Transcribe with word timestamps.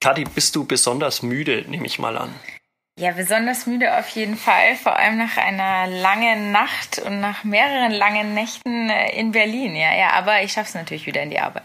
Kadi, 0.00 0.24
bist 0.24 0.56
du 0.56 0.64
besonders 0.64 1.22
müde, 1.22 1.64
nehme 1.68 1.84
ich 1.84 1.98
mal 1.98 2.16
an? 2.16 2.34
Ja, 2.98 3.12
besonders 3.12 3.66
müde 3.66 3.98
auf 3.98 4.08
jeden 4.08 4.36
Fall, 4.36 4.74
vor 4.76 4.96
allem 4.96 5.18
nach 5.18 5.36
einer 5.36 5.86
langen 5.86 6.52
Nacht 6.52 6.98
und 6.98 7.20
nach 7.20 7.44
mehreren 7.44 7.92
langen 7.92 8.32
Nächten 8.34 8.88
äh, 8.88 9.14
in 9.18 9.32
Berlin. 9.32 9.76
Ja, 9.76 9.94
ja, 9.94 10.10
aber 10.12 10.42
ich 10.42 10.52
schaffe 10.52 10.68
es 10.68 10.74
natürlich 10.74 11.06
wieder 11.06 11.22
in 11.22 11.30
die 11.30 11.38
Arbeit. 11.38 11.64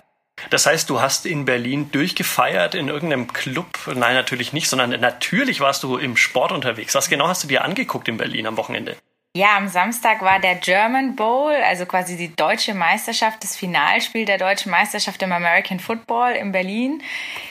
Das 0.49 0.65
heißt, 0.65 0.89
du 0.89 0.99
hast 0.99 1.25
in 1.25 1.45
Berlin 1.45 1.91
durchgefeiert 1.91 2.75
in 2.75 2.89
irgendeinem 2.89 3.31
Club? 3.31 3.67
Nein, 3.87 4.15
natürlich 4.15 4.52
nicht, 4.52 4.70
sondern 4.70 4.90
natürlich 4.99 5.62
warst 5.62 5.83
du 5.83 5.97
im 5.97 6.17
Sport 6.17 6.52
unterwegs. 6.52 6.94
Was 6.94 7.10
genau 7.10 7.28
hast 7.29 7.44
du 7.44 7.47
dir 7.47 7.63
angeguckt 7.63 8.08
in 8.10 8.17
Berlin 8.17 8.47
am 8.47 8.58
Wochenende? 8.58 8.97
Ja, 9.38 9.58
am 9.58 9.67
Samstag 9.67 10.22
war 10.22 10.40
der 10.40 10.56
German 10.56 11.17
Bowl, 11.17 11.52
also 11.52 11.85
quasi 11.85 12.15
die 12.15 12.34
deutsche 12.34 12.74
Meisterschaft, 12.74 13.44
das 13.44 13.58
Finalspiel 13.58 14.24
der 14.24 14.38
deutschen 14.38 14.72
Meisterschaft 14.72 15.22
im 15.24 15.34
American 15.34 15.81
Football 15.81 16.35
in 16.35 16.54
Berlin 16.54 17.04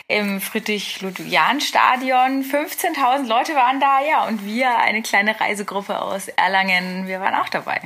im 0.09 0.41
Friedrich-Ludwig-Jahn-Stadion. 0.41 2.43
15.000 2.43 3.27
Leute 3.27 3.55
waren 3.55 3.81
da, 3.81 4.01
ja, 4.01 4.27
und 4.27 4.47
wir, 4.47 4.79
eine 4.79 5.03
kleine 5.03 5.39
Reisegruppe 5.39 6.01
aus 6.01 6.29
Erlangen, 6.29 7.07
wir 7.07 7.21
waren 7.21 7.35
auch 7.35 7.51
dabei. 7.51 7.83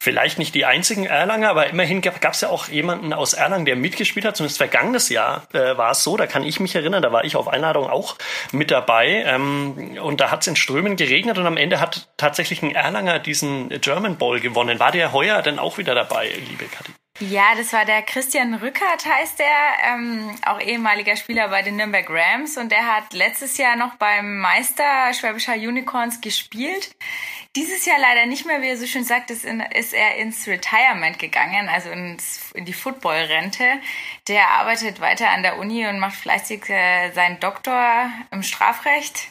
Vielleicht 0.00 0.38
nicht 0.38 0.54
die 0.54 0.64
einzigen 0.64 1.06
Erlanger, 1.06 1.50
aber 1.50 1.66
immerhin 1.70 2.00
gab 2.02 2.32
es 2.32 2.40
ja 2.40 2.50
auch 2.50 2.68
jemanden 2.68 3.12
aus 3.12 3.32
Erlangen, 3.32 3.64
der 3.64 3.74
mitgespielt 3.74 4.24
hat. 4.24 4.36
Zumindest 4.36 4.58
vergangenes 4.58 5.08
Jahr 5.08 5.48
äh, 5.52 5.76
war 5.76 5.90
es 5.90 6.04
so, 6.04 6.16
da 6.16 6.28
kann 6.28 6.44
ich 6.44 6.60
mich 6.60 6.76
erinnern, 6.76 7.02
da 7.02 7.10
war 7.10 7.24
ich 7.24 7.34
auf 7.34 7.48
Einladung 7.48 7.90
auch 7.90 8.16
mit 8.52 8.70
dabei. 8.70 9.24
Ähm, 9.26 9.98
und 10.00 10.20
da 10.20 10.30
hat 10.30 10.42
es 10.42 10.46
in 10.46 10.54
Strömen 10.54 10.94
geregnet 10.94 11.36
und 11.36 11.46
am 11.46 11.56
Ende 11.56 11.80
hat 11.80 12.08
tatsächlich 12.16 12.62
ein 12.62 12.76
Erlanger 12.76 13.18
diesen 13.18 13.70
German 13.80 14.18
Bowl 14.18 14.38
gewonnen. 14.38 14.78
War 14.78 14.92
der 14.92 15.12
heuer 15.12 15.42
denn 15.42 15.58
auch 15.58 15.78
wieder 15.78 15.96
dabei, 15.96 16.30
liebe 16.48 16.66
Kathi? 16.66 16.92
Ja, 17.20 17.56
das 17.56 17.72
war 17.72 17.84
der 17.84 18.02
Christian 18.02 18.54
Rückert, 18.54 19.04
heißt 19.04 19.40
der, 19.40 19.46
ähm, 19.92 20.38
auch 20.46 20.60
ehemaliger 20.60 21.16
Spieler 21.16 21.48
bei 21.48 21.62
den 21.62 21.74
Nürnberg 21.74 22.08
Rams 22.08 22.56
und 22.56 22.70
der 22.70 22.86
hat 22.86 23.12
letztes 23.12 23.58
Jahr 23.58 23.74
noch 23.74 23.96
beim 23.96 24.38
Meister 24.38 25.12
Schwäbischer 25.12 25.54
Unicorns 25.54 26.20
gespielt. 26.20 26.94
Dieses 27.56 27.84
Jahr 27.86 27.98
leider 27.98 28.26
nicht 28.26 28.46
mehr, 28.46 28.62
wie 28.62 28.68
er 28.68 28.76
so 28.76 28.86
schön 28.86 29.02
sagt, 29.02 29.32
ist, 29.32 29.44
in, 29.44 29.58
ist 29.60 29.94
er 29.94 30.14
ins 30.14 30.46
Retirement 30.46 31.18
gegangen, 31.18 31.68
also 31.68 31.90
ins, 31.90 32.52
in 32.52 32.64
die 32.64 32.72
Footballrente. 32.72 33.64
Der 34.28 34.50
arbeitet 34.50 35.00
weiter 35.00 35.30
an 35.30 35.42
der 35.42 35.58
Uni 35.58 35.88
und 35.88 35.98
macht 35.98 36.14
fleißig 36.14 36.70
äh, 36.70 37.10
seinen 37.10 37.40
Doktor 37.40 38.12
im 38.30 38.44
Strafrecht 38.44 39.26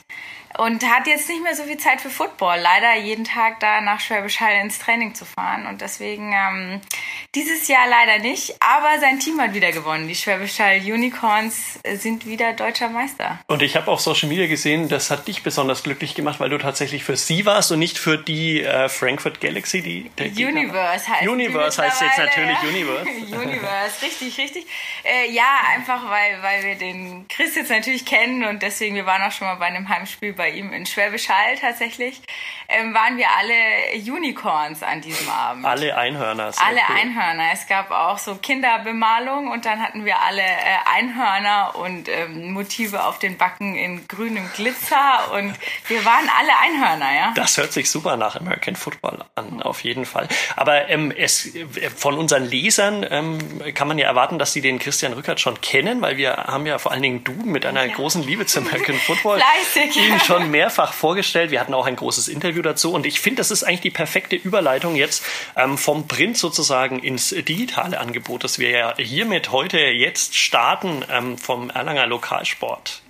und 0.58 0.84
hat 0.84 1.08
jetzt 1.08 1.30
nicht 1.30 1.44
mehr 1.44 1.56
so 1.56 1.64
viel 1.64 1.78
Zeit 1.78 2.02
für 2.02 2.10
Football. 2.10 2.60
Leider 2.60 2.96
jeden 2.96 3.24
Tag 3.24 3.60
da 3.60 3.82
nach 3.82 4.00
Schwäbisch 4.00 4.40
Hall 4.40 4.56
ins 4.62 4.80
Training 4.80 5.14
zu 5.14 5.26
fahren. 5.26 5.68
Und 5.68 5.82
deswegen 5.82 6.34
ähm, 6.34 6.82
dieses 7.36 7.68
Jahr 7.68 7.88
leider 7.88 8.20
nicht. 8.24 8.56
Aber 8.60 9.00
sein 9.00 9.20
Team 9.20 9.40
hat 9.40 9.54
wieder 9.54 9.72
gewonnen. 9.72 10.08
Die 10.08 10.16
Schwäbisch 10.16 10.60
Hall 10.60 10.80
Unicorns 10.80 11.80
sind 11.96 12.26
wieder 12.26 12.54
deutscher 12.54 12.90
Meister. 12.90 13.40
Und 13.48 13.62
ich 13.62 13.76
habe 13.76 13.92
auf 13.92 14.00
Social 14.00 14.30
Media 14.30 14.48
gesehen, 14.48 14.90
das 14.90 15.12
hat 15.12 15.28
dich 15.28 15.44
besonders 15.44 15.84
glücklich 15.84 16.16
gemacht, 16.16 16.40
weil 16.40 16.50
du 16.50 16.58
tatsächlich 16.58 17.04
für 17.04 17.18
sie 17.18 17.46
warst 17.46 17.72
und 17.72 17.80
nicht 17.80 17.98
für 17.98 18.18
die 18.18 18.64
äh, 18.64 18.90
Frankfurt 18.90 19.42
Galaxy, 19.42 19.82
die 19.82 20.12
der 20.18 20.28
Universe 20.28 21.08
heißt 21.08 21.28
Universe 21.28 21.82
heißt 21.82 22.02
jetzt 22.02 22.18
natürlich 22.18 22.58
Universe. 22.64 23.10
Universe, 23.36 24.02
richtig, 24.02 24.38
richtig. 24.38 24.66
Äh, 25.04 25.32
ja, 25.32 25.62
einfach 25.76 26.10
weil, 26.10 26.42
weil 26.42 26.64
wir 26.64 26.76
den 26.76 27.28
Chris 27.28 27.56
jetzt 27.56 27.70
natürlich 27.70 28.06
kennen 28.06 28.44
und 28.46 28.62
deswegen, 28.62 28.96
wir 28.96 29.06
waren 29.06 29.22
auch 29.22 29.32
schon 29.32 29.48
mal 29.48 29.56
bei 29.56 29.66
einem 29.66 29.88
Heimspiel 29.90 30.34
bei 30.34 30.47
ihm 30.50 30.74
in 30.74 30.86
Schwäbisch 30.86 31.30
Hall 31.30 31.58
tatsächlich, 31.60 32.22
ähm, 32.70 32.94
waren 32.94 33.18
wir 33.18 33.28
alle 33.38 33.54
Unicorns 33.96 34.84
an 34.84 35.02
diesem 35.02 35.30
Abend. 35.30 35.66
Alle 35.66 35.96
Einhörner. 35.96 36.52
Alle 36.58 36.80
cool. 36.90 36.96
Einhörner. 36.98 37.50
Es 37.54 37.68
gab 37.68 37.92
auch 37.92 38.18
so 38.18 38.36
Kinderbemalung 38.36 39.50
und 39.50 39.66
dann 39.66 39.82
hatten 39.82 40.06
wir 40.06 40.20
alle 40.20 40.42
äh, 40.42 40.98
Einhörner 40.98 41.76
und 41.76 42.10
ähm, 42.10 42.52
Motive 42.52 43.04
auf 43.06 43.20
den 43.20 43.38
Backen 43.38 43.76
in 43.76 44.08
grünem 44.08 44.50
Glitzer 44.54 45.32
und 45.34 45.54
wir 45.88 46.04
waren 46.04 46.30
alle 46.38 46.58
Einhörner, 46.60 47.16
ja. 47.16 47.34
Das 47.36 47.58
hört 47.58 47.72
sich 47.72 47.90
super 47.90 48.18
nach 48.18 48.36
American 48.36 48.76
Football 48.76 49.24
an, 49.36 49.62
auf 49.62 49.84
jeden 49.84 50.06
Fall. 50.06 50.28
Aber 50.56 50.90
ähm, 50.90 51.12
es, 51.16 51.50
von 51.96 52.18
unseren 52.18 52.46
Lesern 52.46 53.06
ähm, 53.10 53.74
kann 53.74 53.88
man 53.88 53.98
ja 53.98 54.08
erwarten, 54.08 54.40
dass 54.40 54.54
sie 54.54 54.62
den 54.62 54.80
Christian 54.80 55.14
Rückert 55.14 55.40
schon 55.40 55.62
kennen, 55.62 56.02
weil 56.02 56.18
wir 56.18 56.36
haben 56.36 56.66
ja 56.66 56.80
vor 56.80 56.92
allen 56.92 57.02
Dingen 57.02 57.24
du 57.24 57.34
mit 57.34 57.66
einer 57.66 57.86
ja. 57.86 57.94
großen 57.94 58.24
Liebe 58.24 58.46
zum 58.46 58.68
American 58.68 58.96
Football 59.06 59.40
Fleißig, 59.40 59.96
ihn 59.98 60.20
schon 60.28 60.52
mehrfach 60.52 60.94
vorgestellt. 60.94 61.52
Wir 61.52 61.60
hatten 61.60 61.74
auch 61.74 61.86
ein 61.86 61.96
großes 61.96 62.28
Interview 62.28 62.62
dazu 62.62 62.94
und 62.94 63.06
ich 63.06 63.20
finde, 63.22 63.38
das 63.38 63.50
ist 63.50 63.64
eigentlich 63.64 63.82
die 63.82 63.92
perfekte 63.92 64.36
Überleitung 64.36 64.96
jetzt 64.96 65.24
ähm, 65.56 65.78
vom 65.78 66.08
Print 66.08 66.38
sozusagen 66.38 67.00
ins 67.00 67.30
digitale 67.30 68.00
Angebot, 68.00 68.44
das 68.44 68.60
wir 68.60 68.70
ja 68.70 68.96
hiermit 68.98 69.52
heute 69.52 69.80
jetzt 69.80 70.36
starten 70.36 71.04
ähm, 71.10 71.38
vom 71.38 71.70
Erlanger 71.70 72.08
Lokalsport. 72.08 73.02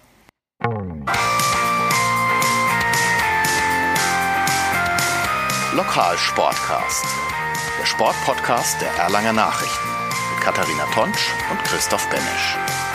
Lokalsportcast, 5.73 7.05
der 7.79 7.85
Sportpodcast 7.85 8.81
der 8.81 8.91
Erlanger 9.03 9.33
Nachrichten 9.33 9.89
mit 10.33 10.43
Katharina 10.43 10.85
Tonsch 10.93 11.31
und 11.51 11.63
Christoph 11.63 12.07
Benesch. 12.09 12.86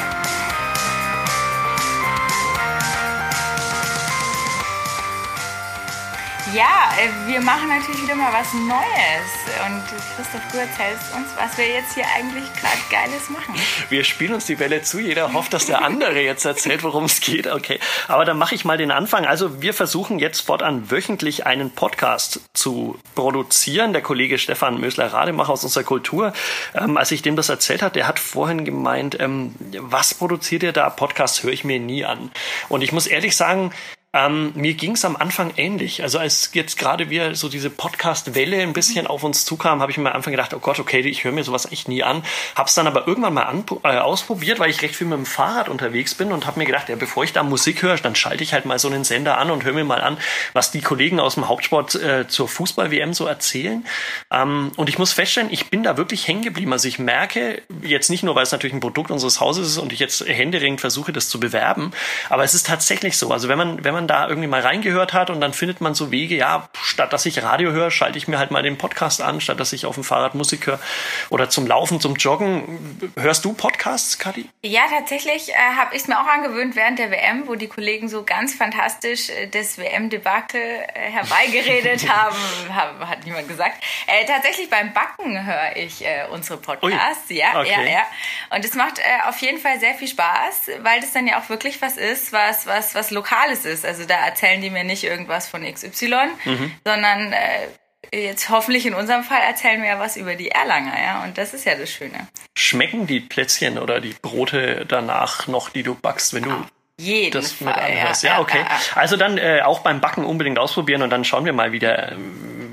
Ja, 6.54 6.90
äh, 6.98 7.32
wir 7.32 7.40
machen 7.40 7.68
natürlich 7.68 8.02
wieder 8.02 8.14
mal 8.14 8.30
was 8.30 8.52
Neues. 8.52 9.32
Und 9.64 9.82
Christoph, 10.16 10.42
du 10.52 10.58
erzählst 10.58 11.14
uns, 11.16 11.28
was 11.34 11.56
wir 11.56 11.66
jetzt 11.66 11.94
hier 11.94 12.04
eigentlich 12.14 12.44
gerade 12.60 12.76
Geiles 12.90 13.30
machen. 13.30 13.54
Wir 13.88 14.04
spielen 14.04 14.34
uns 14.34 14.44
die 14.44 14.56
Bälle 14.56 14.82
zu. 14.82 14.98
Jeder 14.98 15.32
hofft, 15.32 15.54
dass 15.54 15.64
der 15.64 15.82
andere 15.82 16.20
jetzt 16.20 16.44
erzählt, 16.44 16.82
worum 16.82 17.04
es 17.04 17.20
geht. 17.20 17.46
Okay, 17.46 17.78
aber 18.06 18.26
dann 18.26 18.36
mache 18.36 18.54
ich 18.54 18.66
mal 18.66 18.76
den 18.76 18.90
Anfang. 18.90 19.24
Also 19.24 19.62
wir 19.62 19.72
versuchen 19.72 20.18
jetzt 20.18 20.40
fortan 20.40 20.90
wöchentlich 20.90 21.46
einen 21.46 21.70
Podcast 21.70 22.42
zu 22.52 22.98
produzieren. 23.14 23.94
Der 23.94 24.02
Kollege 24.02 24.36
Stefan 24.36 24.78
Mösler-Rademacher 24.78 25.52
aus 25.52 25.64
unserer 25.64 25.84
Kultur, 25.84 26.34
ähm, 26.74 26.98
als 26.98 27.12
ich 27.12 27.22
dem 27.22 27.34
das 27.34 27.48
erzählt 27.48 27.80
hat, 27.80 27.96
der 27.96 28.06
hat 28.06 28.18
vorhin 28.18 28.66
gemeint, 28.66 29.18
ähm, 29.20 29.54
was 29.78 30.12
produziert 30.12 30.62
ihr 30.64 30.72
da? 30.72 30.90
Podcast 30.90 31.44
höre 31.44 31.52
ich 31.52 31.64
mir 31.64 31.80
nie 31.80 32.04
an. 32.04 32.30
Und 32.68 32.82
ich 32.82 32.92
muss 32.92 33.06
ehrlich 33.06 33.36
sagen, 33.36 33.72
ähm, 34.14 34.52
mir 34.54 34.74
ging 34.74 34.92
es 34.92 35.04
am 35.06 35.16
Anfang 35.16 35.54
ähnlich. 35.56 36.02
Also 36.02 36.18
als 36.18 36.50
jetzt 36.52 36.78
gerade 36.78 37.08
wir 37.08 37.34
so 37.34 37.48
diese 37.48 37.70
Podcast-Welle 37.70 38.60
ein 38.60 38.74
bisschen 38.74 39.06
auf 39.06 39.24
uns 39.24 39.46
zukam, 39.46 39.80
habe 39.80 39.90
ich 39.90 39.96
mir 39.96 40.10
am 40.10 40.16
Anfang 40.16 40.32
gedacht, 40.32 40.52
oh 40.52 40.58
Gott, 40.58 40.78
okay, 40.78 41.00
ich 41.00 41.24
höre 41.24 41.32
mir 41.32 41.44
sowas 41.44 41.70
echt 41.72 41.88
nie 41.88 42.02
an. 42.02 42.22
Habe 42.54 42.68
es 42.68 42.74
dann 42.74 42.86
aber 42.86 43.08
irgendwann 43.08 43.32
mal 43.32 43.64
äh, 43.84 43.98
ausprobiert, 43.98 44.58
weil 44.58 44.68
ich 44.68 44.82
recht 44.82 44.96
viel 44.96 45.06
mit 45.06 45.16
dem 45.16 45.24
Fahrrad 45.24 45.70
unterwegs 45.70 46.14
bin 46.14 46.30
und 46.30 46.46
habe 46.46 46.58
mir 46.58 46.66
gedacht, 46.66 46.90
ja, 46.90 46.96
bevor 46.96 47.24
ich 47.24 47.32
da 47.32 47.42
Musik 47.42 47.82
höre, 47.82 47.96
dann 47.96 48.14
schalte 48.14 48.44
ich 48.44 48.52
halt 48.52 48.66
mal 48.66 48.78
so 48.78 48.88
einen 48.88 49.04
Sender 49.04 49.38
an 49.38 49.50
und 49.50 49.64
höre 49.64 49.72
mir 49.72 49.84
mal 49.84 50.02
an, 50.02 50.18
was 50.52 50.70
die 50.70 50.82
Kollegen 50.82 51.18
aus 51.18 51.34
dem 51.34 51.48
Hauptsport 51.48 51.94
äh, 51.94 52.28
zur 52.28 52.48
Fußball-WM 52.48 53.14
so 53.14 53.26
erzählen. 53.26 53.86
Ähm, 54.30 54.72
und 54.76 54.90
ich 54.90 54.98
muss 54.98 55.14
feststellen, 55.14 55.48
ich 55.50 55.70
bin 55.70 55.82
da 55.82 55.96
wirklich 55.96 56.28
hängen 56.28 56.42
geblieben. 56.42 56.72
Also 56.72 56.86
ich 56.86 56.98
merke 56.98 57.62
jetzt 57.82 58.10
nicht 58.10 58.24
nur, 58.24 58.34
weil 58.34 58.42
es 58.42 58.52
natürlich 58.52 58.74
ein 58.74 58.80
Produkt 58.80 59.10
unseres 59.10 59.40
Hauses 59.40 59.68
ist 59.68 59.78
und 59.78 59.92
ich 59.92 60.00
jetzt 60.00 60.26
händeringend 60.26 60.82
versuche, 60.82 61.14
das 61.14 61.30
zu 61.30 61.40
bewerben, 61.40 61.92
aber 62.28 62.44
es 62.44 62.52
ist 62.52 62.66
tatsächlich 62.66 63.16
so. 63.16 63.30
Also 63.30 63.48
wenn 63.48 63.56
man, 63.58 63.84
wenn 63.84 63.94
man 63.94 64.01
man 64.02 64.08
da 64.08 64.28
irgendwie 64.28 64.48
mal 64.48 64.60
reingehört 64.60 65.12
hat 65.12 65.30
und 65.30 65.40
dann 65.40 65.52
findet 65.52 65.80
man 65.80 65.94
so 65.94 66.10
Wege, 66.10 66.34
ja, 66.34 66.68
statt 66.82 67.12
dass 67.12 67.24
ich 67.26 67.42
Radio 67.42 67.70
höre, 67.70 67.90
schalte 67.90 68.18
ich 68.18 68.26
mir 68.26 68.38
halt 68.38 68.50
mal 68.50 68.62
den 68.62 68.76
Podcast 68.78 69.22
an, 69.22 69.40
statt 69.40 69.60
dass 69.60 69.72
ich 69.72 69.86
auf 69.86 69.94
dem 69.94 70.04
Fahrrad 70.04 70.34
Musik 70.34 70.66
höre 70.66 70.80
oder 71.30 71.48
zum 71.48 71.66
Laufen, 71.66 72.00
zum 72.00 72.16
Joggen. 72.16 73.12
Hörst 73.16 73.44
du 73.44 73.52
Podcasts, 73.52 74.18
Kati? 74.18 74.48
Ja, 74.62 74.82
tatsächlich 74.90 75.50
äh, 75.50 75.54
habe 75.76 75.94
ich 75.94 76.02
es 76.02 76.08
mir 76.08 76.20
auch 76.20 76.26
angewöhnt 76.26 76.74
während 76.74 76.98
der 76.98 77.10
WM, 77.10 77.46
wo 77.46 77.54
die 77.54 77.68
Kollegen 77.68 78.08
so 78.08 78.24
ganz 78.24 78.54
fantastisch 78.54 79.30
äh, 79.30 79.46
das 79.46 79.78
WM-Debakel 79.78 80.60
äh, 80.60 81.10
herbeigeredet 81.10 82.08
haben, 82.12 82.36
hat 83.08 83.24
niemand 83.24 83.48
gesagt. 83.48 83.82
Äh, 84.06 84.26
tatsächlich 84.26 84.68
beim 84.68 84.92
Backen 84.92 85.46
höre 85.46 85.76
ich 85.76 86.04
äh, 86.04 86.26
unsere 86.30 86.58
Podcasts. 86.58 87.30
Ui. 87.30 87.36
Ja, 87.36 87.60
okay. 87.60 87.70
ja, 87.70 87.82
ja. 87.82 88.02
Und 88.54 88.64
es 88.64 88.74
macht 88.74 89.00
auf 89.28 89.38
jeden 89.38 89.58
Fall 89.58 89.78
sehr 89.78 89.94
viel 89.94 90.08
Spaß, 90.08 90.70
weil 90.80 91.00
das 91.00 91.12
dann 91.12 91.26
ja 91.26 91.38
auch 91.38 91.48
wirklich 91.48 91.80
was 91.80 91.96
ist, 91.96 92.32
was, 92.32 92.66
was, 92.66 92.94
was 92.94 93.10
Lokales 93.10 93.64
ist. 93.64 93.84
Also 93.84 93.91
da 94.06 94.14
erzählen 94.14 94.60
die 94.60 94.70
mir 94.70 94.84
nicht 94.84 95.04
irgendwas 95.04 95.48
von 95.48 95.62
XY, 95.62 96.14
mhm. 96.44 96.72
sondern 96.84 97.32
äh, 97.32 97.68
jetzt 98.12 98.50
hoffentlich 98.50 98.86
in 98.86 98.94
unserem 98.94 99.24
Fall 99.24 99.40
erzählen 99.40 99.80
wir 99.80 99.88
ja 99.88 99.98
was 99.98 100.16
über 100.16 100.34
die 100.34 100.50
Erlanger, 100.50 100.94
ja, 101.00 101.24
und 101.24 101.38
das 101.38 101.54
ist 101.54 101.64
ja 101.64 101.74
das 101.74 101.90
Schöne. 101.90 102.28
Schmecken 102.54 103.06
die 103.06 103.20
Plätzchen 103.20 103.78
oder 103.78 104.00
die 104.00 104.14
Brote 104.20 104.84
danach 104.86 105.46
noch, 105.46 105.70
die 105.70 105.82
du 105.82 105.94
backst, 105.94 106.34
wenn 106.34 106.42
du 106.44 106.50
ah, 106.50 106.66
jeden 106.98 107.32
das 107.32 107.52
Fall, 107.52 107.68
mit 107.68 107.76
anhörst? 107.76 108.22
Ja, 108.22 108.34
ja 108.34 108.40
okay. 108.40 108.64
Also 108.94 109.16
dann 109.16 109.38
äh, 109.38 109.62
auch 109.62 109.80
beim 109.80 110.00
Backen 110.00 110.24
unbedingt 110.24 110.58
ausprobieren 110.58 111.02
und 111.02 111.10
dann 111.10 111.24
schauen 111.24 111.44
wir 111.44 111.52
mal, 111.52 111.72
wie 111.72 111.78
der, 111.78 112.16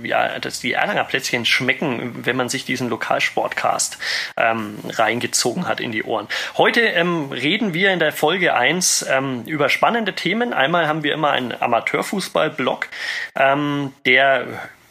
ja, 0.04 0.40
dass 0.40 0.60
die 0.60 0.74
Erlanger 0.74 1.04
Plätzchen 1.04 1.46
schmecken, 1.46 2.25
wenn 2.25 2.36
man 2.36 2.50
sich 2.50 2.66
diesen 2.66 2.90
Lokalsportcast 2.90 3.98
ähm, 4.38 4.78
reingezogen 4.88 5.68
hat 5.68 5.80
in 5.80 5.92
die 5.92 6.04
Ohren. 6.04 6.28
Heute 6.57 6.81
ähm, 6.81 7.31
reden 7.31 7.74
wir 7.74 7.92
in 7.92 8.00
der 8.00 8.12
Folge 8.12 8.54
1 8.54 9.06
ähm, 9.10 9.44
über 9.46 9.69
spannende 9.69 10.13
Themen. 10.13 10.54
Einmal 10.54 10.88
haben 10.88 11.04
wir 11.04 11.13
immer 11.13 11.31
einen 11.31 11.54
Amateurfußball-Blog, 11.60 12.88
ähm, 13.36 13.94
der 14.06 14.48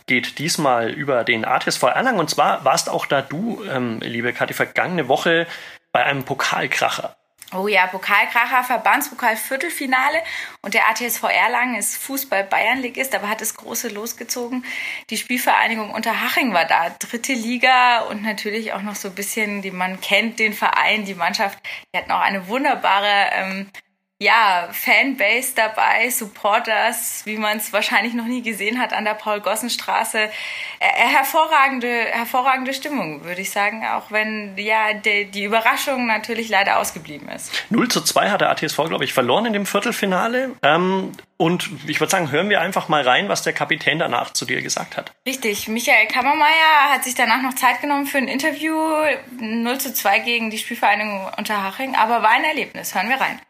geht 0.07 0.39
diesmal 0.39 0.91
über 0.91 1.23
den 1.23 1.45
ATSV 1.45 1.83
Erlangen. 1.83 2.19
Und 2.19 2.31
zwar 2.31 2.65
warst 2.65 2.89
auch 2.89 3.07
da 3.07 3.21
du, 3.21 3.63
ähm, 3.71 4.01
liebe 4.01 4.33
Kathi, 4.33 4.55
vergangene 4.55 5.07
Woche 5.07 5.47
bei 5.93 6.05
einem 6.05 6.25
Pokalkracher 6.25 7.18
Oh 7.55 7.67
ja, 7.67 7.87
Pokalkracher, 7.87 8.63
Verbandspokal 8.63 9.35
Viertelfinale 9.35 10.19
und 10.61 10.75
der 10.75 10.87
ATSV 10.91 11.25
Erlangen 11.25 11.77
ist 11.77 11.97
Fußball-Bayernligist, 11.97 13.15
aber 13.15 13.31
hat 13.31 13.41
das 13.41 13.55
große 13.55 13.89
losgezogen. 13.89 14.67
Die 15.09 15.17
Spielvereinigung 15.17 15.91
Unterhaching 15.91 16.53
war 16.53 16.67
da, 16.67 16.91
dritte 16.91 17.33
Liga 17.33 18.01
und 18.01 18.23
natürlich 18.23 18.75
auch 18.75 18.83
noch 18.83 18.97
so 18.97 19.09
ein 19.09 19.15
bisschen, 19.15 19.63
die 19.63 19.71
man 19.71 19.99
kennt, 20.03 20.39
den 20.39 20.53
Verein, 20.53 21.07
die 21.07 21.15
Mannschaft. 21.15 21.59
Die 21.95 21.99
hatten 21.99 22.13
auch 22.13 22.21
eine 22.21 22.49
wunderbare 22.49 23.31
ähm, 23.33 23.71
ja, 24.21 24.69
Fanbase 24.73 25.53
dabei, 25.55 26.11
Supporters, 26.11 27.23
wie 27.25 27.37
man 27.37 27.59
es 27.59 27.73
wahrscheinlich 27.73 28.15
noch 28.15 28.25
nie 28.25 28.43
gesehen 28.43 28.81
hat 28.81 28.93
an 28.93 29.05
der 29.05 29.15
Paul-Gossen-Straße. 29.15 30.19
Äh, 30.19 30.29
äh, 30.81 31.07
hervorragende, 31.07 31.89
hervorragende 31.89 32.75
Stimmung, 32.75 33.23
würde 33.23 33.41
ich 33.41 33.51
sagen, 33.51 33.87
auch 33.87 34.11
wenn 34.11 34.59
ja 34.59 34.93
die, 34.93 35.27
die 35.27 35.45
Überraschung 35.45 36.09
natürlich 36.09 36.49
leider 36.49 36.79
ausgeblieben 36.79 37.29
ist. 37.29 37.53
0 37.71 37.87
zu 37.87 38.01
2 38.01 38.31
hat 38.31 38.41
der 38.41 38.51
ATSV, 38.51 38.77
glaube 38.89 39.05
ich, 39.05 39.13
verloren 39.13 39.47
in 39.47 39.53
dem 39.53 39.67
Viertelfinale. 39.67 40.51
Ähm, 40.63 41.13
und 41.37 41.71
ich 41.87 42.01
würde 42.01 42.11
sagen, 42.11 42.33
hören 42.33 42.51
wir 42.51 42.61
einfach 42.61 42.89
mal 42.89 43.03
rein, 43.03 43.29
was 43.29 43.43
der 43.43 43.53
Kapitän 43.53 44.01
danach 44.01 44.33
zu 44.33 44.47
dir 44.47 44.63
gesagt 44.63 44.97
hat. 44.97 45.13
Richtig, 45.29 45.69
Michael 45.69 46.09
Kammermeier 46.09 46.91
hat 46.93 47.05
sich 47.05 47.15
danach 47.15 47.41
noch 47.41 47.55
Zeit 47.55 47.81
genommen 47.81 48.07
für 48.07 48.19
ein 48.19 48.27
Interview. 48.27 48.75
0 49.39 49.79
zu 49.79 49.95
2 49.95 50.19
gegen 50.19 50.51
die 50.51 50.59
Spielvereinigung 50.59 51.31
Unterhaching, 51.37 51.95
aber 51.95 52.25
war 52.25 52.31
ein 52.31 52.43
Erlebnis. 52.43 52.97
Hören 52.97 53.11
wir 53.11 53.21
rein. 53.21 53.41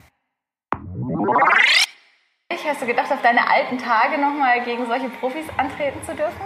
Hast 2.78 2.82
du 2.82 2.86
gedacht, 2.86 3.10
auf 3.10 3.22
deine 3.22 3.50
alten 3.50 3.78
Tage 3.78 4.20
nochmal 4.20 4.60
gegen 4.62 4.86
solche 4.86 5.08
Profis 5.08 5.46
antreten 5.56 5.98
zu 6.04 6.14
dürfen? 6.14 6.40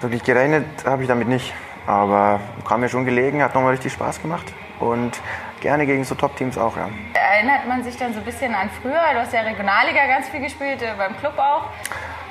Wirklich 0.00 0.24
gerechnet 0.24 0.64
habe 0.86 1.02
ich 1.02 1.08
damit 1.08 1.28
nicht. 1.28 1.52
Aber 1.86 2.40
kam 2.66 2.80
mir 2.80 2.88
schon 2.88 3.04
gelegen, 3.04 3.42
hat 3.42 3.54
nochmal 3.54 3.72
richtig 3.72 3.92
Spaß 3.92 4.22
gemacht. 4.22 4.52
Und 4.78 5.20
gerne 5.60 5.86
gegen 5.86 6.02
so 6.04 6.14
Top-Teams 6.14 6.56
auch, 6.56 6.76
ja. 6.76 6.88
Erinnert 7.12 7.68
man 7.68 7.84
sich 7.84 7.96
dann 7.96 8.14
so 8.14 8.20
ein 8.20 8.24
bisschen 8.24 8.54
an 8.54 8.70
früher? 8.80 9.00
Du 9.12 9.20
hast 9.20 9.32
ja 9.32 9.42
Regionalliga 9.42 10.06
ganz 10.06 10.28
viel 10.30 10.40
gespielt, 10.40 10.82
äh, 10.82 10.94
beim 10.96 11.16
Club 11.18 11.38
auch. 11.38 11.64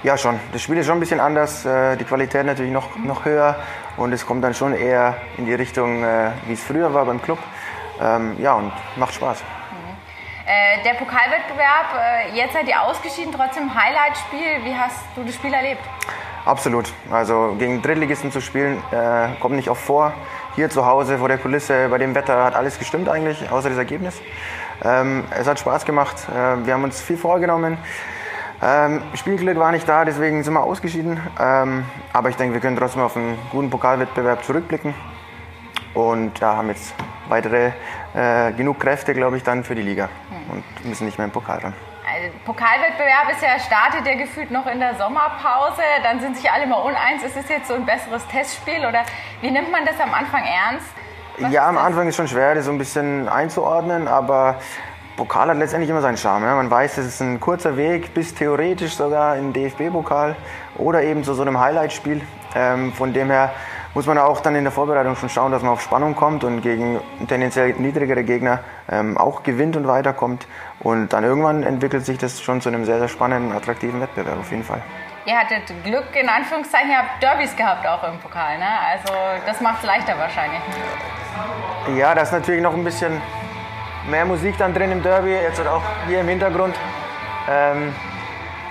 Ja, 0.02 0.18
schon. 0.18 0.40
Das 0.52 0.62
Spiel 0.62 0.78
ist 0.78 0.88
schon 0.88 0.98
ein 0.98 1.00
bisschen 1.00 1.20
anders. 1.20 1.66
Äh, 1.66 1.98
die 1.98 2.06
Qualität 2.06 2.46
natürlich 2.46 2.72
noch, 2.72 2.96
noch 2.98 3.26
höher. 3.26 3.56
Und 3.98 4.12
es 4.12 4.26
kommt 4.26 4.44
dann 4.44 4.54
schon 4.54 4.74
eher 4.74 5.16
in 5.38 5.46
die 5.46 5.54
Richtung, 5.54 6.04
äh, 6.04 6.32
wie 6.48 6.54
es 6.54 6.64
früher 6.64 6.94
war 6.94 7.06
beim 7.06 7.22
Club. 7.22 7.40
Ähm, 8.02 8.36
ja, 8.40 8.54
und 8.54 8.72
macht 8.96 9.14
Spaß. 9.14 9.44
Äh, 10.50 10.82
der 10.84 10.96
Pokalwettbewerb, 10.96 11.94
äh, 11.96 12.36
jetzt 12.36 12.54
seid 12.54 12.68
ihr 12.68 12.82
ausgeschieden, 12.82 13.32
trotzdem 13.32 13.72
Highlight-Spiel. 13.72 14.66
Wie 14.66 14.76
hast 14.76 14.98
du 15.16 15.24
das 15.24 15.36
Spiel 15.36 15.54
erlebt? 15.54 15.82
Absolut. 16.44 16.92
Also 17.12 17.56
gegen 17.60 17.84
Drittligisten 17.84 18.32
zu 18.32 18.42
spielen, 18.42 18.82
äh, 18.90 19.28
kommt 19.40 19.56
nicht 19.56 19.70
oft 19.70 19.84
vor. 19.84 20.12
Hier 20.56 20.72
zu 20.72 20.88
Hause 20.88 21.20
vor 21.20 21.28
der 21.28 21.38
Kulisse, 21.38 21.88
bei 21.90 22.00
dem 22.00 22.16
Wetter 22.16 22.44
hat 22.44 22.56
alles 22.56 22.80
gestimmt 22.80 23.10
eigentlich, 23.10 23.52
außer 23.52 23.70
das 23.70 23.78
Ergebnis. 23.78 24.20
Ähm, 24.84 25.24
es 25.40 25.46
hat 25.46 25.60
Spaß 25.60 25.86
gemacht. 25.86 26.16
Äh, 26.32 26.66
wir 26.66 26.74
haben 26.74 26.84
uns 26.84 27.00
viel 27.00 27.18
vorgenommen. 27.18 27.78
Ähm, 28.60 29.04
Spielglück 29.14 29.60
war 29.60 29.72
nicht 29.72 29.88
da, 29.88 30.04
deswegen 30.04 30.44
sind 30.44 30.56
wir 30.56 30.64
ausgeschieden. 30.64 31.22
Ähm, 31.40 31.86
aber 32.12 32.30
ich 32.30 32.38
denke, 32.38 32.56
wir 32.56 32.62
können 32.62 32.76
trotzdem 32.76 33.04
auf 33.04 33.16
einen 33.16 33.38
guten 33.52 33.70
Pokalwettbewerb 33.70 34.44
zurückblicken 34.44 34.96
und 35.94 36.40
ja, 36.40 36.56
haben 36.56 36.70
jetzt 36.70 36.96
weitere 37.28 37.72
äh, 38.14 38.52
genug 38.54 38.80
Kräfte, 38.80 39.14
glaube 39.14 39.38
ich, 39.38 39.44
dann 39.44 39.64
für 39.64 39.76
die 39.76 39.82
Liga 39.82 40.10
hm. 40.30 40.56
und 40.56 40.86
müssen 40.86 41.06
nicht 41.06 41.18
mehr 41.18 41.26
im 41.26 41.32
Pokal 41.32 41.60
ran. 41.60 41.74
Also, 42.12 42.34
Pokalwettbewerb 42.44 43.30
ist 43.32 43.44
ja, 43.44 43.60
startet 43.60 44.06
der 44.06 44.16
gefühlt 44.16 44.50
noch 44.50 44.66
in 44.66 44.80
der 44.80 44.96
Sommerpause, 44.96 45.84
dann 46.02 46.20
sind 46.20 46.38
sich 46.38 46.50
alle 46.52 46.66
mal 46.66 46.78
uneins. 46.78 47.24
Ist 47.24 47.38
es 47.38 47.48
jetzt 47.50 47.68
so 47.68 47.76
ein 47.76 47.86
besseres 47.86 48.26
Testspiel 48.28 48.86
oder 48.86 49.04
wie 49.42 49.52
nimmt 49.52 49.72
man 49.72 49.86
das 49.86 50.00
am 50.00 50.14
Anfang 50.14 50.44
ernst? 50.44 50.88
Was 51.38 51.52
ja, 51.52 51.68
am 51.68 51.78
Anfang 51.78 52.08
ist 52.08 52.16
schon 52.16 52.28
schwer, 52.28 52.56
das 52.56 52.66
so 52.66 52.72
ein 52.72 52.78
bisschen 52.80 53.30
einzuordnen, 53.30 54.08
aber 54.08 54.56
Pokal 55.16 55.50
hat 55.50 55.58
letztendlich 55.58 55.90
immer 55.90 56.02
seinen 56.02 56.18
Charme. 56.18 56.46
Ja. 56.46 56.56
Man 56.56 56.72
weiß, 56.72 56.98
es 56.98 57.06
ist 57.06 57.22
ein 57.22 57.40
kurzer 57.40 57.78
Weg 57.78 58.14
bis 58.14 58.34
theoretisch 58.34 58.94
sogar 58.94 59.38
in 59.38 59.54
den 59.54 59.70
DFB-Pokal 59.70 60.36
oder 60.78 61.04
eben 61.04 61.24
zu 61.24 61.34
so 61.34 61.42
einem 61.42 61.60
Highlight-Spiel. 61.60 62.22
Ähm, 62.56 62.94
von 62.94 63.14
dem 63.14 63.30
her 63.30 63.52
muss 63.94 64.06
man 64.06 64.18
auch 64.18 64.42
dann 64.42 64.56
in 64.56 64.64
der 64.64 64.72
Vorbereitung 64.72 65.16
schon 65.16 65.30
schauen, 65.30 65.52
dass 65.52 65.62
man 65.62 65.72
auf 65.72 65.82
Spannung 65.82 66.16
kommt 66.16 66.44
und 66.44 66.62
gegen 66.62 67.00
tendenziell 67.28 67.74
niedrigere 67.74 68.24
Gegner 68.24 68.60
ähm, 68.90 69.18
auch 69.18 69.44
gewinnt 69.44 69.76
und 69.76 69.88
weiterkommt. 69.88 70.48
Und 70.80 71.14
dann 71.14 71.24
irgendwann 71.24 71.64
entwickelt 71.64 72.06
sich 72.06 72.18
das 72.18 72.42
schon 72.42 72.62
zu 72.62 72.70
einem 72.70 72.86
sehr, 72.86 73.00
sehr 73.00 73.08
spannenden, 73.08 73.52
attraktiven 73.52 74.00
Wettbewerb 74.02 74.40
auf 74.40 74.52
jeden 74.52 74.64
Fall. 74.64 74.82
Ihr 75.26 75.38
hattet 75.38 75.72
Glück, 75.84 76.16
in 76.16 76.30
Anführungszeichen, 76.30 76.90
ihr 76.90 76.98
habt 76.98 77.22
Derbys 77.22 77.56
gehabt 77.56 77.86
auch 77.86 78.04
im 78.04 78.18
Pokal, 78.20 78.58
ne? 78.58 78.66
Also 78.92 79.14
das 79.46 79.60
macht 79.62 79.80
es 79.80 79.84
leichter 79.86 80.18
wahrscheinlich. 80.18 80.62
Ja, 81.98 82.16
da 82.16 82.22
ist 82.22 82.32
natürlich 82.32 82.62
noch 82.62 82.74
ein 82.74 82.84
bisschen 82.84 83.22
mehr 84.10 84.26
Musik 84.26 84.58
dann 84.58 84.74
drin 84.74 84.92
im 84.92 85.04
Derby, 85.04 85.32
jetzt 85.32 85.60
auch 85.68 85.84
hier 86.08 86.22
im 86.22 86.28
Hintergrund. 86.28 86.76
Ähm, 87.50 87.94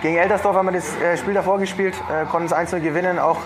gegen 0.02 0.16
Eltersdorf 0.16 0.56
haben 0.56 0.66
wir 0.66 0.72
das 0.72 0.96
äh, 1.00 1.16
Spiel 1.16 1.34
davor 1.34 1.58
gespielt, 1.58 1.94
äh, 2.10 2.24
konnten 2.26 2.46
es 2.46 2.52
1 2.52 2.70
gewinnen. 2.70 3.18
Auch, 3.18 3.38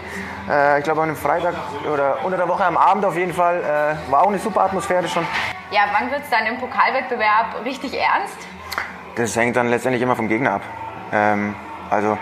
äh, 0.49 0.79
ich 0.79 0.85
glaube, 0.85 1.01
an 1.03 1.09
einem 1.09 1.17
Freitag 1.17 1.55
oder 1.93 2.19
unter 2.25 2.37
der 2.37 2.49
Woche 2.49 2.65
am 2.65 2.77
Abend 2.77 3.05
auf 3.05 3.17
jeden 3.17 3.33
Fall. 3.33 3.97
War 4.11 4.23
auch 4.23 4.29
eine 4.29 4.39
super 4.39 4.63
Atmosphäre 4.63 5.09
schon. 5.09 5.27
Ja, 5.71 5.83
wann 5.93 6.11
wird 6.11 6.23
es 6.23 6.31
dann 6.31 6.45
im 6.47 6.59
Pokalwettbewerb 6.59 7.65
richtig 7.65 7.95
ernst? 7.99 8.37
Das 9.15 9.35
hängt 9.37 9.57
dann 9.57 9.69
letztendlich 9.69 10.03
immer 10.03 10.17
vom 10.17 10.29
Gegner 10.29 10.55
ab. 10.55 10.63
Ähm, 11.13 11.55
also 11.91 12.19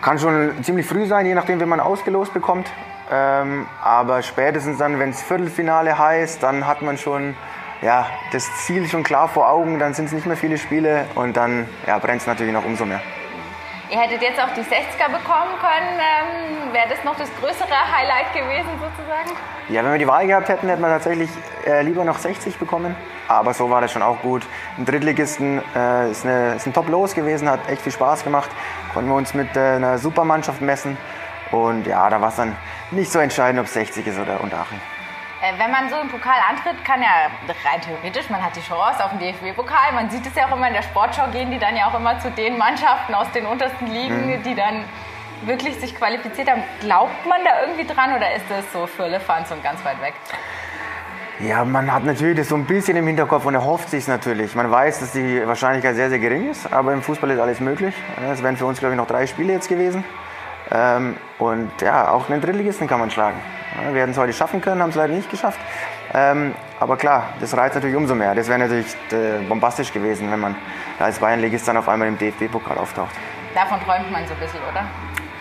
kann 0.00 0.18
schon 0.18 0.62
ziemlich 0.64 0.86
früh 0.86 1.06
sein, 1.06 1.26
je 1.26 1.34
nachdem, 1.34 1.60
wie 1.60 1.66
man 1.66 1.80
ausgelost 1.80 2.32
bekommt. 2.32 2.70
Ähm, 3.10 3.66
aber 3.82 4.22
spätestens 4.22 4.78
dann, 4.78 4.98
wenn 4.98 5.10
es 5.10 5.22
Viertelfinale 5.22 5.98
heißt, 5.98 6.42
dann 6.42 6.66
hat 6.66 6.80
man 6.80 6.96
schon 6.96 7.36
ja, 7.82 8.06
das 8.32 8.48
Ziel 8.64 8.88
schon 8.88 9.02
klar 9.02 9.28
vor 9.28 9.50
Augen. 9.50 9.78
Dann 9.78 9.92
sind 9.92 10.06
es 10.06 10.12
nicht 10.12 10.26
mehr 10.26 10.36
viele 10.36 10.56
Spiele 10.56 11.04
und 11.14 11.36
dann 11.36 11.68
ja, 11.86 11.98
brennt 11.98 12.22
es 12.22 12.26
natürlich 12.26 12.52
noch 12.52 12.64
umso 12.64 12.86
mehr. 12.86 13.00
Ihr 13.92 14.00
hättet 14.00 14.22
jetzt 14.22 14.40
auch 14.40 14.48
die 14.54 14.62
60er 14.62 15.10
bekommen 15.10 15.52
können. 15.60 16.00
Ähm, 16.00 16.72
Wäre 16.72 16.88
das 16.88 17.04
noch 17.04 17.14
das 17.14 17.28
größere 17.38 17.68
Highlight 17.68 18.32
gewesen 18.32 18.70
sozusagen? 18.80 19.30
Ja, 19.68 19.84
wenn 19.84 19.92
wir 19.92 19.98
die 19.98 20.08
Wahl 20.08 20.26
gehabt 20.26 20.48
hätten, 20.48 20.66
hätten 20.70 20.80
wir 20.80 20.88
tatsächlich 20.88 21.28
äh, 21.66 21.82
lieber 21.82 22.02
noch 22.02 22.16
60 22.16 22.56
bekommen. 22.56 22.96
Aber 23.28 23.52
so 23.52 23.68
war 23.68 23.82
das 23.82 23.92
schon 23.92 24.00
auch 24.00 24.22
gut. 24.22 24.46
Ein 24.78 24.86
Drittligisten 24.86 25.60
äh, 25.76 26.10
ist, 26.10 26.24
eine, 26.24 26.54
ist, 26.54 26.66
ein 26.66 26.72
Top-Los 26.72 27.14
gewesen, 27.14 27.50
hat 27.50 27.68
echt 27.68 27.82
viel 27.82 27.92
Spaß 27.92 28.24
gemacht. 28.24 28.48
Konnten 28.94 29.10
wir 29.10 29.16
uns 29.16 29.34
mit 29.34 29.54
äh, 29.58 29.74
einer 29.76 29.98
Supermannschaft 29.98 30.62
messen. 30.62 30.96
Und 31.50 31.86
ja, 31.86 32.08
da 32.08 32.18
war 32.18 32.30
es 32.30 32.36
dann 32.36 32.56
nicht 32.92 33.12
so 33.12 33.18
entscheidend, 33.18 33.60
ob 33.60 33.66
es 33.66 33.74
60 33.74 34.06
ist 34.06 34.18
oder 34.18 34.40
Unterhaching. 34.40 34.80
Äh, 35.42 35.58
wenn 35.58 35.72
man 35.72 35.90
so 35.90 35.96
im 36.00 36.08
Pokal 36.08 36.38
antritt, 36.48 36.84
kann 36.84 37.02
ja 37.02 37.26
rein 37.68 37.80
theoretisch, 37.80 38.30
man 38.30 38.40
hat 38.40 38.54
die 38.54 38.60
Chance 38.60 39.04
auf 39.04 39.10
den 39.10 39.18
DFB-Pokal. 39.18 39.92
Man 39.92 40.08
sieht 40.08 40.24
es 40.24 40.36
ja 40.36 40.46
auch 40.46 40.56
immer 40.56 40.68
in 40.68 40.74
der 40.74 40.82
Sportschau, 40.82 41.26
gehen 41.32 41.50
die 41.50 41.58
dann 41.58 41.74
ja 41.76 41.86
auch 41.88 41.98
immer 41.98 42.16
zu 42.20 42.30
den 42.30 42.56
Mannschaften 42.56 43.12
aus 43.12 43.28
den 43.32 43.46
untersten 43.46 43.88
Ligen, 43.88 44.28
mhm. 44.28 44.42
die 44.44 44.54
dann 44.54 44.84
wirklich 45.44 45.74
sich 45.80 45.96
qualifiziert 45.96 46.48
haben. 46.48 46.62
Glaubt 46.78 47.26
man 47.26 47.40
da 47.44 47.66
irgendwie 47.66 47.84
dran 47.84 48.14
oder 48.14 48.32
ist 48.36 48.44
das 48.48 48.72
so 48.72 48.86
für 48.86 49.08
Lefanz 49.08 49.50
und 49.50 49.64
ganz 49.64 49.84
weit 49.84 50.00
weg? 50.00 50.14
Ja, 51.40 51.64
man 51.64 51.92
hat 51.92 52.04
natürlich 52.04 52.36
das 52.36 52.48
so 52.48 52.54
ein 52.54 52.64
bisschen 52.64 52.96
im 52.96 53.08
Hinterkopf 53.08 53.44
und 53.44 53.54
erhofft 53.54 53.90
sich 53.90 54.06
natürlich. 54.06 54.54
Man 54.54 54.70
weiß, 54.70 55.00
dass 55.00 55.10
die 55.10 55.44
Wahrscheinlichkeit 55.44 55.96
sehr, 55.96 56.08
sehr 56.08 56.20
gering 56.20 56.48
ist, 56.50 56.72
aber 56.72 56.92
im 56.92 57.02
Fußball 57.02 57.28
ist 57.32 57.40
alles 57.40 57.58
möglich. 57.58 57.96
Es 58.30 58.44
wären 58.44 58.56
für 58.56 58.66
uns, 58.66 58.78
glaube 58.78 58.94
ich, 58.94 58.96
noch 58.96 59.08
drei 59.08 59.26
Spiele 59.26 59.54
jetzt 59.54 59.68
gewesen. 59.68 60.04
Ähm, 60.70 61.16
und 61.40 61.72
ja, 61.80 62.12
auch 62.12 62.30
einen 62.30 62.40
Drittligisten 62.40 62.86
kann 62.86 63.00
man 63.00 63.10
schlagen. 63.10 63.40
Ja, 63.74 63.94
wir 63.94 64.02
hätten 64.02 64.12
es 64.12 64.18
heute 64.18 64.32
schaffen 64.32 64.60
können, 64.60 64.82
haben 64.82 64.90
es 64.90 64.96
leider 64.96 65.14
nicht 65.14 65.30
geschafft. 65.30 65.58
Ähm, 66.14 66.54
aber 66.78 66.96
klar, 66.96 67.30
das 67.40 67.56
reizt 67.56 67.74
natürlich 67.74 67.96
umso 67.96 68.14
mehr. 68.14 68.34
Das 68.34 68.48
wäre 68.48 68.58
natürlich 68.58 68.86
äh, 69.12 69.42
bombastisch 69.48 69.92
gewesen, 69.92 70.30
wenn 70.30 70.40
man 70.40 70.56
als 70.98 71.18
Bayernligist 71.18 71.66
dann 71.66 71.76
auf 71.76 71.88
einmal 71.88 72.08
im 72.08 72.18
DFB-Pokal 72.18 72.76
auftaucht. 72.76 73.14
Davon 73.54 73.80
träumt 73.80 74.10
man 74.10 74.26
so 74.26 74.34
ein 74.34 74.40
bisschen, 74.40 74.60
oder? 74.70 74.84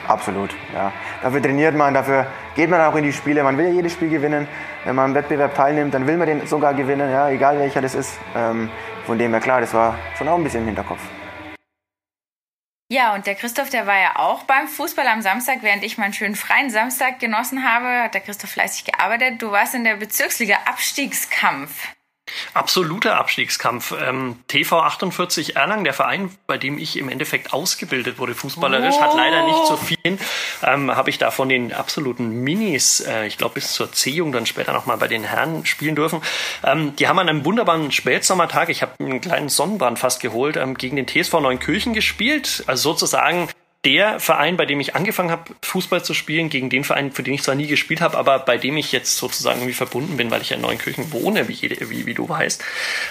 Absolut, 0.08 0.56
ja. 0.74 0.92
Dafür 1.22 1.42
trainiert 1.42 1.76
man, 1.76 1.94
dafür 1.94 2.26
geht 2.56 2.70
man 2.70 2.82
auch 2.82 2.96
in 2.96 3.04
die 3.04 3.14
Spiele. 3.14 3.44
Man 3.44 3.58
will 3.58 3.68
ja 3.68 3.72
jedes 3.72 3.94
Spiel 3.94 4.10
gewinnen. 4.10 4.48
Wenn 4.84 4.96
man 4.96 5.06
am 5.06 5.16
Wettbewerb 5.16 5.54
teilnimmt, 5.56 5.94
dann 5.94 6.08
will 6.08 6.18
man 6.18 6.28
den 6.28 6.48
sogar 6.48 6.74
gewinnen, 6.74 7.12
ja, 7.12 7.30
egal 7.30 7.60
welcher 7.60 7.82
das 7.82 7.96
ist. 7.96 8.20
Ähm, 8.36 8.70
von 9.06 9.18
dem 9.18 9.32
her 9.32 9.40
klar, 9.40 9.62
das 9.62 9.74
war 9.74 9.96
schon 10.18 10.28
auch 10.28 10.38
ein 10.38 10.44
bisschen 10.44 10.62
im 10.62 10.68
Hinterkopf. 10.68 11.02
Ja, 12.92 13.16
und 13.16 13.26
der 13.26 13.36
Christoph, 13.36 13.70
der 13.70 13.88
war 13.88 13.98
ja 13.98 14.18
auch 14.18 14.44
beim 14.44 14.68
Fußball 14.68 15.08
am 15.08 15.22
Samstag, 15.22 15.60
während 15.62 15.82
ich 15.82 15.98
meinen 15.98 16.12
schönen 16.12 16.36
freien 16.36 16.70
Samstag 16.70 17.20
genossen 17.20 17.64
habe, 17.64 17.88
hat 18.04 18.16
der 18.16 18.20
Christoph 18.20 18.50
fleißig 18.50 18.84
gearbeitet. 18.84 19.42
Du 19.42 19.50
warst 19.50 19.74
in 19.76 19.86
der 19.86 19.96
Bezirksliga 19.96 20.58
Abstiegskampf. 20.66 21.88
Absoluter 22.54 23.18
Abstiegskampf. 23.18 23.94
Ähm, 24.00 24.38
TV 24.48 24.80
48 24.82 25.56
Erlangen, 25.56 25.84
der 25.84 25.94
Verein, 25.94 26.32
bei 26.48 26.58
dem 26.58 26.78
ich 26.78 26.98
im 26.98 27.10
Endeffekt 27.10 27.54
ausgebildet 27.54 28.20
wurde, 28.20 28.36
fußballerisch, 28.36 28.96
oh. 28.98 29.02
hat 29.02 29.16
leider 29.16 29.46
nicht 29.46 29.66
so 29.68 29.78
viel. 29.78 30.18
Ähm, 30.64 30.96
Habe 30.96 31.10
ich 31.10 31.18
da 31.18 31.32
von 31.32 31.50
den 31.50 31.74
absoluten 31.74 32.44
Minis, 32.44 33.02
äh, 33.02 33.26
ich 33.26 33.38
glaube 33.38 33.56
bis 33.56 33.74
zur 33.74 33.92
C-Jung, 33.92 34.32
dann 34.32 34.46
später 34.46 34.74
nochmal 34.74 34.98
bei 34.98 35.08
den 35.08 35.24
Herren 35.24 35.66
spielen 35.66 35.96
dürfen. 35.96 36.22
Ähm, 36.64 36.96
die 36.96 37.08
haben 37.08 37.20
an 37.20 37.30
einem 37.30 37.46
wunderbaren 37.46 37.92
Spätsommertag, 37.92 38.70
ich 38.70 38.82
habe 38.82 38.94
einen 39.00 39.22
kleinen 39.22 39.50
Sonnenbrand 39.50 40.00
fast 40.00 40.22
geholt, 40.22 40.58
ähm, 40.58 40.76
gegen 40.76 40.96
den 40.96 41.08
TSV 41.08 41.34
Neunkirchen 41.40 41.94
gespielt. 41.94 42.64
Also 42.68 42.92
sozusagen 42.92 43.50
der 43.84 44.20
Verein, 44.20 44.58
bei 44.58 44.68
dem 44.68 44.80
ich 44.80 44.96
angefangen 44.96 45.32
habe, 45.32 45.56
Fußball 45.64 46.04
zu 46.04 46.14
spielen, 46.14 46.50
gegen 46.50 46.70
den 46.70 46.84
Verein, 46.84 47.12
für 47.12 47.24
den 47.24 47.34
ich 47.34 47.42
zwar 47.42 47.56
nie 47.56 47.66
gespielt 47.66 48.00
habe, 48.00 48.16
aber 48.16 48.38
bei 48.38 48.58
dem 48.58 48.78
ich 48.78 48.92
jetzt 48.92 49.18
sozusagen 49.18 49.60
irgendwie 49.60 49.74
verbunden 49.74 50.18
bin, 50.18 50.30
weil 50.30 50.42
ich 50.42 50.52
in 50.52 50.62
Neunkirchen 50.62 51.12
wohne, 51.12 51.48
wie, 51.48 51.60
wie, 51.62 52.06
wie 52.06 52.14
du 52.14 52.30
weißt. 52.30 52.64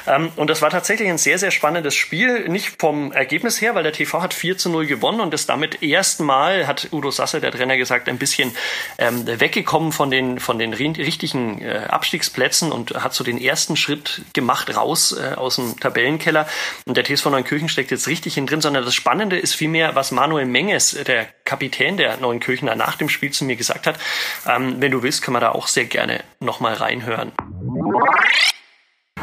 Ähm, 0.07 0.31
und 0.37 0.49
das 0.49 0.62
war 0.62 0.71
tatsächlich 0.71 1.09
ein 1.09 1.19
sehr, 1.19 1.39
sehr 1.39 1.50
spannendes 1.50 1.97
Spiel. 1.97 2.49
Nicht 2.49 2.81
vom 2.81 3.11
Ergebnis 3.11 3.61
her, 3.61 3.75
weil 3.75 3.83
der 3.83 3.93
TV 3.93 4.23
hat 4.23 4.33
4 4.33 4.59
zu 4.59 4.71
0 4.71 4.87
gewonnen 4.87 5.21
und 5.21 5.35
ist 5.35 5.49
damit 5.49 5.83
erstmal, 5.83 6.69
hat 6.69 6.89
Udo 6.93 7.11
Sasse, 7.11 7.41
der 7.41 7.50
Trainer, 7.50 7.77
gesagt, 7.77 8.09
ein 8.09 8.19
bisschen 8.19 8.53
ähm, 8.99 9.27
weggekommen 9.27 9.91
von 9.91 10.11
den, 10.11 10.39
von 10.39 10.59
den 10.59 10.73
richtigen 10.75 11.62
äh, 11.62 11.87
Abstiegsplätzen 11.89 12.71
und 12.71 12.95
hat 13.03 13.15
so 13.15 13.25
den 13.25 13.41
ersten 13.41 13.77
Schritt 13.77 14.23
gemacht 14.35 14.77
raus 14.77 15.17
äh, 15.19 15.35
aus 15.35 15.57
dem 15.57 15.81
Tabellenkeller. 15.81 16.47
Und 16.85 16.97
der 16.97 17.05
TSV 17.05 17.27
Neunkirchen 17.27 17.69
steckt 17.69 17.91
jetzt 17.91 18.07
richtig 18.07 18.35
hin 18.35 18.47
drin, 18.47 18.61
sondern 18.61 18.85
das 18.85 18.95
Spannende 18.95 19.37
ist 19.37 19.55
vielmehr, 19.55 19.97
was 19.97 20.12
Manuel 20.12 20.47
Menges, 20.61 20.90
der 21.07 21.26
Kapitän 21.47 21.97
der 21.97 22.19
Neuen 22.19 22.38
Kirchener, 22.38 22.75
nach 22.76 22.97
dem 22.97 23.09
Spiel 23.09 23.31
zu 23.31 23.47
mir 23.47 23.57
gesagt 23.57 23.87
hat. 23.87 23.99
Ähm, 24.47 24.76
wenn 24.79 24.93
du 24.93 25.02
willst, 25.02 25.23
können 25.23 25.37
wir 25.37 25.40
da 25.40 25.52
auch 25.52 25.69
sehr 25.69 25.87
gerne 25.87 26.23
nochmal 26.38 26.75
reinhören. 26.75 27.33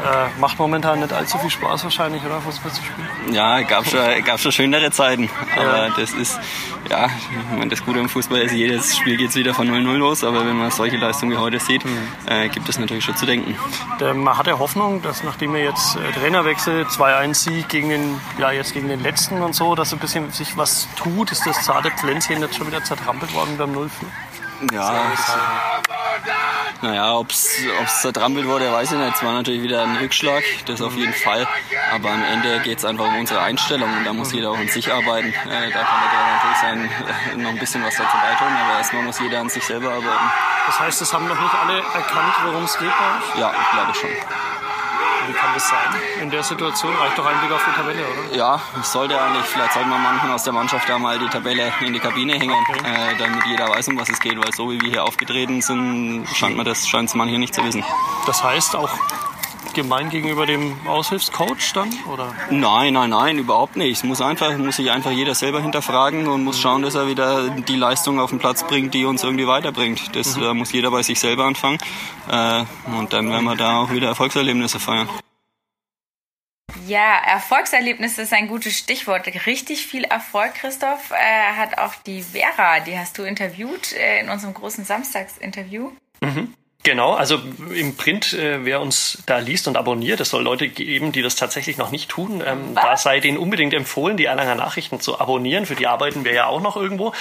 Äh, 0.04 0.40
macht 0.40 0.58
momentan 0.58 1.00
nicht 1.00 1.12
allzu 1.12 1.38
viel 1.38 1.50
Spaß 1.50 1.82
wahrscheinlich, 1.84 2.24
oder 2.24 2.40
Fußball 2.40 2.72
zu 2.72 2.82
spielen? 2.82 3.34
Ja, 3.34 3.62
gab 3.62 3.84
schon, 3.86 4.00
gab 4.24 4.38
schon 4.38 4.52
schönere 4.52 4.92
Zeiten. 4.92 5.28
Aber 5.56 5.88
ja. 5.88 5.94
das 5.96 6.12
ist, 6.12 6.38
ja, 6.88 7.06
ich 7.06 7.58
meine, 7.58 7.68
das 7.68 7.84
Gute 7.84 7.98
am 7.98 8.08
Fußball 8.08 8.42
ist, 8.42 8.52
jedes 8.52 8.96
Spiel 8.96 9.16
geht 9.16 9.30
es 9.30 9.36
wieder 9.36 9.54
von 9.54 9.68
0-0 9.68 9.96
los. 9.96 10.22
Aber 10.22 10.46
wenn 10.46 10.56
man 10.56 10.70
solche 10.70 10.96
Leistungen 10.96 11.32
wie 11.32 11.36
heute 11.36 11.58
sieht, 11.58 11.84
mhm. 11.84 12.08
äh, 12.26 12.48
gibt 12.48 12.68
es 12.68 12.78
natürlich 12.78 13.04
schon 13.04 13.16
zu 13.16 13.26
denken. 13.26 13.56
Man 14.14 14.38
hat 14.38 14.46
ja 14.46 14.58
Hoffnung, 14.58 15.02
dass 15.02 15.24
nachdem 15.24 15.52
wir 15.52 15.64
jetzt 15.64 15.96
äh, 15.96 16.12
Trainerwechsel, 16.12 16.84
2-1-Sieg 16.84 17.68
gegen 17.68 17.88
den, 17.88 18.20
ja, 18.38 18.52
jetzt 18.52 18.74
gegen 18.74 18.88
den 18.88 19.02
letzten 19.02 19.42
und 19.42 19.54
so, 19.54 19.74
dass 19.74 19.92
ein 19.92 19.98
bisschen 19.98 20.30
sich 20.30 20.56
was 20.56 20.86
tut, 20.96 21.32
ist 21.32 21.44
das 21.44 21.64
zarte 21.64 21.90
Pflänzchen 21.90 22.40
jetzt 22.40 22.56
schon 22.56 22.68
wieder 22.68 22.84
zertrampelt 22.84 23.34
worden 23.34 23.56
beim 23.58 23.72
0 23.72 23.86
-4? 23.86 23.90
Ja, 24.72 25.12
naja, 26.82 27.14
ob 27.14 27.30
es 27.30 27.60
zertrampelt 28.00 28.46
wurde, 28.46 28.70
weiß 28.70 28.92
ich 28.92 28.98
nicht. 28.98 29.16
Es 29.16 29.22
war 29.22 29.32
natürlich 29.32 29.62
wieder 29.62 29.82
ein 29.82 29.96
Rückschlag, 29.96 30.42
das 30.66 30.80
auf 30.80 30.96
jeden 30.96 31.12
Fall. 31.12 31.46
Aber 31.92 32.10
am 32.10 32.22
Ende 32.22 32.60
geht 32.60 32.78
es 32.78 32.84
einfach 32.84 33.06
um 33.06 33.18
unsere 33.18 33.40
Einstellung 33.40 33.90
und 33.96 34.04
da 34.04 34.12
muss 34.12 34.32
jeder 34.32 34.50
auch 34.50 34.58
an 34.58 34.68
sich 34.68 34.92
arbeiten. 34.92 35.28
Äh, 35.28 35.70
da 35.72 35.82
kann 35.82 36.00
der 36.12 36.34
natürlich 36.34 36.58
sein, 36.60 36.90
äh, 37.32 37.36
noch 37.36 37.50
ein 37.50 37.58
bisschen 37.58 37.84
was 37.84 37.96
dazu 37.96 38.16
beitun, 38.16 38.56
aber 38.56 38.78
erstmal 38.78 39.02
muss 39.02 39.18
jeder 39.18 39.40
an 39.40 39.48
sich 39.48 39.64
selber 39.64 39.90
arbeiten. 39.90 40.30
Das 40.66 40.80
heißt, 40.80 41.02
es 41.02 41.12
haben 41.12 41.26
noch 41.26 41.40
nicht 41.40 41.54
alle 41.54 41.78
erkannt, 41.78 42.34
worum 42.44 42.64
es 42.64 42.78
geht 42.78 42.90
bei 42.90 43.16
euch? 43.16 43.40
Ja, 43.40 43.52
ich 43.60 43.70
glaube 43.72 43.94
schon. 43.94 44.10
Wie 45.28 45.32
kann 45.34 45.52
das 45.52 45.68
sein? 45.68 46.22
In 46.22 46.30
der 46.30 46.42
Situation 46.42 46.90
reicht 46.96 47.18
doch 47.18 47.26
ein 47.26 47.38
Blick 47.40 47.52
auf 47.52 47.60
die 47.62 47.76
Tabelle, 47.76 48.00
oder? 48.00 48.34
Ja, 48.34 48.60
es 48.80 48.90
sollte 48.90 49.20
eigentlich. 49.20 49.44
Vielleicht 49.44 49.74
sollte 49.74 49.88
man 49.90 50.02
manchen 50.02 50.30
aus 50.30 50.42
der 50.42 50.54
Mannschaft 50.54 50.88
da 50.88 50.98
mal 50.98 51.18
die 51.18 51.28
Tabelle 51.28 51.70
in 51.82 51.92
die 51.92 51.98
Kabine 51.98 52.38
hängen, 52.38 52.54
okay. 52.70 52.80
äh, 52.82 53.14
damit 53.18 53.44
jeder 53.44 53.68
weiß, 53.68 53.88
um 53.88 53.98
was 53.98 54.08
es 54.08 54.20
geht. 54.20 54.38
Weil 54.42 54.54
so 54.54 54.70
wie 54.70 54.80
wir 54.80 54.88
hier 54.88 55.04
aufgetreten 55.04 55.60
sind, 55.60 56.26
scheint 56.34 56.56
man 56.56 56.64
das 56.64 56.88
scheint 56.88 57.10
es 57.10 57.14
manche 57.14 57.38
nicht 57.38 57.54
zu 57.54 57.62
wissen. 57.62 57.84
Das 58.26 58.42
heißt 58.42 58.74
auch 58.74 58.90
gemein 59.78 60.10
gegenüber 60.10 60.44
dem 60.44 60.74
Aushilfscoach 60.88 61.72
dann? 61.72 61.88
Oder? 62.12 62.34
Nein, 62.50 62.94
nein, 62.94 63.10
nein, 63.10 63.38
überhaupt 63.38 63.76
nicht. 63.76 63.98
Es 63.98 64.02
muss, 64.02 64.20
einfach, 64.20 64.56
muss 64.58 64.76
sich 64.76 64.90
einfach 64.90 65.12
jeder 65.12 65.36
selber 65.36 65.60
hinterfragen 65.62 66.26
und 66.26 66.42
muss 66.42 66.60
schauen, 66.60 66.82
dass 66.82 66.96
er 66.96 67.06
wieder 67.06 67.48
die 67.50 67.76
Leistung 67.76 68.18
auf 68.18 68.30
den 68.30 68.40
Platz 68.40 68.66
bringt, 68.66 68.92
die 68.92 69.04
uns 69.04 69.22
irgendwie 69.22 69.46
weiterbringt. 69.46 70.16
Das 70.16 70.36
mhm. 70.36 70.42
äh, 70.42 70.54
muss 70.54 70.72
jeder 70.72 70.90
bei 70.90 71.02
sich 71.04 71.20
selber 71.20 71.44
anfangen. 71.44 71.78
Äh, 72.28 72.64
und 72.98 73.12
dann 73.12 73.30
werden 73.30 73.44
wir 73.44 73.54
da 73.54 73.78
auch 73.78 73.92
wieder 73.92 74.08
Erfolgserlebnisse 74.08 74.80
feiern. 74.80 75.08
Ja, 76.88 77.18
Erfolgserlebnis 77.24 78.18
ist 78.18 78.32
ein 78.32 78.48
gutes 78.48 78.76
Stichwort. 78.76 79.28
Richtig 79.46 79.86
viel 79.86 80.04
Erfolg, 80.04 80.54
Christoph, 80.54 81.12
äh, 81.12 81.52
hat 81.56 81.78
auch 81.78 81.94
die 82.06 82.22
Vera, 82.22 82.80
die 82.80 82.98
hast 82.98 83.16
du 83.16 83.22
interviewt 83.22 83.92
äh, 83.92 84.20
in 84.20 84.28
unserem 84.28 84.54
großen 84.54 84.84
Samstagsinterview. 84.84 85.92
Mhm. 86.20 86.54
Genau, 86.88 87.12
also 87.12 87.38
im 87.74 87.96
Print, 87.96 88.32
äh, 88.32 88.64
wer 88.64 88.80
uns 88.80 89.18
da 89.26 89.36
liest 89.36 89.68
und 89.68 89.76
abonniert, 89.76 90.20
es 90.20 90.30
soll 90.30 90.42
Leute 90.42 90.68
geben, 90.68 91.12
die 91.12 91.20
das 91.20 91.36
tatsächlich 91.36 91.76
noch 91.76 91.90
nicht 91.90 92.08
tun. 92.08 92.42
Ähm, 92.42 92.74
da 92.74 92.96
sei 92.96 93.20
denen 93.20 93.36
unbedingt 93.36 93.74
empfohlen, 93.74 94.16
die 94.16 94.24
Erlanger 94.24 94.54
Nachrichten 94.54 94.98
zu 94.98 95.20
abonnieren. 95.20 95.66
Für 95.66 95.74
die 95.74 95.86
arbeiten 95.86 96.24
wir 96.24 96.32
ja 96.32 96.46
auch 96.46 96.62
noch 96.62 96.78
irgendwo. 96.78 97.12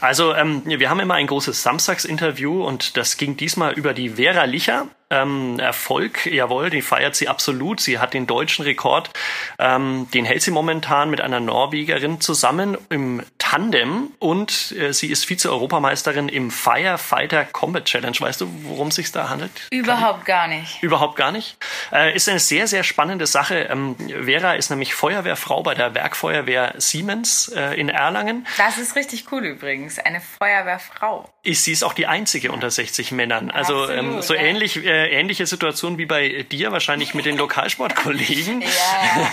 Also 0.00 0.34
ähm, 0.34 0.62
wir 0.64 0.88
haben 0.88 1.00
immer 1.00 1.16
ein 1.16 1.26
großes 1.26 1.62
Samstagsinterview 1.62 2.64
und 2.64 2.96
das 2.96 3.18
ging 3.18 3.36
diesmal 3.36 3.74
über 3.74 3.92
die 3.92 4.08
Vera 4.08 4.44
Licher 4.44 4.86
ähm, 5.10 5.58
Erfolg, 5.58 6.26
jawohl, 6.26 6.70
die 6.70 6.82
feiert 6.82 7.16
sie 7.16 7.28
absolut. 7.28 7.80
Sie 7.80 7.98
hat 7.98 8.14
den 8.14 8.26
deutschen 8.26 8.64
Rekord, 8.64 9.10
ähm, 9.58 10.08
den 10.14 10.24
hält 10.24 10.42
sie 10.42 10.50
momentan 10.50 11.10
mit 11.10 11.20
einer 11.20 11.40
Norwegerin 11.40 12.20
zusammen 12.20 12.78
im 12.88 13.22
Tandem 13.38 14.12
und 14.20 14.72
äh, 14.78 14.92
sie 14.92 15.08
ist 15.08 15.24
Vize-Europameisterin 15.24 16.28
im 16.28 16.50
Firefighter 16.50 17.44
Combat 17.44 17.84
Challenge. 17.84 18.16
Weißt 18.18 18.40
du, 18.40 18.48
worum 18.62 18.88
es 18.88 18.94
sich 18.94 19.10
da 19.10 19.28
handelt? 19.28 19.50
Überhaupt 19.70 20.24
gar 20.24 20.46
nicht. 20.46 20.82
Überhaupt 20.82 21.16
gar 21.16 21.32
nicht. 21.32 21.56
Äh, 21.92 22.14
ist 22.14 22.28
eine 22.28 22.38
sehr, 22.38 22.68
sehr 22.68 22.84
spannende 22.84 23.26
Sache. 23.26 23.68
Ähm, 23.70 23.96
Vera 24.24 24.54
ist 24.54 24.70
nämlich 24.70 24.94
Feuerwehrfrau 24.94 25.62
bei 25.62 25.74
der 25.74 25.94
Werkfeuerwehr 25.94 26.74
Siemens 26.78 27.48
äh, 27.48 27.74
in 27.74 27.88
Erlangen. 27.88 28.46
Das 28.56 28.78
ist 28.78 28.94
richtig 28.94 29.24
cool 29.32 29.44
übrigens, 29.44 29.98
eine 29.98 30.20
Feuerwehrfrau. 30.20 31.28
Ist 31.42 31.64
sie 31.64 31.72
ist 31.72 31.82
auch 31.82 31.94
die 31.94 32.06
einzige 32.06 32.52
unter 32.52 32.70
60 32.70 33.12
Männern. 33.12 33.50
Also 33.50 33.88
ähm, 33.88 33.98
Absolut, 33.98 34.24
so 34.24 34.34
ja. 34.34 34.42
ähnlich 34.42 34.76
äh, 35.00 35.08
ähnliche 35.08 35.46
Situation 35.46 35.98
wie 35.98 36.06
bei 36.06 36.44
dir, 36.50 36.72
wahrscheinlich 36.72 37.14
mit 37.14 37.24
den 37.24 37.36
Lokalsportkollegen. 37.36 38.60
ja, 38.60 38.68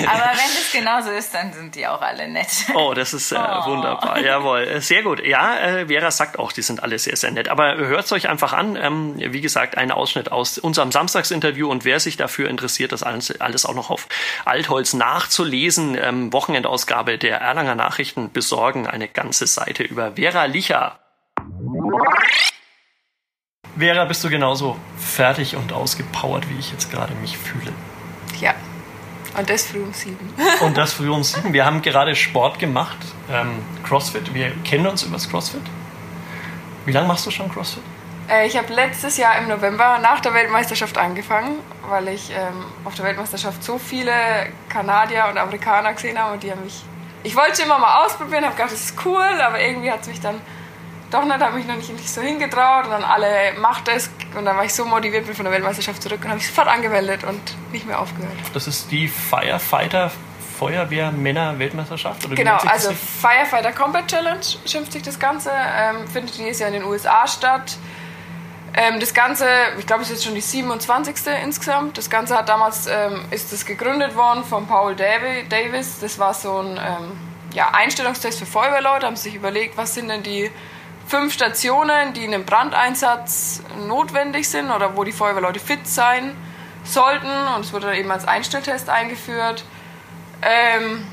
aber 0.08 0.32
wenn 0.32 0.54
das 0.56 0.72
genauso 0.72 1.12
ist, 1.12 1.34
dann 1.34 1.54
sind 1.54 1.76
die 1.76 1.88
auch 1.88 2.02
alle 2.02 2.28
nett. 2.28 2.48
Oh, 2.74 2.94
das 2.94 3.14
ist 3.14 3.32
äh, 3.32 3.36
oh. 3.36 3.66
wunderbar. 3.68 4.20
Jawohl, 4.20 4.62
äh, 4.62 4.82
sehr 4.82 5.04
gut. 5.04 5.26
Ja, 5.26 5.58
äh, 5.60 5.88
Vera 5.88 6.12
sagt 6.12 6.40
auch, 6.40 6.52
die 6.52 6.62
sind 6.62 6.82
alle 6.82 6.98
sehr, 7.00 7.16
sehr 7.16 7.32
nett. 7.32 7.50
Aber 7.50 7.78
hört 7.78 8.06
es 8.06 8.12
euch 8.12 8.30
einfach 8.30 8.54
an. 8.54 8.76
Ähm, 8.76 9.16
wie 9.18 9.42
gesagt, 9.42 9.78
ein 9.78 9.92
Ausschnitt 9.92 10.32
aus 10.32 10.58
unserem 10.58 10.92
Samstagsinterview 10.92 11.70
und 11.70 11.86
wer 11.86 12.00
sich 12.00 12.18
dafür 12.18 12.50
interessiert, 12.50 12.92
das 12.92 13.04
alles, 13.04 13.40
alles 13.42 13.66
auch 13.66 13.76
noch 13.76 13.90
auf 13.90 14.08
Altholz 14.46 14.94
nachzulesen, 14.94 15.98
ähm, 16.02 16.34
Wochenendausgabe 16.34 17.18
der 17.18 17.42
Erlanger 17.42 17.76
Nachrichten 17.76 18.32
besorgen. 18.32 18.88
Eine 18.88 19.08
ganze 19.08 19.48
Seite 19.48 19.84
über 19.84 20.14
Vera 20.16 20.46
Licher. 20.46 21.00
Vera, 23.78 24.06
bist 24.06 24.24
du 24.24 24.30
genauso 24.30 24.76
fertig 24.98 25.56
und 25.56 25.72
ausgepowert, 25.72 26.50
wie 26.50 26.58
ich 26.58 26.72
jetzt 26.72 26.90
gerade 26.90 27.14
mich 27.16 27.38
fühle? 27.38 27.72
Ja. 28.40 28.56
Und 29.38 29.50
das 29.50 29.68
früh 29.68 29.84
um 29.84 29.94
sieben. 29.94 30.34
und 30.62 30.78
das 30.78 30.94
früh 30.94 31.10
um 31.10 31.24
sieben. 31.24 31.54
Wir 31.54 31.64
haben 31.64 31.84
gerade 31.84 32.16
Sport 32.16 32.58
gemacht, 32.58 32.98
ähm, 33.32 33.64
CrossFit. 33.84 34.34
Wir 34.34 34.52
kennen 34.64 34.88
uns 34.88 35.04
übers 35.04 35.30
CrossFit. 35.30 35.62
Wie 36.86 36.92
lange 36.92 37.08
machst 37.08 37.26
du 37.28 37.32
schon 37.32 37.52
CrossFit? 37.52 37.84
Äh, 38.30 38.48
ich 38.48 38.58
habe 38.58 38.74
letztes 38.74 39.18
Jahr 39.18 39.38
im 39.38 39.48
November 39.48 40.00
nach 40.00 40.22
der 40.22 40.34
Weltmeisterschaft 40.34 40.98
angefangen, 40.98 41.60
weil 41.88 42.08
ich 42.08 42.32
ähm, 42.32 42.66
auf 42.84 42.96
der 42.96 43.06
Weltmeisterschaft 43.06 43.64
so 43.64 43.78
viele 43.78 44.12
Kanadier 44.70 45.28
und 45.30 45.38
Amerikaner 45.38 45.94
gesehen 45.94 46.18
habe 46.18 46.34
und 46.34 46.42
die 46.42 46.52
haben 46.52 46.64
mich. 46.64 46.84
Ich 47.24 47.36
wollte 47.36 47.52
es 47.54 47.60
immer 47.60 47.78
mal 47.78 48.06
ausprobieren, 48.06 48.44
habe 48.44 48.56
gedacht, 48.56 48.72
das 48.72 48.82
ist 48.82 49.06
cool, 49.06 49.42
aber 49.42 49.60
irgendwie 49.60 49.92
hat 49.92 50.02
es 50.02 50.08
mich 50.08 50.20
dann 50.20 50.42
doch 51.10 51.24
nicht, 51.24 51.40
habe 51.40 51.56
mich 51.56 51.66
noch 51.66 51.76
nicht, 51.76 51.90
nicht 51.90 52.10
so 52.10 52.22
hingetraut 52.22 52.86
und 52.86 52.92
dann 52.92 53.04
alle 53.04 53.54
macht 53.60 53.88
es 53.88 54.10
und 54.36 54.46
dann 54.46 54.58
war 54.58 54.66
ich 54.66 54.74
so 54.74 54.86
motiviert, 54.86 55.26
bin 55.26 55.36
von 55.36 55.46
der 55.46 55.54
Weltmeisterschaft 55.54 56.02
zurück 56.02 56.20
und 56.22 56.28
habe 56.28 56.38
mich 56.38 56.48
sofort 56.48 56.68
angemeldet 56.68 57.24
und 57.24 57.40
nicht 57.72 57.88
mehr 57.88 58.00
aufgehört. 58.00 58.34
Das 58.54 58.68
ist 58.68 58.92
die 58.92 59.08
Firefighter 59.08 60.12
Feuerwehr 60.58 61.12
Männer 61.12 61.60
Weltmeisterschaft? 61.60 62.26
Oder 62.26 62.36
genau, 62.36 62.58
also 62.58 62.92
Firefighter 62.92 63.72
Combat 63.72 64.08
Challenge 64.08 64.42
schimpft 64.66 64.92
sich 64.92 65.04
das 65.04 65.20
Ganze, 65.20 65.52
ähm, 65.54 66.08
findet 66.08 66.38
dieses 66.38 66.60
Jahr 66.60 66.70
in 66.70 66.82
den 66.82 66.84
USA 66.84 67.28
statt. 67.28 67.78
Ähm, 68.74 69.00
das 69.00 69.14
Ganze, 69.14 69.46
ich 69.78 69.86
glaube, 69.86 70.02
es 70.02 70.10
ist 70.10 70.16
jetzt 70.16 70.26
schon 70.26 70.36
die 70.36 70.42
27. 70.42 71.16
insgesamt. 71.44 71.98
Das 71.98 72.10
Ganze 72.10 72.36
hat 72.38 72.50
damals, 72.50 72.88
ähm, 72.88 73.26
ist 73.32 73.54
das 73.54 73.66
gegründet 73.66 74.16
worden 74.16 74.44
von 74.44 74.68
Paul 74.68 74.96
Davis. 74.96 76.00
Das 76.00 76.20
war 76.20 76.34
so 76.34 76.58
ein 76.58 76.78
ähm, 76.78 77.18
ja, 77.54 77.70
Einstellungstest 77.74 78.40
für 78.40 78.46
Feuerwehrleute, 78.46 79.06
haben 79.06 79.16
sich 79.16 79.36
überlegt, 79.36 79.78
was 79.78 79.94
sind 79.94 80.10
denn 80.10 80.24
die 80.24 80.52
fünf 81.08 81.34
Stationen, 81.34 82.14
die 82.14 82.26
in 82.26 82.34
einem 82.34 82.46
Brandeinsatz 82.46 83.62
notwendig 83.88 84.50
sind 84.50 84.70
oder 84.72 84.96
wo 84.96 85.04
die 85.04 85.12
Feuerwehrleute 85.12 85.60
fit 85.60 85.88
sein 85.88 86.36
sollten. 86.84 87.32
Und 87.56 87.66
es 87.66 87.74
wurde 87.74 87.88
dann 87.88 87.96
eben 87.96 88.12
als 88.12 88.28
Einstelltest 88.28 88.90
eingeführt. 88.90 89.64
Ähm, 90.42 91.08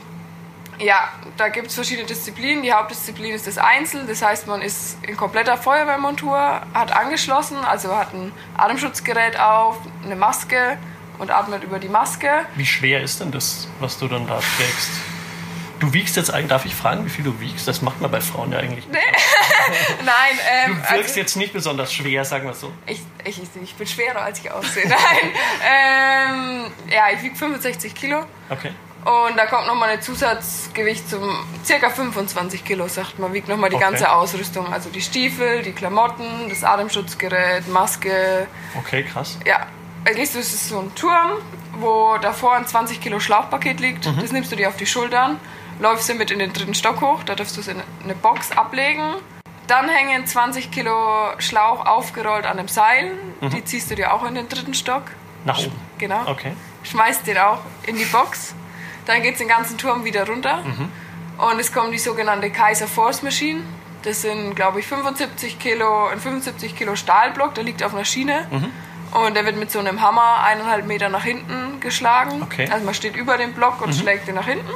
ja, 0.78 1.08
da 1.36 1.48
gibt 1.48 1.68
es 1.68 1.74
verschiedene 1.74 2.06
Disziplinen. 2.06 2.62
Die 2.62 2.72
Hauptdisziplin 2.72 3.34
ist 3.34 3.46
das 3.46 3.58
Einzel, 3.58 4.06
das 4.06 4.22
heißt, 4.22 4.46
man 4.46 4.60
ist 4.60 4.98
in 5.02 5.16
kompletter 5.16 5.56
Feuerwehrmontur, 5.56 6.36
hat 6.74 6.92
angeschlossen, 6.92 7.58
also 7.64 7.96
hat 7.96 8.12
ein 8.12 8.32
Atemschutzgerät 8.56 9.38
auf, 9.38 9.78
eine 10.04 10.16
Maske 10.16 10.78
und 11.18 11.30
atmet 11.30 11.62
über 11.62 11.78
die 11.78 11.88
Maske. 11.88 12.28
Wie 12.56 12.66
schwer 12.66 13.02
ist 13.02 13.20
denn 13.20 13.30
das, 13.30 13.68
was 13.78 13.98
du 13.98 14.08
dann 14.08 14.26
da 14.26 14.40
trägst? 14.56 15.13
Du 15.80 15.92
wiegst 15.92 16.16
jetzt 16.16 16.32
eigentlich, 16.32 16.48
darf 16.48 16.64
ich 16.64 16.74
fragen, 16.74 17.04
wie 17.04 17.10
viel 17.10 17.24
du 17.24 17.38
wiegst? 17.40 17.66
Das 17.68 17.82
macht 17.82 18.00
man 18.00 18.10
bei 18.10 18.20
Frauen 18.20 18.52
ja 18.52 18.58
eigentlich 18.58 18.86
nicht. 18.86 18.98
Nein, 20.04 20.38
ähm, 20.50 20.70
Du 20.72 20.76
wirkst 20.78 20.92
also, 20.92 21.20
jetzt 21.20 21.36
nicht 21.36 21.52
besonders 21.52 21.92
schwer, 21.92 22.24
sagen 22.24 22.46
wir 22.46 22.54
so. 22.54 22.72
Ich, 22.86 23.00
ich, 23.24 23.40
ich 23.62 23.74
bin 23.74 23.86
schwerer, 23.86 24.22
als 24.22 24.38
ich 24.40 24.50
aussehe. 24.50 24.88
Nein. 24.88 25.32
ähm, 25.64 26.72
ja, 26.90 27.04
ich 27.14 27.22
wiege 27.22 27.34
65 27.36 27.94
Kilo. 27.94 28.24
Okay. 28.50 28.70
Und 29.04 29.36
da 29.36 29.44
kommt 29.46 29.66
nochmal 29.66 29.90
ein 29.90 30.00
Zusatzgewicht 30.00 31.10
zum 31.10 31.22
circa 31.64 31.90
25 31.90 32.64
Kilo, 32.64 32.88
sagt 32.88 33.18
man. 33.18 33.34
Wiegt 33.34 33.48
nochmal 33.48 33.68
die 33.68 33.76
Okay. 33.76 33.84
ganze 33.84 34.10
Ausrüstung. 34.10 34.72
Also 34.72 34.88
die 34.88 35.02
Stiefel, 35.02 35.62
die 35.62 35.72
Klamotten, 35.72 36.48
das 36.48 36.64
Atemschutzgerät, 36.64 37.68
Maske. 37.68 38.46
Okay, 38.78 39.02
krass. 39.04 39.38
Ja, 39.44 39.66
da 40.04 40.12
gehst 40.12 40.34
du, 40.34 40.38
es 40.38 40.54
ist 40.54 40.68
so 40.70 40.78
ein 40.80 40.94
Turm, 40.94 41.32
wo 41.80 42.16
davor 42.18 42.54
ein 42.56 42.66
20 42.66 43.00
Kilo 43.00 43.20
Schlauchpaket 43.20 43.78
liegt. 43.80 44.06
Mhm. 44.06 44.20
Das 44.22 44.32
nimmst 44.32 44.50
du 44.52 44.56
dir 44.56 44.68
auf 44.68 44.76
die 44.76 44.86
Schultern, 44.86 45.38
läufst 45.80 46.08
damit 46.08 46.30
in 46.30 46.38
den 46.38 46.52
dritten 46.52 46.74
Stock 46.74 47.00
hoch. 47.00 47.22
Da 47.24 47.34
darfst 47.34 47.56
du 47.56 47.60
es 47.60 47.68
in 47.68 47.80
eine 48.02 48.14
Box 48.14 48.52
ablegen. 48.52 49.14
Dann 49.66 49.88
hängen 49.88 50.26
20 50.26 50.70
Kilo 50.70 50.94
Schlauch 51.38 51.86
aufgerollt 51.86 52.44
an 52.46 52.58
einem 52.58 52.68
Seil. 52.68 53.12
Die 53.40 53.64
ziehst 53.64 53.90
du 53.90 53.94
dir 53.94 54.12
auch 54.12 54.24
in 54.24 54.34
den 54.34 54.48
dritten 54.48 54.74
Stock. 54.74 55.02
Nach 55.44 55.58
oben. 55.58 55.72
Genau 55.98 56.26
Okay. 56.26 56.52
schmeißt 56.82 57.26
den 57.26 57.38
auch 57.38 57.60
in 57.86 57.96
die 57.96 58.04
Box. 58.04 58.54
Dann 59.06 59.22
geht 59.22 59.32
es 59.32 59.38
den 59.38 59.48
ganzen 59.48 59.76
Turm 59.78 60.04
wieder 60.04 60.26
runter. 60.26 60.60
Und 61.38 61.58
es 61.58 61.72
kommt 61.72 61.92
die 61.92 61.98
sogenannte 61.98 62.50
Kaiser 62.50 62.86
Force 62.86 63.22
Machine. 63.22 63.62
Das 64.02 64.20
sind, 64.22 64.54
glaube 64.54 64.80
ich, 64.80 64.86
75 64.86 65.58
Kilo, 65.58 66.06
ein 66.08 66.20
75 66.20 66.76
Kilo 66.76 66.94
Stahlblock, 66.94 67.54
der 67.54 67.64
liegt 67.64 67.82
auf 67.82 67.94
einer 67.94 68.04
Schiene. 68.04 68.46
Und 69.12 69.34
der 69.34 69.44
wird 69.46 69.56
mit 69.56 69.70
so 69.70 69.78
einem 69.78 70.00
Hammer 70.02 70.42
eineinhalb 70.44 70.86
Meter 70.86 71.08
nach 71.08 71.24
hinten 71.24 71.80
geschlagen. 71.80 72.42
Okay. 72.42 72.68
Also 72.70 72.84
man 72.84 72.94
steht 72.94 73.16
über 73.16 73.36
dem 73.38 73.52
Block 73.54 73.80
und 73.80 73.94
schlägt 73.94 74.26
den 74.28 74.34
nach 74.34 74.46
hinten. 74.46 74.68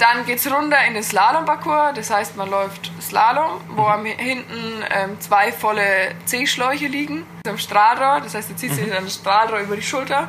Dann 0.00 0.24
geht 0.24 0.38
es 0.38 0.50
runter 0.50 0.78
in 0.88 0.94
den 0.94 1.02
Slalomparcours, 1.02 1.94
das 1.94 2.10
heißt, 2.10 2.36
man 2.36 2.48
läuft 2.48 2.90
Slalom, 3.02 3.60
wo 3.76 3.84
am 3.84 4.04
hinten 4.06 4.82
ähm, 4.90 5.20
zwei 5.20 5.52
volle 5.52 6.14
C-Schläuche 6.24 6.86
liegen, 6.86 7.26
am 7.46 7.58
Strahlrohr, 7.58 8.20
das 8.22 8.34
heißt, 8.34 8.50
du 8.50 8.56
ziehst 8.56 8.78
dir 8.78 8.86
dann 8.86 9.08
Strahlrohr 9.10 9.60
über 9.60 9.76
die 9.76 9.82
Schulter 9.82 10.28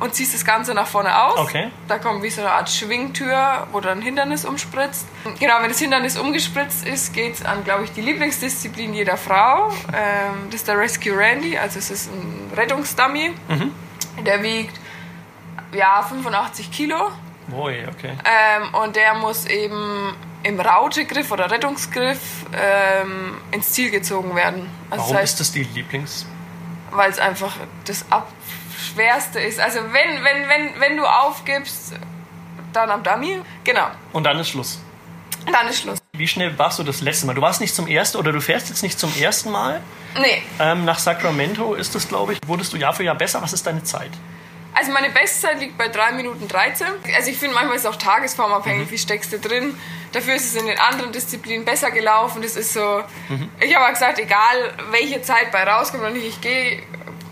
und 0.00 0.14
ziehst 0.14 0.34
das 0.34 0.44
Ganze 0.44 0.74
nach 0.74 0.86
vorne 0.86 1.22
aus. 1.24 1.38
Okay. 1.38 1.70
Da 1.88 1.98
kommt 1.98 2.22
wie 2.22 2.30
so 2.30 2.42
eine 2.42 2.52
Art 2.52 2.68
Schwingtür, 2.68 3.66
wo 3.72 3.80
dann 3.80 3.98
ein 3.98 4.02
Hindernis 4.02 4.44
umspritzt. 4.44 5.06
Genau, 5.38 5.54
wenn 5.60 5.68
das 5.68 5.78
Hindernis 5.78 6.18
umgespritzt 6.18 6.86
ist, 6.86 7.14
geht 7.14 7.34
es 7.34 7.44
an, 7.44 7.64
glaube 7.64 7.84
ich, 7.84 7.92
die 7.92 8.00
Lieblingsdisziplin 8.02 8.92
jeder 8.92 9.16
Frau. 9.16 9.70
Ähm, 9.94 10.46
das 10.46 10.56
ist 10.56 10.68
der 10.68 10.78
Rescue 10.78 11.16
Randy, 11.16 11.56
also 11.56 11.78
es 11.78 11.90
ist 11.90 12.10
ein 12.10 12.50
Rettungsdummy. 12.56 13.32
Der 14.26 14.42
wiegt 14.42 14.78
ja 15.72 16.02
85 16.02 16.70
Kilo. 16.70 17.10
Ui, 17.52 17.86
okay. 17.88 18.12
Ähm, 18.24 18.74
und 18.74 18.96
der 18.96 19.14
muss 19.14 19.46
eben 19.46 20.14
im 20.42 20.58
Rautegriff 20.58 21.30
oder 21.32 21.50
Rettungsgriff 21.50 22.46
ähm, 22.54 23.36
ins 23.50 23.72
Ziel 23.72 23.90
gezogen 23.90 24.34
werden. 24.34 24.68
Also 24.90 25.02
Warum 25.02 25.12
das 25.12 25.22
heißt, 25.22 25.32
ist 25.34 25.40
das 25.40 25.52
die 25.52 25.64
Lieblings... 25.64 26.26
weil 26.92 27.10
es 27.10 27.18
einfach 27.18 27.52
das 27.84 28.04
Abschwerste 28.10 29.40
ist. 29.40 29.60
Also 29.60 29.80
wenn, 29.92 30.24
wenn, 30.24 30.48
wenn, 30.48 30.80
wenn 30.80 30.96
du 30.96 31.04
aufgibst, 31.04 31.94
dann 32.72 32.90
am 32.90 33.02
Dummy. 33.02 33.40
Genau, 33.64 33.88
Und 34.12 34.24
dann 34.24 34.38
ist 34.38 34.48
Schluss. 34.50 34.80
dann 35.52 35.68
ist 35.68 35.80
Schluss. 35.82 35.98
Wie 36.12 36.28
schnell 36.28 36.58
warst 36.58 36.78
du 36.78 36.82
das 36.82 37.00
letzte 37.00 37.26
Mal? 37.26 37.34
Du 37.34 37.40
warst 37.42 37.60
nicht 37.60 37.74
zum 37.74 37.86
ersten 37.86 38.18
oder 38.18 38.32
du 38.32 38.40
fährst 38.40 38.68
jetzt 38.68 38.82
nicht 38.82 38.98
zum 38.98 39.12
ersten 39.18 39.50
Mal 39.50 39.80
Nee, 40.20 40.42
ähm, 40.58 40.84
nach 40.84 40.98
Sacramento. 40.98 41.74
Ist 41.74 41.94
das, 41.94 42.08
glaube 42.08 42.32
ich, 42.32 42.38
wurdest 42.46 42.72
du 42.72 42.76
Jahr 42.76 42.92
für 42.92 43.04
Jahr 43.04 43.14
besser? 43.14 43.40
Was 43.42 43.52
ist 43.52 43.66
deine 43.66 43.82
Zeit? 43.84 44.10
Also 44.72 44.92
meine 44.92 45.10
Bestzeit 45.10 45.58
liegt 45.58 45.76
bei 45.76 45.88
3 45.88 46.12
Minuten 46.12 46.46
13. 46.46 46.86
Also 47.16 47.30
ich 47.30 47.38
finde, 47.38 47.54
manchmal 47.54 47.76
ist 47.76 47.84
es 47.84 47.90
auch 47.90 47.96
tagesformabhängig, 47.96 48.90
wie 48.90 48.98
steckst 48.98 49.32
du 49.32 49.38
drin. 49.38 49.76
Dafür 50.12 50.34
ist 50.34 50.44
es 50.44 50.60
in 50.60 50.66
den 50.66 50.78
anderen 50.78 51.12
Disziplinen 51.12 51.64
besser 51.64 51.90
gelaufen. 51.90 52.42
Das 52.42 52.56
ist 52.56 52.72
so, 52.72 53.02
ich 53.60 53.74
habe 53.74 53.86
auch 53.86 53.90
gesagt, 53.90 54.18
egal 54.18 54.72
welche 54.90 55.22
Zeit 55.22 55.50
bei 55.52 55.62
rauskommt 55.64 56.12
nicht, 56.12 56.26
ich 56.26 56.40
gehe 56.40 56.82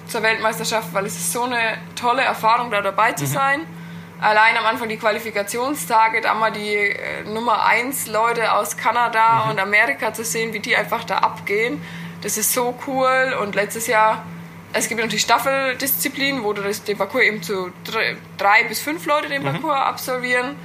zur 0.08 0.22
Weltmeisterschaft, 0.22 0.92
weil 0.92 1.06
es 1.06 1.16
ist 1.16 1.32
so 1.32 1.42
eine 1.42 1.78
tolle 1.94 2.22
Erfahrung, 2.22 2.70
da 2.70 2.80
dabei 2.80 3.12
zu 3.12 3.26
sein. 3.26 3.66
Allein 4.20 4.56
am 4.56 4.64
Anfang 4.66 4.88
die 4.88 4.96
Qualifikationstage, 4.96 6.20
da 6.20 6.34
mal 6.34 6.50
die 6.50 6.74
äh, 6.74 7.22
Nummer 7.24 7.64
1 7.64 8.08
Leute 8.08 8.52
aus 8.52 8.76
Kanada 8.76 9.48
und 9.48 9.60
Amerika 9.60 10.12
zu 10.12 10.24
sehen, 10.24 10.52
wie 10.52 10.58
die 10.58 10.74
einfach 10.74 11.04
da 11.04 11.18
abgehen. 11.18 11.80
Das 12.22 12.36
ist 12.36 12.52
so 12.52 12.76
cool. 12.88 13.36
Und 13.40 13.54
letztes 13.54 13.86
Jahr, 13.86 14.24
es 14.72 14.88
gibt 14.88 15.00
noch 15.00 15.08
die 15.08 15.18
Staffeldisziplin, 15.18 16.44
wo 16.44 16.52
du 16.52 16.62
das, 16.62 16.84
den 16.84 16.96
Parcours 16.98 17.22
eben 17.24 17.42
zu 17.42 17.72
drei, 17.84 18.16
drei 18.36 18.64
bis 18.64 18.80
fünf 18.80 19.06
Leute 19.06 19.28
den 19.28 19.42
Parcours 19.42 19.76
absolvieren. 19.76 20.56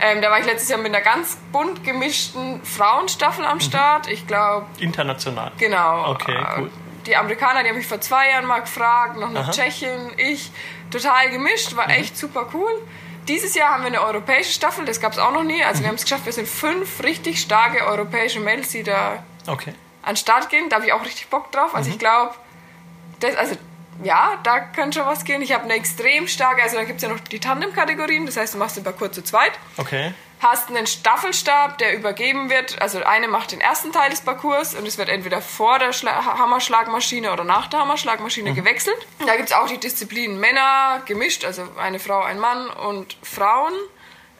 Ähm, 0.00 0.20
da 0.22 0.30
war 0.30 0.40
ich 0.40 0.46
letztes 0.46 0.68
Jahr 0.68 0.78
mit 0.80 0.92
einer 0.94 1.04
ganz 1.04 1.36
bunt 1.52 1.84
gemischten 1.84 2.62
Frauenstaffel 2.64 3.44
am 3.44 3.60
Start. 3.60 4.08
Ich 4.08 4.26
glaube, 4.26 4.66
International. 4.80 5.52
Genau. 5.58 6.10
Okay, 6.10 6.36
cool. 6.58 6.70
Die 7.06 7.16
Amerikaner, 7.16 7.62
die 7.62 7.68
haben 7.68 7.76
mich 7.76 7.86
vor 7.86 8.00
zwei 8.00 8.30
Jahren 8.30 8.46
mal 8.46 8.60
gefragt, 8.60 9.16
noch 9.18 9.28
eine 9.28 9.50
Tschechin, 9.50 10.12
ich. 10.16 10.50
Total 10.90 11.30
gemischt, 11.30 11.72
Mhm. 11.72 11.76
war 11.76 11.90
echt 11.90 12.16
super 12.16 12.48
cool. 12.54 12.70
Dieses 13.28 13.54
Jahr 13.54 13.70
haben 13.72 13.82
wir 13.82 13.88
eine 13.88 14.00
europäische 14.02 14.52
Staffel, 14.52 14.84
das 14.84 15.00
gab 15.00 15.12
es 15.12 15.18
auch 15.18 15.32
noch 15.32 15.44
nie. 15.44 15.62
Also 15.64 15.82
wir 15.82 15.88
haben 15.88 15.94
es 15.96 16.02
geschafft, 16.02 16.26
wir 16.26 16.32
sind 16.32 16.48
fünf 16.48 17.02
richtig 17.02 17.40
starke 17.40 17.84
europäische 17.86 18.40
Mädels, 18.40 18.68
die 18.70 18.82
da 18.82 19.22
Okay. 19.46 19.74
an 20.02 20.10
den 20.14 20.16
Start 20.16 20.50
gehen. 20.50 20.68
Da 20.68 20.76
habe 20.76 20.86
ich 20.86 20.92
auch 20.92 21.04
richtig 21.04 21.28
Bock 21.28 21.50
drauf. 21.52 21.70
Mhm. 21.72 21.76
Also 21.76 21.90
ich 21.90 21.98
glaube, 21.98 22.34
das, 23.24 23.36
also 23.36 23.56
ja, 24.02 24.38
da 24.42 24.60
könnte 24.60 24.98
schon 24.98 25.06
was 25.06 25.24
gehen. 25.24 25.40
Ich 25.42 25.52
habe 25.52 25.64
eine 25.64 25.74
extrem 25.74 26.26
starke, 26.26 26.62
also 26.62 26.76
da 26.76 26.84
gibt 26.84 26.96
es 26.96 27.02
ja 27.02 27.08
noch 27.08 27.20
die 27.20 27.38
Tandem-Kategorien, 27.38 28.26
das 28.26 28.36
heißt, 28.36 28.54
du 28.54 28.58
machst 28.58 28.76
den 28.76 28.84
Parcours 28.84 29.12
zu 29.12 29.22
zweit 29.22 29.52
Okay. 29.76 30.12
hast 30.40 30.68
einen 30.68 30.86
Staffelstab, 30.86 31.78
der 31.78 31.96
übergeben 31.96 32.50
wird. 32.50 32.82
Also 32.82 33.02
eine 33.04 33.28
macht 33.28 33.52
den 33.52 33.60
ersten 33.60 33.92
Teil 33.92 34.10
des 34.10 34.20
Parcours 34.20 34.74
und 34.74 34.86
es 34.86 34.98
wird 34.98 35.08
entweder 35.08 35.40
vor 35.40 35.78
der 35.78 35.92
Schla 35.92 36.24
Hammerschlagmaschine 36.38 37.32
oder 37.32 37.44
nach 37.44 37.68
der 37.68 37.80
Hammerschlagmaschine 37.80 38.52
gewechselt. 38.52 38.96
Da 39.26 39.36
gibt 39.36 39.50
es 39.50 39.54
auch 39.54 39.68
die 39.68 39.78
Disziplinen 39.78 40.38
Männer 40.40 41.02
gemischt, 41.06 41.44
also 41.44 41.62
eine 41.80 41.98
Frau, 42.00 42.20
ein 42.20 42.38
Mann 42.40 42.68
und 42.68 43.16
Frauen. 43.22 43.72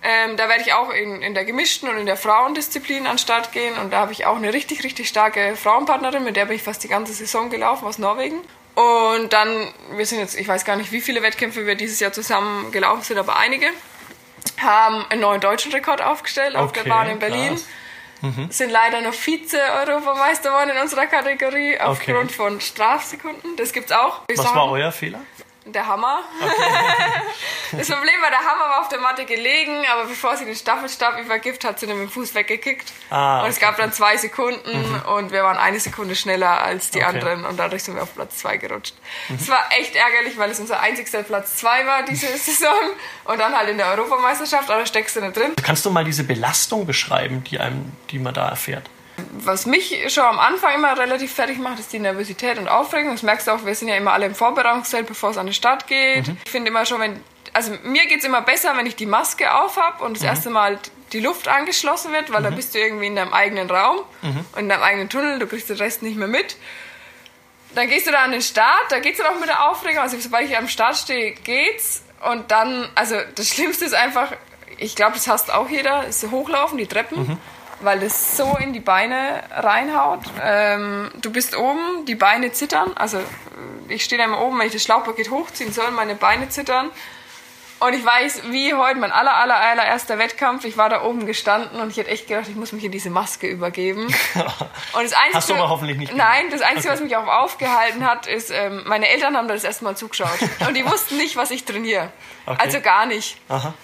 Ähm, 0.02 0.36
da 0.36 0.50
werde 0.50 0.62
ich 0.62 0.74
auch 0.74 0.90
in, 0.90 1.22
in 1.22 1.32
der 1.32 1.46
gemischten 1.46 1.88
und 1.88 1.96
in 1.96 2.04
der 2.04 2.18
Frauendisziplin 2.18 3.06
an 3.06 3.16
Start 3.16 3.52
gehen. 3.52 3.78
Und 3.78 3.90
da 3.90 4.00
habe 4.00 4.12
ich 4.12 4.26
auch 4.26 4.36
eine 4.36 4.52
richtig, 4.52 4.84
richtig 4.84 5.08
starke 5.08 5.56
Frauenpartnerin, 5.56 6.24
mit 6.24 6.36
der 6.36 6.44
bin 6.44 6.56
ich 6.56 6.62
fast 6.62 6.84
die 6.84 6.88
ganze 6.88 7.14
Saison 7.14 7.48
gelaufen 7.48 7.86
aus 7.86 7.98
Norwegen. 7.98 8.40
Und 8.74 9.32
dann, 9.32 9.72
wir 9.92 10.04
sind 10.06 10.18
jetzt, 10.18 10.34
ich 10.38 10.48
weiß 10.48 10.64
gar 10.64 10.76
nicht, 10.76 10.90
wie 10.90 11.00
viele 11.00 11.22
Wettkämpfe 11.22 11.64
wir 11.66 11.76
dieses 11.76 12.00
Jahr 12.00 12.12
zusammen 12.12 12.72
gelaufen 12.72 13.02
sind, 13.02 13.18
aber 13.18 13.36
einige 13.36 13.66
haben 14.60 15.04
einen 15.10 15.20
neuen 15.20 15.40
deutschen 15.40 15.72
Rekord 15.72 16.02
aufgestellt 16.02 16.56
auf 16.56 16.72
der 16.72 16.84
Bahn 16.84 17.08
in 17.08 17.18
Berlin. 17.18 17.50
krass. 17.54 17.66
Sind 18.48 18.70
leider 18.70 19.02
noch 19.02 19.12
Vize-Europameister 19.12 20.48
geworden 20.48 20.70
in 20.70 20.78
unserer 20.78 21.06
Kategorie 21.06 21.78
aufgrund 21.78 22.16
Okay. 22.30 22.32
von 22.32 22.60
Strafsekunden. 22.60 23.54
Das 23.56 23.72
gibt's 23.74 23.92
auch. 23.92 24.22
Wir 24.28 24.38
Was 24.38 24.54
war 24.54 24.70
euer 24.70 24.92
Fehler? 24.92 25.20
Der 25.66 25.86
Hammer. 25.86 26.18
das 27.72 27.88
Problem 27.88 28.20
war, 28.20 28.28
der 28.28 28.40
Hammer 28.40 28.68
war 28.68 28.80
auf 28.82 28.88
der 28.88 29.00
Matte 29.00 29.24
gelegen, 29.24 29.82
aber 29.90 30.04
bevor 30.04 30.36
sie 30.36 30.44
den 30.44 30.54
Staffelstab 30.54 31.18
übergibt, 31.18 31.64
hat 31.64 31.80
sie 31.80 31.86
den 31.86 31.98
mit 31.98 32.08
dem 32.08 32.12
Fuß 32.12 32.34
weggekickt. 32.34 32.92
Ah, 33.08 33.42
und 33.42 33.48
es 33.48 33.56
okay. 33.56 33.64
Mhm. 33.64 33.68
gab 33.70 33.76
dann 33.78 33.92
zwei 33.92 34.16
Sekunden 34.18 35.00
und 35.14 35.32
wir 35.32 35.42
waren 35.42 35.56
eine 35.56 35.80
Sekunde 35.80 36.16
schneller 36.16 36.62
als 36.62 36.90
die 36.90 36.98
Okay. 36.98 37.12
Mhm. 37.12 37.14
anderen 37.18 37.44
und 37.46 37.56
dadurch 37.58 37.82
sind 37.82 37.94
wir 37.94 38.02
auf 38.02 38.14
Platz 38.14 38.36
zwei 38.38 38.58
gerutscht. 38.58 38.94
Es 39.34 39.48
war 39.48 39.64
echt 39.78 39.96
ärgerlich, 39.96 40.36
weil 40.36 40.50
es 40.50 40.60
unser 40.60 40.80
einzigster 40.80 41.22
Platz 41.22 41.56
zwei 41.56 41.86
war 41.86 42.02
diese 42.02 42.26
Saison 42.38 42.74
und 43.24 43.38
dann 43.38 43.56
halt 43.56 43.70
in 43.70 43.78
der 43.78 43.86
Europameisterschaft, 43.88 44.68
aber 44.70 44.80
da 44.80 44.86
steckst 44.86 45.16
du 45.16 45.20
nicht 45.22 45.34
drin. 45.36 45.54
Kannst 45.62 45.86
du 45.86 45.90
mal 45.90 46.04
diese 46.04 46.24
Belastung 46.24 46.86
beschreiben, 46.86 47.42
die, 47.44 47.58
einem, 47.58 47.92
die 48.10 48.18
man 48.18 48.34
da 48.34 48.48
erfährt? 48.50 48.88
Was 49.32 49.66
mich 49.66 50.12
schon 50.12 50.24
am 50.24 50.38
Anfang 50.38 50.74
immer 50.74 50.98
relativ 50.98 51.32
fertig 51.32 51.58
macht, 51.58 51.78
ist 51.78 51.92
die 51.92 51.98
Nervosität 51.98 52.58
und 52.58 52.68
Aufregung. 52.68 53.12
Das 53.12 53.22
merkst 53.22 53.46
du 53.46 53.52
auch, 53.52 53.64
wir 53.64 53.74
sind 53.74 53.88
ja 53.88 53.96
immer 53.96 54.12
alle 54.12 54.26
im 54.26 54.34
Vorbereitungszelt, 54.34 55.06
bevor 55.06 55.30
es 55.30 55.38
an 55.38 55.46
die 55.46 55.54
Stadt 55.54 55.86
geht. 55.86 56.26
Ich 56.44 56.50
finde 56.50 56.70
immer 56.70 56.84
schon, 56.86 57.00
wenn, 57.00 57.20
also 57.52 57.72
mir 57.84 58.06
geht 58.06 58.20
es 58.20 58.24
immer 58.24 58.42
besser, 58.42 58.76
wenn 58.76 58.86
ich 58.86 58.96
die 58.96 59.06
Maske 59.06 59.54
auf 59.54 59.76
habe 59.76 60.02
und 60.04 60.16
das 60.16 60.22
erste 60.24 60.50
Mal 60.50 60.78
die 61.12 61.20
Luft 61.20 61.46
angeschlossen 61.46 62.12
wird, 62.12 62.32
weil 62.32 62.42
dann 62.42 62.56
bist 62.56 62.74
du 62.74 62.78
irgendwie 62.78 63.06
in 63.06 63.14
deinem 63.14 63.32
eigenen 63.32 63.70
Raum 63.70 63.98
und 64.52 64.58
in 64.58 64.68
deinem 64.68 64.82
eigenen 64.82 65.08
Tunnel, 65.08 65.38
du 65.38 65.46
kriegst 65.46 65.68
den 65.68 65.76
Rest 65.76 66.02
nicht 66.02 66.16
mehr 66.16 66.26
mit. 66.28 66.56
Dann 67.76 67.88
gehst 67.88 68.06
du 68.06 68.12
da 68.12 68.18
an 68.18 68.32
den 68.32 68.42
Start, 68.42 68.86
da 68.90 68.98
geht's 68.98 69.18
dann 69.18 69.28
auch 69.28 69.38
mit 69.38 69.48
der 69.48 69.68
Aufregung. 69.70 70.00
Also 70.00 70.18
sobald 70.18 70.48
ich 70.48 70.56
am 70.56 70.68
Start 70.68 70.96
stehe, 70.96 71.32
geht's. 71.32 72.02
Und 72.28 72.50
dann, 72.50 72.88
also 72.94 73.16
das 73.34 73.48
Schlimmste 73.54 73.84
ist 73.84 73.94
einfach, 73.94 74.32
ich 74.78 74.96
glaube, 74.96 75.12
das 75.12 75.28
hasst 75.28 75.52
auch 75.52 75.68
jeder, 75.68 76.06
ist 76.06 76.24
hochlaufen, 76.30 76.78
die 76.78 76.86
Treppen, 76.86 77.38
weil 77.84 78.00
das 78.00 78.36
so 78.36 78.56
in 78.58 78.72
die 78.72 78.80
Beine 78.80 79.42
reinhaut. 79.50 80.20
Ähm, 80.42 81.10
du 81.20 81.30
bist 81.30 81.56
oben, 81.56 82.04
die 82.06 82.14
Beine 82.14 82.52
zittern. 82.52 82.92
Also 82.94 83.20
ich 83.88 84.04
stehe 84.04 84.18
da 84.18 84.24
immer 84.24 84.40
oben, 84.40 84.58
wenn 84.58 84.66
ich 84.66 84.72
das 84.72 84.82
Schlauchpaket 84.82 85.30
hochziehen 85.30 85.72
soll, 85.72 85.90
meine 85.90 86.14
Beine 86.14 86.48
zittern. 86.48 86.90
Und 87.80 87.92
ich 87.92 88.04
weiß, 88.04 88.44
wie 88.50 88.72
heute 88.72 88.98
mein 88.98 89.12
aller, 89.12 89.34
aller, 89.34 89.56
allererster 89.56 90.16
Wettkampf, 90.16 90.64
ich 90.64 90.78
war 90.78 90.88
da 90.88 91.02
oben 91.02 91.26
gestanden 91.26 91.80
und 91.80 91.90
ich 91.90 91.96
hätte 91.98 92.10
echt 92.10 92.28
gedacht, 92.28 92.48
ich 92.48 92.56
muss 92.56 92.72
mich 92.72 92.84
in 92.84 92.92
diese 92.92 93.10
Maske 93.10 93.46
übergeben. 93.46 94.06
Und 94.34 95.02
das 95.02 95.12
Einzige, 95.12 95.34
Hast 95.34 95.50
du 95.50 95.54
aber 95.54 95.68
hoffentlich 95.68 95.98
nicht 95.98 96.12
gemacht. 96.12 96.26
Nein, 96.26 96.44
das 96.50 96.62
Einzige, 96.62 96.94
was 96.94 97.00
mich 97.00 97.14
auch 97.16 97.26
aufgehalten 97.26 98.06
hat, 98.08 98.26
ist, 98.26 98.50
ähm, 98.50 98.84
meine 98.86 99.08
Eltern 99.08 99.36
haben 99.36 99.48
da 99.48 99.54
das 99.54 99.64
erste 99.64 99.84
Mal 99.84 99.96
zugeschaut. 99.96 100.38
Und 100.66 100.74
die 100.74 100.86
wussten 100.86 101.16
nicht, 101.18 101.36
was 101.36 101.50
ich 101.50 101.64
trainiere. 101.64 102.10
Okay. 102.46 102.58
Also 102.58 102.80
gar 102.80 103.04
nicht. 103.04 103.36
Aha. 103.48 103.74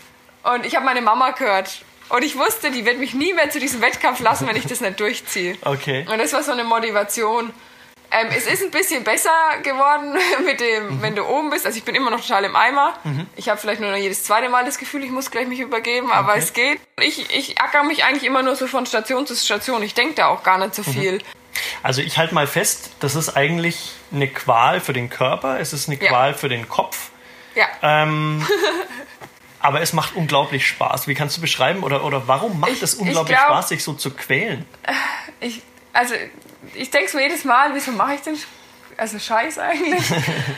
Und 0.55 0.65
ich 0.65 0.77
habe 0.77 0.87
meine 0.87 1.03
Mama 1.03 1.33
gehört. 1.33 1.83
Und 2.11 2.25
ich 2.25 2.37
wusste, 2.37 2.71
die 2.71 2.85
wird 2.85 2.99
mich 2.99 3.15
nie 3.15 3.33
mehr 3.33 3.51
zu 3.51 3.61
diesem 3.61 3.81
Wettkampf 3.81 4.21
lassen, 4.21 4.47
wenn 4.47 4.57
ich 4.57 4.67
das 4.67 4.81
nicht 4.81 4.99
durchziehe. 4.99 5.57
Okay. 5.63 6.07
Und 6.11 6.19
das 6.19 6.33
war 6.33 6.43
so 6.43 6.53
eine 6.53 6.65
Motivation. 6.65 7.53
Ähm, 8.13 8.27
es 8.37 8.47
ist 8.47 8.65
ein 8.65 8.73
bisschen 8.73 9.05
besser 9.05 9.31
geworden 9.63 10.19
mit 10.45 10.59
dem, 10.59 10.97
mhm. 10.97 11.03
wenn 11.03 11.15
du 11.15 11.25
oben 11.25 11.51
bist. 11.51 11.65
Also 11.65 11.79
ich 11.79 11.85
bin 11.85 11.95
immer 11.95 12.11
noch 12.11 12.21
total 12.21 12.45
im 12.45 12.57
Eimer. 12.57 12.95
Mhm. 13.05 13.27
Ich 13.37 13.49
habe 13.49 13.61
vielleicht 13.61 13.81
nur 13.81 13.91
noch 13.91 13.97
jedes 13.97 14.25
zweite 14.25 14.49
Mal 14.49 14.65
das 14.65 14.79
Gefühl, 14.79 15.05
ich 15.05 15.11
muss 15.11 15.31
gleich 15.31 15.47
mich 15.47 15.61
übergeben, 15.61 16.11
aber 16.11 16.33
okay. 16.33 16.41
es 16.41 16.53
geht. 16.53 16.81
Ich, 17.01 17.31
ich 17.33 17.61
acker 17.61 17.85
mich 17.85 18.05
eigentlich 18.05 18.25
immer 18.25 18.43
nur 18.43 18.57
so 18.57 18.67
von 18.67 18.87
Station 18.87 19.27
zu 19.27 19.37
Station. 19.37 19.81
Ich 19.85 19.95
denke 19.95 20.15
da 20.15 20.27
auch 20.27 20.43
gar 20.43 20.59
nicht 20.59 20.75
so 20.75 20.83
mhm. 20.83 20.93
viel. 20.93 21.23
Also 21.85 22.03
ich 22.03 22.19
halte 22.19 22.35
mal 22.35 22.49
fest, 22.49 22.91
das 22.99 23.15
ist 23.15 23.37
eigentlich 23.37 23.93
eine 24.13 24.27
Qual 24.27 24.81
für 24.81 24.93
den 24.93 25.11
Körper, 25.11 25.61
es 25.61 25.73
ist 25.73 25.89
eine 25.89 25.97
Qual 25.97 26.33
ja. 26.33 26.37
für 26.37 26.49
den 26.49 26.69
Kopf. 26.69 27.11
Ja. 27.55 27.67
Ähm, 27.83 28.45
aber 29.61 29.81
es 29.81 29.93
macht 29.93 30.17
unglaublich 30.17 30.67
Spaß. 30.67 31.07
Wie 31.07 31.15
kannst 31.15 31.37
du 31.37 31.41
beschreiben 31.41 31.83
oder, 31.83 32.05
oder 32.05 32.27
warum 32.27 32.61
macht 32.61 32.73
ich, 32.73 32.83
es 32.83 32.95
unglaublich 32.95 33.37
glaub, 33.37 33.51
Spaß, 33.51 33.69
sich 33.69 33.85
so 33.85 33.93
zu 33.93 34.11
quälen? 34.11 34.65
Ich, 35.41 35.63
also 35.93 36.15
ich 36.75 36.91
denke 36.91 37.17
mir 37.17 37.25
jedes 37.25 37.45
Mal, 37.45 37.75
wieso 37.75 37.93
mache 37.93 38.15
ich 38.15 38.21
denn 38.23 38.37
also 38.97 39.19
Scheiß 39.19 39.59
eigentlich? 39.59 40.03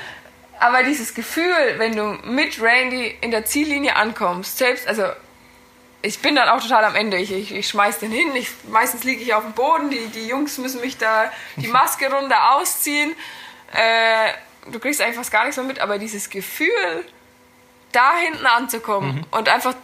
Aber 0.58 0.84
dieses 0.84 1.14
Gefühl, 1.14 1.74
wenn 1.78 1.96
du 1.96 2.04
mit 2.24 2.60
Randy 2.60 3.16
in 3.20 3.32
der 3.32 3.44
Ziellinie 3.44 3.96
ankommst, 3.96 4.58
selbst, 4.58 4.86
also 4.86 5.04
ich 6.02 6.20
bin 6.20 6.36
dann 6.36 6.48
auch 6.48 6.60
total 6.60 6.84
am 6.84 6.94
Ende. 6.94 7.16
Ich, 7.16 7.32
ich, 7.32 7.52
ich 7.54 7.68
schmeiß 7.68 7.98
den 7.98 8.12
hin. 8.12 8.34
Ich, 8.34 8.48
meistens 8.68 9.04
liege 9.04 9.22
ich 9.22 9.34
auf 9.34 9.44
dem 9.44 9.52
Boden. 9.52 9.90
Die, 9.90 10.06
die 10.08 10.26
Jungs 10.26 10.58
müssen 10.58 10.80
mich 10.80 10.98
da 10.98 11.30
die 11.56 11.68
Maske 11.68 12.12
runter 12.12 12.54
ausziehen. 12.54 13.14
Äh, 13.72 14.70
du 14.70 14.78
kriegst 14.78 15.00
eigentlich 15.00 15.16
fast 15.16 15.32
gar 15.32 15.44
nichts 15.44 15.56
mehr 15.56 15.66
mit, 15.66 15.80
aber 15.80 15.98
dieses 15.98 16.28
Gefühl, 16.30 17.04
da 17.92 18.16
hinten 18.16 18.46
anzukommen 18.46 19.16
mhm. 19.16 19.24
und 19.30 19.48
einfach 19.48 19.74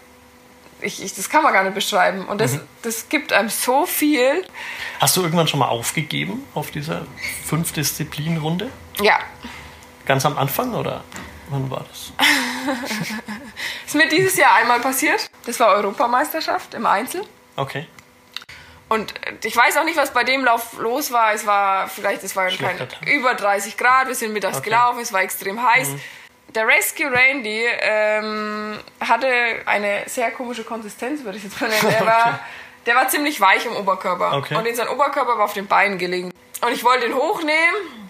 ich, 0.80 1.02
ich, 1.02 1.14
das 1.14 1.28
kann 1.28 1.42
man 1.42 1.52
gar 1.52 1.64
nicht 1.64 1.74
beschreiben. 1.74 2.26
Und 2.26 2.40
das, 2.40 2.54
mhm. 2.54 2.60
das 2.82 3.08
gibt 3.08 3.32
einem 3.32 3.48
so 3.48 3.86
viel. 3.86 4.44
Hast 5.00 5.16
du 5.16 5.22
irgendwann 5.22 5.48
schon 5.48 5.60
mal 5.60 5.68
aufgegeben 5.68 6.44
auf 6.54 6.70
dieser 6.70 7.06
fünf 7.44 7.72
Disziplin 7.72 8.38
Runde? 8.38 8.70
Ja. 9.00 9.18
Ganz 10.06 10.24
am 10.24 10.38
Anfang 10.38 10.74
oder 10.74 11.04
wann 11.50 11.70
war 11.70 11.84
das? 11.88 12.12
ist 13.86 13.94
mir 13.94 14.08
dieses 14.08 14.36
Jahr 14.36 14.54
einmal 14.54 14.80
passiert. 14.80 15.30
Das 15.46 15.58
war 15.60 15.68
Europameisterschaft 15.68 16.74
im 16.74 16.86
Einzel. 16.86 17.22
Okay. 17.56 17.86
Und 18.88 19.12
ich 19.44 19.54
weiß 19.54 19.76
auch 19.76 19.84
nicht, 19.84 19.98
was 19.98 20.14
bei 20.14 20.24
dem 20.24 20.44
Lauf 20.44 20.78
los 20.78 21.12
war. 21.12 21.34
Es 21.34 21.44
war 21.44 21.88
vielleicht, 21.88 22.22
es 22.22 22.34
war 22.36 22.48
über 23.06 23.34
30 23.34 23.76
Grad. 23.76 24.08
Wir 24.08 24.14
sind 24.14 24.32
mittags 24.32 24.58
okay. 24.58 24.70
gelaufen. 24.70 25.00
Es 25.00 25.12
war 25.12 25.20
extrem 25.20 25.62
heiß. 25.62 25.88
Mhm 25.88 26.00
der 26.54 26.66
Rescue 26.66 27.10
Randy 27.10 27.64
ähm, 27.80 28.78
hatte 29.00 29.28
eine 29.66 30.04
sehr 30.06 30.30
komische 30.30 30.64
Konsistenz, 30.64 31.24
würde 31.24 31.38
ich 31.38 31.44
jetzt 31.44 31.60
mal 31.60 31.68
nennen. 31.68 31.88
Der, 31.90 32.06
war, 32.06 32.40
der 32.86 32.94
war 32.94 33.08
ziemlich 33.08 33.40
weich 33.40 33.66
im 33.66 33.76
Oberkörper. 33.76 34.34
Okay. 34.34 34.56
Und 34.56 34.66
in 34.66 34.74
sein 34.74 34.88
Oberkörper 34.88 35.38
war 35.38 35.44
auf 35.44 35.52
den 35.52 35.66
Beinen 35.66 35.98
gelegen. 35.98 36.32
Und 36.60 36.72
ich 36.72 36.84
wollte 36.84 37.06
ihn 37.06 37.14
hochnehmen. 37.14 38.08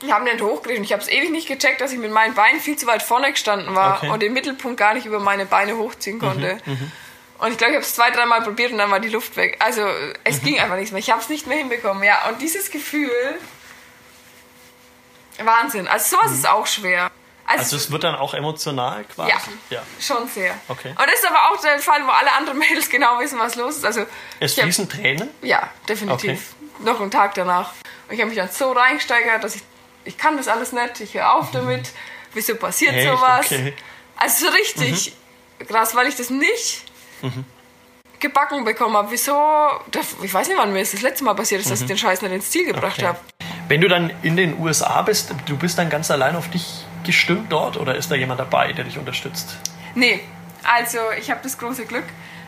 Wir 0.00 0.12
haben 0.12 0.26
den 0.26 0.40
und 0.40 0.68
ich 0.68 0.92
habe 0.92 1.00
es 1.00 1.08
ewig 1.08 1.30
nicht 1.30 1.48
gecheckt, 1.48 1.80
dass 1.80 1.92
ich 1.92 1.98
mit 1.98 2.10
meinen 2.10 2.34
Beinen 2.34 2.60
viel 2.60 2.76
zu 2.76 2.86
weit 2.86 3.02
vorne 3.02 3.30
gestanden 3.30 3.74
war 3.74 3.98
okay. 3.98 4.10
und 4.10 4.22
den 4.22 4.32
Mittelpunkt 4.34 4.76
gar 4.76 4.92
nicht 4.92 5.06
über 5.06 5.18
meine 5.18 5.46
Beine 5.46 5.78
hochziehen 5.78 6.18
konnte. 6.18 6.58
Mhm, 6.66 6.72
mhm. 6.72 6.92
und 7.38 7.52
ich 7.52 7.58
glaube, 7.58 7.70
ich 7.70 7.76
habe 7.76 7.86
es 7.86 7.94
zwei, 7.94 8.10
dreimal 8.10 8.42
probiert 8.42 8.72
und 8.72 8.78
dann 8.78 8.90
war 8.90 9.00
die 9.00 9.08
Luft 9.08 9.36
weg. 9.36 9.56
Also 9.60 9.82
es 10.24 10.42
mhm. 10.42 10.46
ging 10.46 10.60
einfach 10.60 10.76
nichts 10.76 10.90
mehr. 10.90 10.98
Ich 10.98 11.10
habe 11.10 11.22
es 11.22 11.30
nicht 11.30 11.46
mehr 11.46 11.56
hinbekommen. 11.56 12.02
Ja, 12.02 12.28
und 12.28 12.42
dieses 12.42 12.70
Gefühl, 12.70 13.10
Wahnsinn. 15.42 15.88
Also 15.88 16.16
sowas 16.16 16.32
mhm. 16.32 16.38
ist 16.38 16.48
auch 16.48 16.66
schwer. 16.66 17.10
Also, 17.46 17.62
also, 17.62 17.76
es 17.76 17.90
wird 17.90 18.04
dann 18.04 18.14
auch 18.14 18.32
emotional 18.32 19.04
quasi? 19.04 19.30
Ja, 19.30 19.38
ja, 19.70 19.82
schon 20.00 20.26
sehr. 20.28 20.54
Okay. 20.68 20.90
Und 20.90 21.00
das 21.00 21.14
ist 21.14 21.28
aber 21.28 21.50
auch 21.50 21.60
der 21.60 21.78
Fall, 21.78 22.06
wo 22.06 22.10
alle 22.10 22.32
anderen 22.32 22.58
Mädels 22.70 22.88
genau 22.88 23.18
wissen, 23.20 23.38
was 23.38 23.54
los 23.56 23.76
ist. 23.76 23.84
Also, 23.84 24.06
es 24.40 24.54
fließen 24.54 24.86
hab, 24.86 24.92
Tränen? 24.92 25.28
Ja, 25.42 25.70
definitiv. 25.88 26.54
Okay. 26.54 26.84
Noch 26.84 27.00
einen 27.00 27.10
Tag 27.10 27.34
danach. 27.34 27.72
Und 28.08 28.14
ich 28.14 28.20
habe 28.20 28.30
mich 28.30 28.38
dann 28.38 28.48
so 28.50 28.72
reingesteigert, 28.72 29.44
dass 29.44 29.56
ich, 29.56 29.62
ich 30.04 30.16
kann 30.16 30.36
das 30.36 30.48
alles 30.48 30.72
nicht, 30.72 31.00
ich 31.00 31.14
höre 31.14 31.34
auf 31.34 31.50
damit. 31.50 31.92
Wieso 32.32 32.56
passiert 32.56 32.94
Echt? 32.94 33.08
sowas? 33.08 33.46
Okay. 33.46 33.74
Also 34.16 34.46
so 34.46 34.52
richtig 34.52 35.14
mhm. 35.58 35.66
krass, 35.66 35.94
weil 35.94 36.08
ich 36.08 36.16
das 36.16 36.30
nicht 36.30 36.82
mhm. 37.22 37.44
gebacken 38.20 38.64
bekommen 38.64 38.96
habe. 38.96 39.10
Wieso? 39.10 39.36
Ich 40.22 40.34
weiß 40.34 40.48
nicht, 40.48 40.56
wann 40.56 40.72
mir 40.72 40.80
das, 40.80 40.92
das 40.92 41.02
letzte 41.02 41.24
Mal 41.24 41.34
passiert 41.34 41.60
ist, 41.60 41.70
dass 41.70 41.80
ich 41.80 41.84
mhm. 41.84 41.88
den 41.88 41.98
Scheiß 41.98 42.22
nicht 42.22 42.32
ins 42.32 42.50
Ziel 42.50 42.66
gebracht 42.66 42.98
okay. 42.98 43.06
habe. 43.06 43.18
Wenn 43.68 43.80
du 43.80 43.88
dann 43.88 44.12
in 44.22 44.36
den 44.36 44.58
USA 44.58 45.00
bist, 45.02 45.34
du 45.46 45.56
bist 45.56 45.78
dann 45.78 45.88
ganz 45.88 46.10
allein 46.10 46.36
auf 46.36 46.50
dich 46.50 46.83
gestimmt 47.04 47.52
dort 47.52 47.76
oder 47.76 47.94
ist 47.94 48.10
da 48.10 48.14
jemand 48.14 48.40
dabei, 48.40 48.72
der 48.72 48.84
dich 48.84 48.98
unterstützt? 48.98 49.56
Nee, 49.94 50.20
also 50.64 50.98
ich 51.18 51.30
habe 51.30 51.40
das 51.42 51.58
große 51.58 51.86
Glück, 51.86 52.04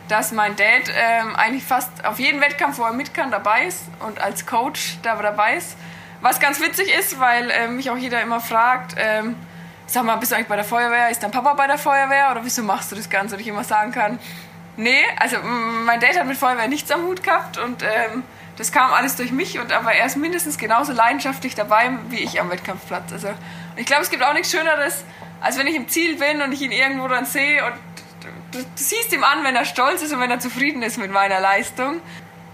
dass 0.07 0.31
mein 0.31 0.55
Dad 0.55 0.91
ähm, 0.95 1.35
eigentlich 1.35 1.63
fast 1.63 2.05
auf 2.05 2.19
jedem 2.19 2.41
Wettkampf, 2.41 2.77
wo 2.77 2.83
er 2.83 2.93
mit 2.93 3.13
kann, 3.13 3.31
dabei 3.31 3.65
ist 3.65 3.83
und 3.99 4.19
als 4.19 4.45
Coach 4.45 4.97
da 5.03 5.15
dabei 5.15 5.55
ist. 5.55 5.77
Was 6.21 6.39
ganz 6.39 6.59
witzig 6.59 6.91
ist, 6.97 7.19
weil 7.19 7.49
äh, 7.51 7.67
mich 7.67 7.89
auch 7.89 7.97
jeder 7.97 8.21
immer 8.21 8.39
fragt, 8.39 8.95
ähm, 8.97 9.35
sag 9.85 10.03
mal, 10.03 10.15
bist 10.15 10.31
du 10.31 10.35
eigentlich 10.35 10.47
bei 10.47 10.55
der 10.55 10.65
Feuerwehr? 10.65 11.09
Ist 11.09 11.21
dein 11.21 11.31
Papa 11.31 11.53
bei 11.53 11.67
der 11.67 11.77
Feuerwehr 11.77 12.31
oder 12.31 12.43
wieso 12.43 12.63
machst 12.63 12.91
du 12.91 12.95
das 12.95 13.09
Ganze? 13.09 13.35
Und 13.35 13.41
ich 13.41 13.47
immer 13.47 13.63
sagen 13.63 13.91
kann, 13.91 14.19
nee, 14.77 15.03
also 15.19 15.37
mein 15.85 15.99
Dad 15.99 16.17
hat 16.17 16.25
mit 16.25 16.37
Feuerwehr 16.37 16.67
nichts 16.67 16.91
am 16.91 17.03
Hut 17.03 17.23
gehabt 17.23 17.57
und 17.57 17.83
ähm, 17.83 18.23
das 18.57 18.71
kam 18.71 18.91
alles 18.91 19.15
durch 19.15 19.31
mich 19.31 19.59
und 19.59 19.71
aber 19.71 19.93
er 19.93 20.07
ist 20.07 20.17
mindestens 20.17 20.57
genauso 20.57 20.91
leidenschaftlich 20.91 21.53
dabei 21.53 21.91
wie 22.09 22.17
ich 22.17 22.41
am 22.41 22.49
Wettkampfplatz. 22.49 23.13
Also 23.13 23.29
ich 23.77 23.85
glaube, 23.85 24.03
es 24.03 24.09
gibt 24.09 24.23
auch 24.23 24.33
nichts 24.33 24.51
Schöneres, 24.51 25.03
als 25.41 25.57
wenn 25.57 25.67
ich 25.67 25.75
im 25.75 25.87
Ziel 25.87 26.17
bin 26.17 26.41
und 26.41 26.51
ich 26.51 26.61
ihn 26.61 26.71
irgendwo 26.71 27.07
dann 27.07 27.25
sehe 27.25 27.63
und 27.65 27.73
du, 28.51 28.59
du 28.59 28.65
siehst 28.75 29.13
ihm 29.13 29.23
an, 29.23 29.43
wenn 29.43 29.55
er 29.55 29.65
stolz 29.65 30.01
ist 30.01 30.13
und 30.13 30.19
wenn 30.19 30.31
er 30.31 30.39
zufrieden 30.39 30.81
ist 30.81 30.97
mit 30.97 31.11
meiner 31.11 31.39
Leistung 31.39 32.01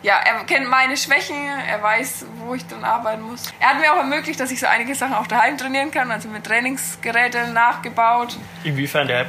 ja, 0.03 0.15
er 0.17 0.43
kennt 0.43 0.69
meine 0.69 0.97
Schwächen, 0.97 1.35
er 1.67 1.81
weiß, 1.81 2.25
wo 2.45 2.53
ich 2.53 2.67
dann 2.67 2.83
arbeiten 2.83 3.21
muss. 3.21 3.51
Er 3.59 3.69
hat 3.69 3.79
mir 3.79 3.93
auch 3.93 3.97
ermöglicht, 3.97 4.37
dass 4.37 4.51
ich 4.51 4.59
so 4.59 4.67
einige 4.67 4.93
Sachen 4.95 5.13
auch 5.13 5.27
daheim 5.27 5.57
trainieren 5.57 5.91
kann, 5.91 6.11
also 6.11 6.27
mit 6.27 6.43
Trainingsgeräten 6.43 7.53
nachgebaut. 7.53 8.37
Inwiefern? 8.65 9.07
Der 9.07 9.27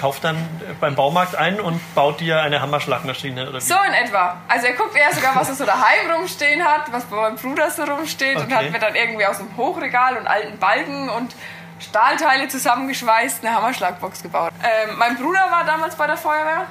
kauft 0.00 0.24
dann 0.24 0.36
beim 0.80 0.94
Baumarkt 0.94 1.36
ein 1.36 1.60
und 1.60 1.80
baut 1.94 2.20
dir 2.20 2.40
eine 2.40 2.62
Hammerschlagmaschine? 2.62 3.48
Oder 3.50 3.58
wie? 3.58 3.64
So 3.64 3.76
in 3.86 3.92
etwa. 3.92 4.38
Also 4.48 4.66
er 4.66 4.72
guckt 4.72 4.96
eher 4.96 5.12
sogar, 5.14 5.36
was 5.36 5.50
er 5.50 5.54
so 5.54 5.66
daheim 5.66 6.10
rumstehen 6.16 6.64
hat, 6.64 6.90
was 6.90 7.04
bei 7.04 7.16
meinem 7.16 7.36
Bruder 7.36 7.70
so 7.70 7.84
rumsteht 7.84 8.36
okay. 8.36 8.46
und 8.46 8.54
hat 8.54 8.70
mir 8.70 8.78
dann 8.78 8.94
irgendwie 8.94 9.26
aus 9.26 9.36
dem 9.36 9.54
Hochregal 9.56 10.16
und 10.16 10.26
alten 10.26 10.58
Balken 10.58 11.10
und 11.10 11.34
Stahlteile 11.78 12.48
zusammengeschweißt 12.48 13.44
eine 13.44 13.54
Hammerschlagbox 13.54 14.22
gebaut. 14.22 14.52
Ähm, 14.62 14.96
mein 14.96 15.16
Bruder 15.16 15.46
war 15.50 15.64
damals 15.64 15.94
bei 15.96 16.06
der 16.06 16.16
Feuerwehr 16.16 16.66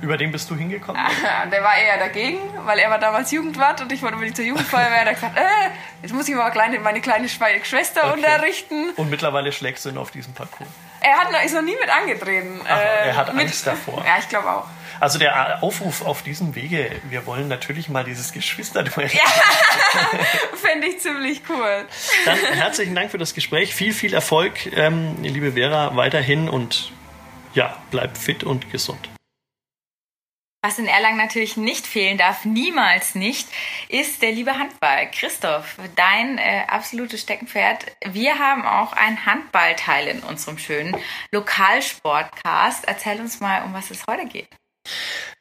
über 0.00 0.16
den 0.16 0.32
bist 0.32 0.50
du 0.50 0.56
hingekommen? 0.56 1.00
der 1.52 1.62
war 1.62 1.76
eher 1.76 1.98
dagegen, 1.98 2.38
weil 2.64 2.78
er 2.78 2.90
war 2.90 2.98
damals 2.98 3.30
Jugendwart 3.30 3.80
und 3.80 3.92
ich 3.92 4.02
wollte 4.02 4.14
unbedingt 4.14 4.36
zur 4.36 4.44
Jugendfeuerwehr. 4.44 4.98
Er 4.98 5.06
hat 5.06 5.14
gesagt, 5.14 5.36
äh, 5.36 5.42
jetzt 6.02 6.14
muss 6.14 6.28
ich 6.28 6.34
mal 6.34 6.50
kleine, 6.50 6.78
meine 6.80 7.00
kleine 7.00 7.28
Schwester 7.28 8.04
okay. 8.04 8.14
unterrichten. 8.14 8.90
Und 8.96 9.10
mittlerweile 9.10 9.52
schlägst 9.52 9.84
du 9.84 9.90
ihn 9.90 9.98
auf 9.98 10.10
diesem 10.10 10.34
Parcours. 10.34 10.68
Er 11.00 11.16
hat 11.18 11.32
noch, 11.32 11.42
ist 11.42 11.54
noch 11.54 11.62
nie 11.62 11.76
mit 11.80 11.88
angetreten. 11.88 12.60
Ach, 12.64 12.78
er 12.78 13.16
hat 13.16 13.34
mit, 13.34 13.46
Angst 13.46 13.66
davor. 13.66 14.04
Ja, 14.04 14.18
ich 14.18 14.28
glaube 14.28 14.50
auch. 14.50 14.66
Also 15.00 15.18
der 15.18 15.62
Aufruf 15.62 16.04
auf 16.04 16.22
diesem 16.22 16.54
Wege, 16.56 16.90
wir 17.08 17.24
wollen 17.26 17.46
natürlich 17.46 17.88
mal 17.88 18.04
dieses 18.04 18.32
Geschwisterduell. 18.32 19.10
Ja, 19.18 19.22
fände 20.56 20.86
ich 20.86 21.00
ziemlich 21.00 21.42
cool. 21.48 21.86
Dann 22.24 22.36
herzlichen 22.36 22.94
Dank 22.94 23.10
für 23.10 23.18
das 23.18 23.34
Gespräch. 23.34 23.74
Viel, 23.74 23.92
viel 23.92 24.12
Erfolg, 24.12 24.66
ähm, 24.76 25.16
liebe 25.22 25.52
Vera, 25.52 25.96
weiterhin 25.96 26.48
und 26.48 26.92
ja, 27.54 27.76
bleib 27.90 28.16
fit 28.16 28.44
und 28.44 28.70
gesund. 28.70 29.08
Was 30.60 30.80
in 30.80 30.86
Erlangen 30.86 31.18
natürlich 31.18 31.56
nicht 31.56 31.86
fehlen 31.86 32.18
darf, 32.18 32.44
niemals 32.44 33.14
nicht, 33.14 33.48
ist 33.88 34.20
der 34.22 34.32
liebe 34.32 34.58
Handball. 34.58 35.08
Christoph, 35.12 35.76
dein 35.94 36.36
äh, 36.38 36.64
absolutes 36.66 37.20
Steckenpferd. 37.20 37.86
Wir 38.04 38.40
haben 38.40 38.66
auch 38.66 38.92
ein 38.92 39.24
Handballteil 39.24 40.08
in 40.08 40.18
unserem 40.20 40.58
schönen 40.58 40.96
Lokalsportcast. 41.30 42.86
Erzähl 42.88 43.20
uns 43.20 43.38
mal, 43.38 43.62
um 43.66 43.72
was 43.72 43.92
es 43.92 44.04
heute 44.10 44.26
geht. 44.26 44.48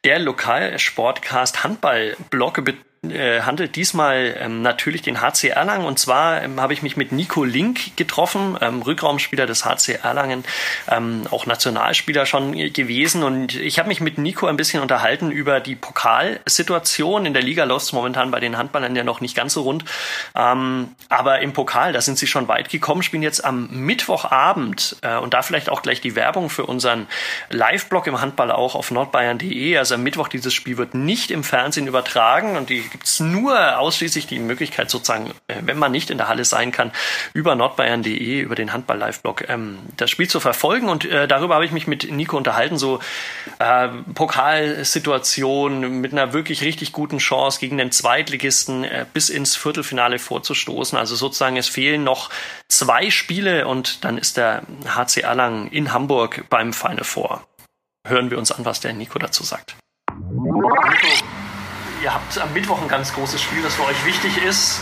Der 0.05 0.19
Lokalsportcast 0.19 1.63
Handball-Blog 1.63 2.63
handelt 3.03 3.75
diesmal 3.75 4.35
ähm, 4.39 4.61
natürlich 4.61 5.01
den 5.01 5.21
HC 5.21 5.49
Erlangen. 5.49 5.85
Und 5.85 5.99
zwar 5.99 6.41
ähm, 6.43 6.59
habe 6.59 6.73
ich 6.73 6.81
mich 6.81 6.97
mit 6.97 7.11
Nico 7.11 7.43
Link 7.43 7.95
getroffen, 7.95 8.57
ähm, 8.61 8.81
Rückraumspieler 8.81 9.45
des 9.45 9.65
HC 9.65 9.99
Erlangen, 10.03 10.43
ähm, 10.89 11.23
auch 11.31 11.45
Nationalspieler 11.45 12.25
schon 12.25 12.53
gewesen. 12.73 13.23
Und 13.23 13.55
ich 13.55 13.79
habe 13.79 13.87
mich 13.89 14.01
mit 14.01 14.17
Nico 14.17 14.47
ein 14.47 14.57
bisschen 14.57 14.81
unterhalten 14.81 15.31
über 15.31 15.59
die 15.59 15.75
Pokalsituation. 15.75 17.25
In 17.25 17.33
der 17.33 17.43
Liga 17.43 17.63
läuft 17.63 17.85
es 17.85 17.93
momentan 17.93 18.31
bei 18.31 18.39
den 18.39 18.57
Handballern 18.57 18.95
ja 18.95 19.03
noch 19.03 19.21
nicht 19.21 19.35
ganz 19.35 19.53
so 19.53 19.61
rund. 19.61 19.85
Ähm, 20.35 20.95
aber 21.09 21.39
im 21.39 21.53
Pokal, 21.53 21.93
da 21.93 22.01
sind 22.01 22.17
sie 22.17 22.27
schon 22.27 22.47
weit 22.47 22.69
gekommen, 22.69 23.03
spielen 23.03 23.23
jetzt 23.23 23.45
am 23.45 23.67
Mittwochabend 23.71 24.97
äh, 25.01 25.17
und 25.17 25.33
da 25.33 25.41
vielleicht 25.41 25.69
auch 25.69 25.81
gleich 25.81 26.01
die 26.01 26.15
Werbung 26.15 26.49
für 26.49 26.65
unseren 26.65 27.07
Live-Blog 27.49 28.07
im 28.07 28.21
Handball 28.21 28.51
auch 28.51 28.75
auf 28.75 28.91
nordbayern.de. 28.91 29.77
Also 29.77 29.95
am 29.95 30.03
Mittwoch 30.03 30.27
dieses 30.27 30.53
Spiel 30.53 30.77
wird 30.77 30.93
nicht 30.93 31.31
im 31.31 31.43
Fernsehen 31.43 31.87
übertragen 31.87 32.57
und 32.57 32.69
die 32.69 32.83
es 33.03 33.19
nur 33.19 33.79
ausschließlich 33.79 34.27
die 34.27 34.39
Möglichkeit, 34.39 34.89
sozusagen, 34.89 35.31
äh, 35.47 35.55
wenn 35.61 35.77
man 35.77 35.91
nicht 35.91 36.09
in 36.09 36.17
der 36.17 36.27
Halle 36.27 36.45
sein 36.45 36.71
kann, 36.71 36.91
über 37.33 37.55
nordbayern.de, 37.55 38.39
über 38.39 38.55
den 38.55 38.73
Handball-Live-Blog, 38.73 39.47
ähm, 39.49 39.79
das 39.95 40.09
Spiel 40.09 40.27
zu 40.27 40.39
verfolgen. 40.39 40.89
Und 40.89 41.05
äh, 41.05 41.27
darüber 41.27 41.55
habe 41.55 41.65
ich 41.65 41.71
mich 41.71 41.87
mit 41.87 42.11
Nico 42.11 42.37
unterhalten, 42.37 42.77
so 42.77 42.99
äh, 43.59 43.89
Pokalsituation 44.13 46.01
mit 46.01 46.11
einer 46.11 46.33
wirklich 46.33 46.61
richtig 46.61 46.91
guten 46.91 47.17
Chance 47.17 47.59
gegen 47.59 47.77
den 47.77 47.91
Zweitligisten 47.91 48.83
äh, 48.83 49.05
bis 49.13 49.29
ins 49.29 49.55
Viertelfinale 49.55 50.19
vorzustoßen. 50.19 50.97
Also 50.97 51.15
sozusagen, 51.15 51.57
es 51.57 51.67
fehlen 51.67 52.03
noch 52.03 52.29
zwei 52.69 53.09
Spiele 53.09 53.67
und 53.67 54.03
dann 54.03 54.17
ist 54.17 54.37
der 54.37 54.63
HC 54.85 55.21
Erlangen 55.21 55.67
in 55.69 55.93
Hamburg 55.93 56.45
beim 56.49 56.73
Final 56.73 57.03
Four. 57.03 57.45
Hören 58.07 58.31
wir 58.31 58.37
uns 58.37 58.51
an, 58.51 58.65
was 58.65 58.79
der 58.79 58.93
Nico 58.93 59.19
dazu 59.19 59.43
sagt. 59.43 59.75
Nico, 60.29 60.71
ihr 62.01 62.13
habt 62.13 62.37
am 62.39 62.53
Mittwoch 62.53 62.81
ein 62.81 62.87
ganz 62.87 63.13
großes 63.13 63.41
Spiel, 63.41 63.61
das 63.61 63.75
für 63.75 63.85
euch 63.85 64.05
wichtig 64.05 64.37
ist. 64.43 64.81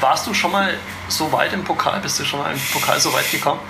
Warst 0.00 0.26
du 0.26 0.34
schon 0.34 0.52
mal 0.52 0.76
so 1.08 1.30
weit 1.32 1.52
im 1.52 1.64
Pokal? 1.64 2.00
Bist 2.00 2.18
du 2.18 2.24
schon 2.24 2.40
mal 2.40 2.52
im 2.52 2.60
Pokal 2.72 3.00
so 3.00 3.12
weit 3.12 3.30
gekommen? 3.30 3.60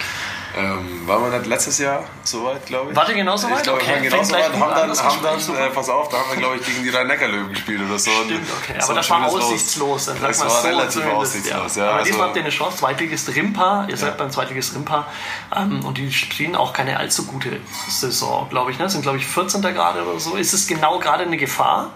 Ähm, 0.56 1.06
waren 1.08 1.32
wir 1.32 1.36
nicht 1.36 1.48
letztes 1.48 1.78
Jahr 1.78 2.04
so 2.22 2.44
weit, 2.44 2.64
glaube 2.66 2.90
ich? 2.90 2.96
Wart 2.96 3.08
ihr 3.08 3.16
genauso 3.16 3.50
weit? 3.50 3.56
Ich 3.58 3.62
glaube, 3.64 3.80
okay. 3.80 3.88
wir 3.88 4.12
waren 4.12 4.22
genauso 4.22 4.34
weit. 4.34 4.52
Haben 4.52 4.60
dann, 4.60 4.98
haben 4.98 5.22
dann 5.22 5.40
so 5.40 5.52
äh, 5.52 5.68
pass 5.70 5.88
auf, 5.88 6.08
da 6.10 6.18
haben 6.18 6.30
wir, 6.30 6.36
glaube 6.36 6.56
ich, 6.56 6.64
gegen 6.64 6.84
die 6.84 6.90
Rhein-Neckar-Löwen 6.90 7.48
gespielt 7.48 7.80
oder 7.84 7.98
so. 7.98 8.10
Stimmt, 8.24 8.46
okay. 8.62 8.76
So 8.78 8.84
Aber 8.84 8.94
das 8.94 9.10
war 9.10 9.26
aussichtslos. 9.26 10.06
Dann 10.06 10.22
das 10.22 10.40
war 10.40 10.50
so 10.50 10.68
relativ 10.68 11.06
aussichtslos, 11.06 11.76
ja. 11.76 11.84
Aber 11.86 11.94
also, 11.94 12.06
diesmal 12.06 12.26
habt 12.28 12.36
ihr 12.36 12.42
eine 12.42 12.50
Chance. 12.50 12.76
Zweitligist 12.78 13.34
Rimpa. 13.34 13.86
Ihr 13.88 13.96
seid 13.96 14.16
beim 14.16 14.30
Zweitligist 14.30 14.76
Rimpa. 14.76 15.08
Ähm, 15.56 15.84
und 15.84 15.98
die 15.98 16.12
spielen 16.12 16.54
auch 16.54 16.72
keine 16.72 16.98
allzu 16.98 17.26
gute 17.26 17.58
Saison, 17.88 18.48
glaube 18.48 18.70
ich. 18.70 18.78
Ne? 18.78 18.88
Sind, 18.88 19.02
glaube 19.02 19.18
ich, 19.18 19.26
14. 19.26 19.60
gerade 19.60 20.04
oder 20.04 20.20
so. 20.20 20.36
Ist 20.36 20.52
es 20.52 20.68
genau 20.68 21.00
gerade 21.00 21.24
eine 21.24 21.36
Gefahr? 21.36 21.90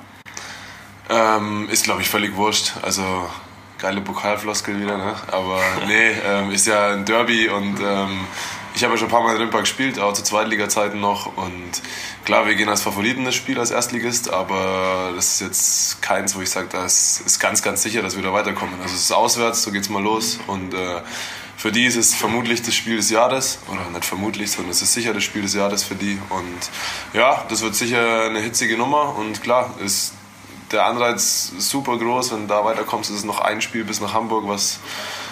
Ähm, 1.11 1.69
ist, 1.71 1.85
glaube 1.85 2.03
ich, 2.03 2.09
völlig 2.09 2.37
wurscht. 2.37 2.75
Also 2.83 3.03
geile 3.79 4.01
Pokalfloskel 4.01 4.81
wieder, 4.81 4.99
ne? 4.99 5.15
Aber 5.31 5.61
nee, 5.87 6.11
ähm, 6.25 6.51
ist 6.51 6.67
ja 6.67 6.93
ein 6.93 7.05
Derby 7.05 7.49
und 7.49 7.81
ähm, 7.81 8.27
ich 8.75 8.85
habe 8.85 8.95
ja 8.95 8.99
schon 8.99 9.09
ein 9.09 9.11
paar 9.11 9.23
Mal 9.23 9.35
in 9.35 9.43
Rimpa 9.43 9.61
gespielt, 9.61 9.99
auch 9.99 10.13
zu 10.13 10.23
Zweitliga-Zeiten 10.23 11.01
noch. 11.01 11.37
Und 11.37 11.83
klar, 12.25 12.47
wir 12.47 12.55
gehen 12.55 12.69
als 12.69 12.83
Favoriten 12.83 13.25
das 13.25 13.35
Spiel 13.35 13.59
als 13.59 13.71
Erstligist, 13.71 14.33
aber 14.33 15.13
das 15.17 15.35
ist 15.35 15.41
jetzt 15.41 16.03
keins, 16.03 16.37
wo 16.37 16.43
ich 16.43 16.51
sage, 16.51 16.69
das 16.71 17.21
ist 17.21 17.41
ganz, 17.41 17.63
ganz 17.63 17.83
sicher, 17.83 18.03
dass 18.03 18.15
wir 18.15 18.23
da 18.23 18.33
weiterkommen. 18.33 18.75
Also 18.81 18.95
es 18.95 19.03
ist 19.03 19.13
auswärts, 19.13 19.63
so 19.63 19.73
geht's 19.73 19.89
mal 19.89 20.03
los. 20.03 20.39
Und 20.47 20.75
äh, 20.75 21.01
für 21.57 21.73
die 21.73 21.87
ist 21.87 21.97
es 21.97 22.15
vermutlich 22.15 22.63
das 22.63 22.77
Spiel 22.77 22.97
des 22.97 23.11
Jahres. 23.11 23.59
Oder 23.69 23.91
nicht 23.91 24.05
vermutlich, 24.05 24.53
sondern 24.53 24.71
es 24.71 24.81
ist 24.81 24.95
sicher 24.95 25.13
das 25.13 25.25
Spiel 25.25 25.43
des 25.43 25.55
Jahres 25.55 25.83
für 25.83 25.97
die. 25.97 26.21
Und 26.29 26.71
ja, 27.15 27.45
das 27.49 27.63
wird 27.63 27.75
sicher 27.75 28.27
eine 28.27 28.39
hitzige 28.39 28.79
Nummer. 28.79 29.17
Und 29.17 29.43
klar, 29.43 29.75
ist 29.85 30.13
der 30.73 30.87
Anreiz 30.87 31.53
super 31.59 31.99
groß. 31.99 32.33
Wenn 32.33 32.43
du 32.43 32.47
da 32.47 32.65
weiterkommst, 32.65 33.11
ist 33.11 33.19
es 33.19 33.25
noch 33.25 33.41
ein 33.41 33.61
Spiel 33.61 33.85
bis 33.85 34.01
nach 34.01 34.15
Hamburg, 34.15 34.45
was 34.47 34.81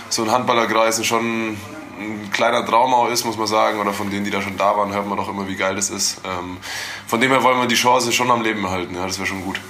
so 0.09 0.23
ein 0.23 0.31
Handballerkreis 0.31 1.05
schon 1.05 1.57
ein 1.99 2.31
kleiner 2.31 2.65
Traum 2.65 2.93
auch 2.95 3.09
ist, 3.09 3.25
muss 3.25 3.39
man 3.39 3.47
sagen, 3.47 3.81
oder 3.81 3.93
von 3.93 4.11
denen, 4.11 4.25
die 4.25 4.31
da 4.31 4.43
schon 4.43 4.57
da 4.57 4.77
waren, 4.77 4.93
hört 4.93 5.07
man 5.07 5.17
doch 5.17 5.29
immer, 5.29 5.49
wie 5.49 5.57
geil 5.57 5.75
das 5.75 5.91
ist. 5.91 6.21
Ähm, 6.25 6.59
von 7.07 7.21
dem 7.21 7.31
her 7.31 7.43
wollen 7.43 7.59
wir 7.59 7.67
die 7.67 7.75
Chance 7.75 8.13
schon 8.13 8.31
am 8.31 8.43
Leben 8.43 8.69
halten, 8.69 8.95
ja, 8.95 9.07
das 9.07 9.19
wäre 9.19 9.27
schon 9.27 9.43
gut. 9.43 9.61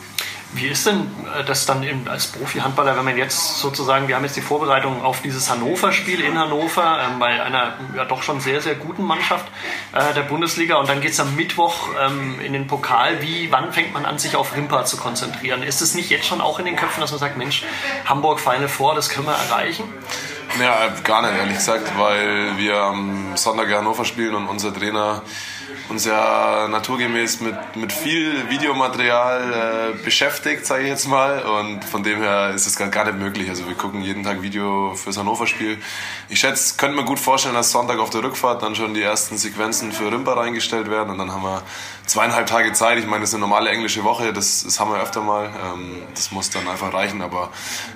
Wie 0.57 0.69
ist 0.69 0.87
denn 0.87 1.01
äh, 1.39 1.45
das 1.45 1.67
dann 1.67 1.85
als 2.09 2.29
Profi-Handballer, 2.29 2.97
wenn 2.97 3.05
man 3.05 3.19
jetzt 3.19 3.59
sozusagen, 3.59 4.09
wir 4.09 4.17
haben 4.17 4.25
jetzt 4.25 4.37
die 4.37 4.43
Vorbereitung 4.43 5.03
auf 5.03 5.21
dieses 5.21 5.51
Hannover-Spiel 5.51 6.21
in 6.21 6.39
Hannover 6.39 6.99
ähm, 7.07 7.19
bei 7.19 7.43
einer 7.43 7.75
ja 7.95 8.07
doch 8.07 8.23
schon 8.23 8.41
sehr, 8.41 8.63
sehr 8.63 8.75
guten 8.75 9.03
Mannschaft 9.03 9.47
äh, 9.93 10.15
der 10.15 10.23
Bundesliga 10.23 10.77
und 10.77 10.89
dann 10.89 11.03
geht 11.03 11.13
es 11.13 11.21
am 11.21 11.37
Mittwoch 11.37 11.89
ähm, 12.01 12.41
in 12.41 12.55
den 12.55 12.67
Pokal. 12.67 13.21
Wie, 13.21 13.53
wann 13.53 13.71
fängt 13.73 13.93
man 13.93 14.07
an, 14.07 14.19
sich 14.19 14.35
auf 14.35 14.57
Rimpa 14.57 14.87
zu 14.87 14.97
konzentrieren? 14.97 15.63
Ist 15.63 15.83
es 15.83 15.95
nicht 15.95 16.09
jetzt 16.09 16.27
schon 16.27 16.41
auch 16.41 16.59
in 16.59 16.65
den 16.65 16.77
Köpfen, 16.77 17.03
dass 17.03 17.11
man 17.11 17.21
sagt, 17.21 17.37
Mensch, 17.37 17.63
Hamburg 18.07 18.41
Final 18.41 18.69
Four, 18.69 18.95
das 18.95 19.11
können 19.11 19.27
wir 19.27 19.35
erreichen? 19.35 19.85
Ja, 20.59 20.89
gar 21.05 21.21
nicht, 21.21 21.39
ehrlich 21.39 21.57
gesagt, 21.57 21.99
weil 21.99 22.57
wir 22.57 22.77
am 22.77 23.37
Sonntag 23.37 23.71
Hannover 23.71 24.07
spielen 24.07 24.35
und 24.35 24.49
unser 24.49 24.73
Trainer 24.73 25.21
uns 25.89 26.05
ja 26.05 26.69
naturgemäß 26.69 27.41
mit, 27.41 27.77
mit 27.77 27.93
viel 27.93 28.49
Videomaterial 28.51 29.95
äh, 29.99 30.05
beschäftigt, 30.05 30.67
sage 30.67 30.85
ich 30.85 30.89
jetzt 30.89 31.09
mal. 31.09 31.43
Und 31.43 31.85
von 31.85 32.03
dem 32.03 32.21
her 32.21 32.53
ist 32.55 32.67
es 32.67 32.77
gar 32.77 33.05
nicht 33.05 33.19
möglich. 33.19 33.49
Also 33.49 33.67
wir 33.67 33.75
gucken 33.75 34.03
jeden 34.03 34.25
Tag 34.25 34.43
Video 34.43 34.95
fürs 34.95 35.17
Hannover-Spiel. 35.17 35.79
Ich 36.29 36.41
schätze, 36.41 36.77
könnte 36.77 36.97
mir 36.97 37.05
gut 37.05 37.19
vorstellen, 37.19 37.55
dass 37.55 37.73
Sonntag 37.73 37.99
auf 37.99 38.11
der 38.11 38.23
Rückfahrt 38.23 38.63
dann 38.63 38.75
schon 38.75 38.95
die 38.95 39.03
ersten 39.03 39.39
Sequenzen 39.39 39.93
für 39.93 40.11
Rimba 40.11 40.35
reingestellt 40.35 40.91
werden. 40.91 41.11
Und 41.11 41.19
dann 41.19 41.33
haben 41.33 41.43
wir 41.43 41.63
zweieinhalb 42.07 42.47
Tage 42.47 42.73
Zeit. 42.73 42.99
Ich 42.99 43.07
meine, 43.07 43.21
das 43.21 43.31
ist 43.31 43.35
eine 43.35 43.43
normale 43.43 43.71
englische 43.71 44.05
Woche, 44.05 44.33
das, 44.33 44.65
das 44.65 44.81
haben 44.81 44.93
wir 44.93 45.01
öfter 45.01 45.21
mal. 45.21 45.47
Ähm, 45.47 46.03
das 46.15 46.31
muss 46.31 46.51
dann 46.51 46.67
einfach 46.69 46.93
reichen. 46.93 47.21
Aber 47.21 47.51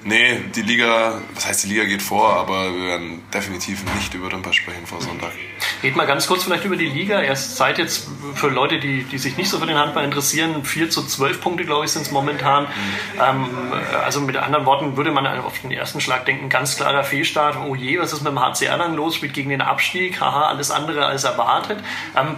nee, 0.04 0.40
die 0.54 0.62
Liga, 0.62 1.20
was 1.34 1.46
heißt 1.46 1.64
die 1.64 1.68
Liga 1.68 1.84
geht 1.84 2.02
vor, 2.02 2.34
aber 2.34 2.74
wir 2.74 2.86
werden 2.86 3.22
definitiv 3.32 3.84
nicht 3.94 4.12
über 4.14 4.32
Rimpa 4.32 4.52
sprechen 4.52 4.86
vor 4.86 5.00
Sonntag. 5.00 5.30
Red 5.82 5.96
mal 5.96 6.06
ganz 6.06 6.26
kurz 6.26 6.44
vielleicht 6.44 6.64
über 6.64 6.76
die 6.76 6.88
Liga. 6.88 7.20
Erst 7.20 7.56
seid 7.56 7.78
jetzt 7.78 8.08
für 8.34 8.48
Leute, 8.48 8.80
die, 8.80 9.04
die 9.04 9.18
sich 9.18 9.36
nicht 9.36 9.48
so 9.48 9.58
für 9.58 9.66
den 9.66 9.78
Handball 9.78 10.04
interessieren, 10.04 10.64
4 10.64 10.90
zu 10.90 11.06
12 11.06 11.40
Punkte, 11.40 11.64
glaube 11.64 11.84
ich, 11.84 11.92
sind 11.92 12.02
es 12.02 12.10
momentan. 12.10 12.64
Mhm. 12.64 13.20
Ähm, 13.20 13.72
also 14.04 14.20
mit 14.20 14.36
anderen 14.36 14.66
Worten 14.66 14.96
würde 14.96 15.12
man 15.12 15.26
auf 15.26 15.58
den 15.60 15.70
ersten 15.70 16.00
Schlag 16.00 16.26
denken, 16.26 16.48
ganz 16.48 16.76
klarer 16.76 17.04
Fehlstart. 17.04 17.56
Oh 17.56 17.74
je, 17.74 17.98
was 18.00 18.12
ist 18.12 18.22
mit 18.22 18.32
dem 18.32 18.40
HCR 18.40 18.76
dann 18.76 18.94
los? 18.94 19.14
Spielt 19.14 19.34
gegen 19.34 19.50
den 19.50 19.62
Abstieg. 19.62 20.20
Haha, 20.20 20.48
alles 20.48 20.70
andere 20.70 21.06
als 21.06 21.24
erwartet. 21.24 21.78
Ähm, 22.16 22.36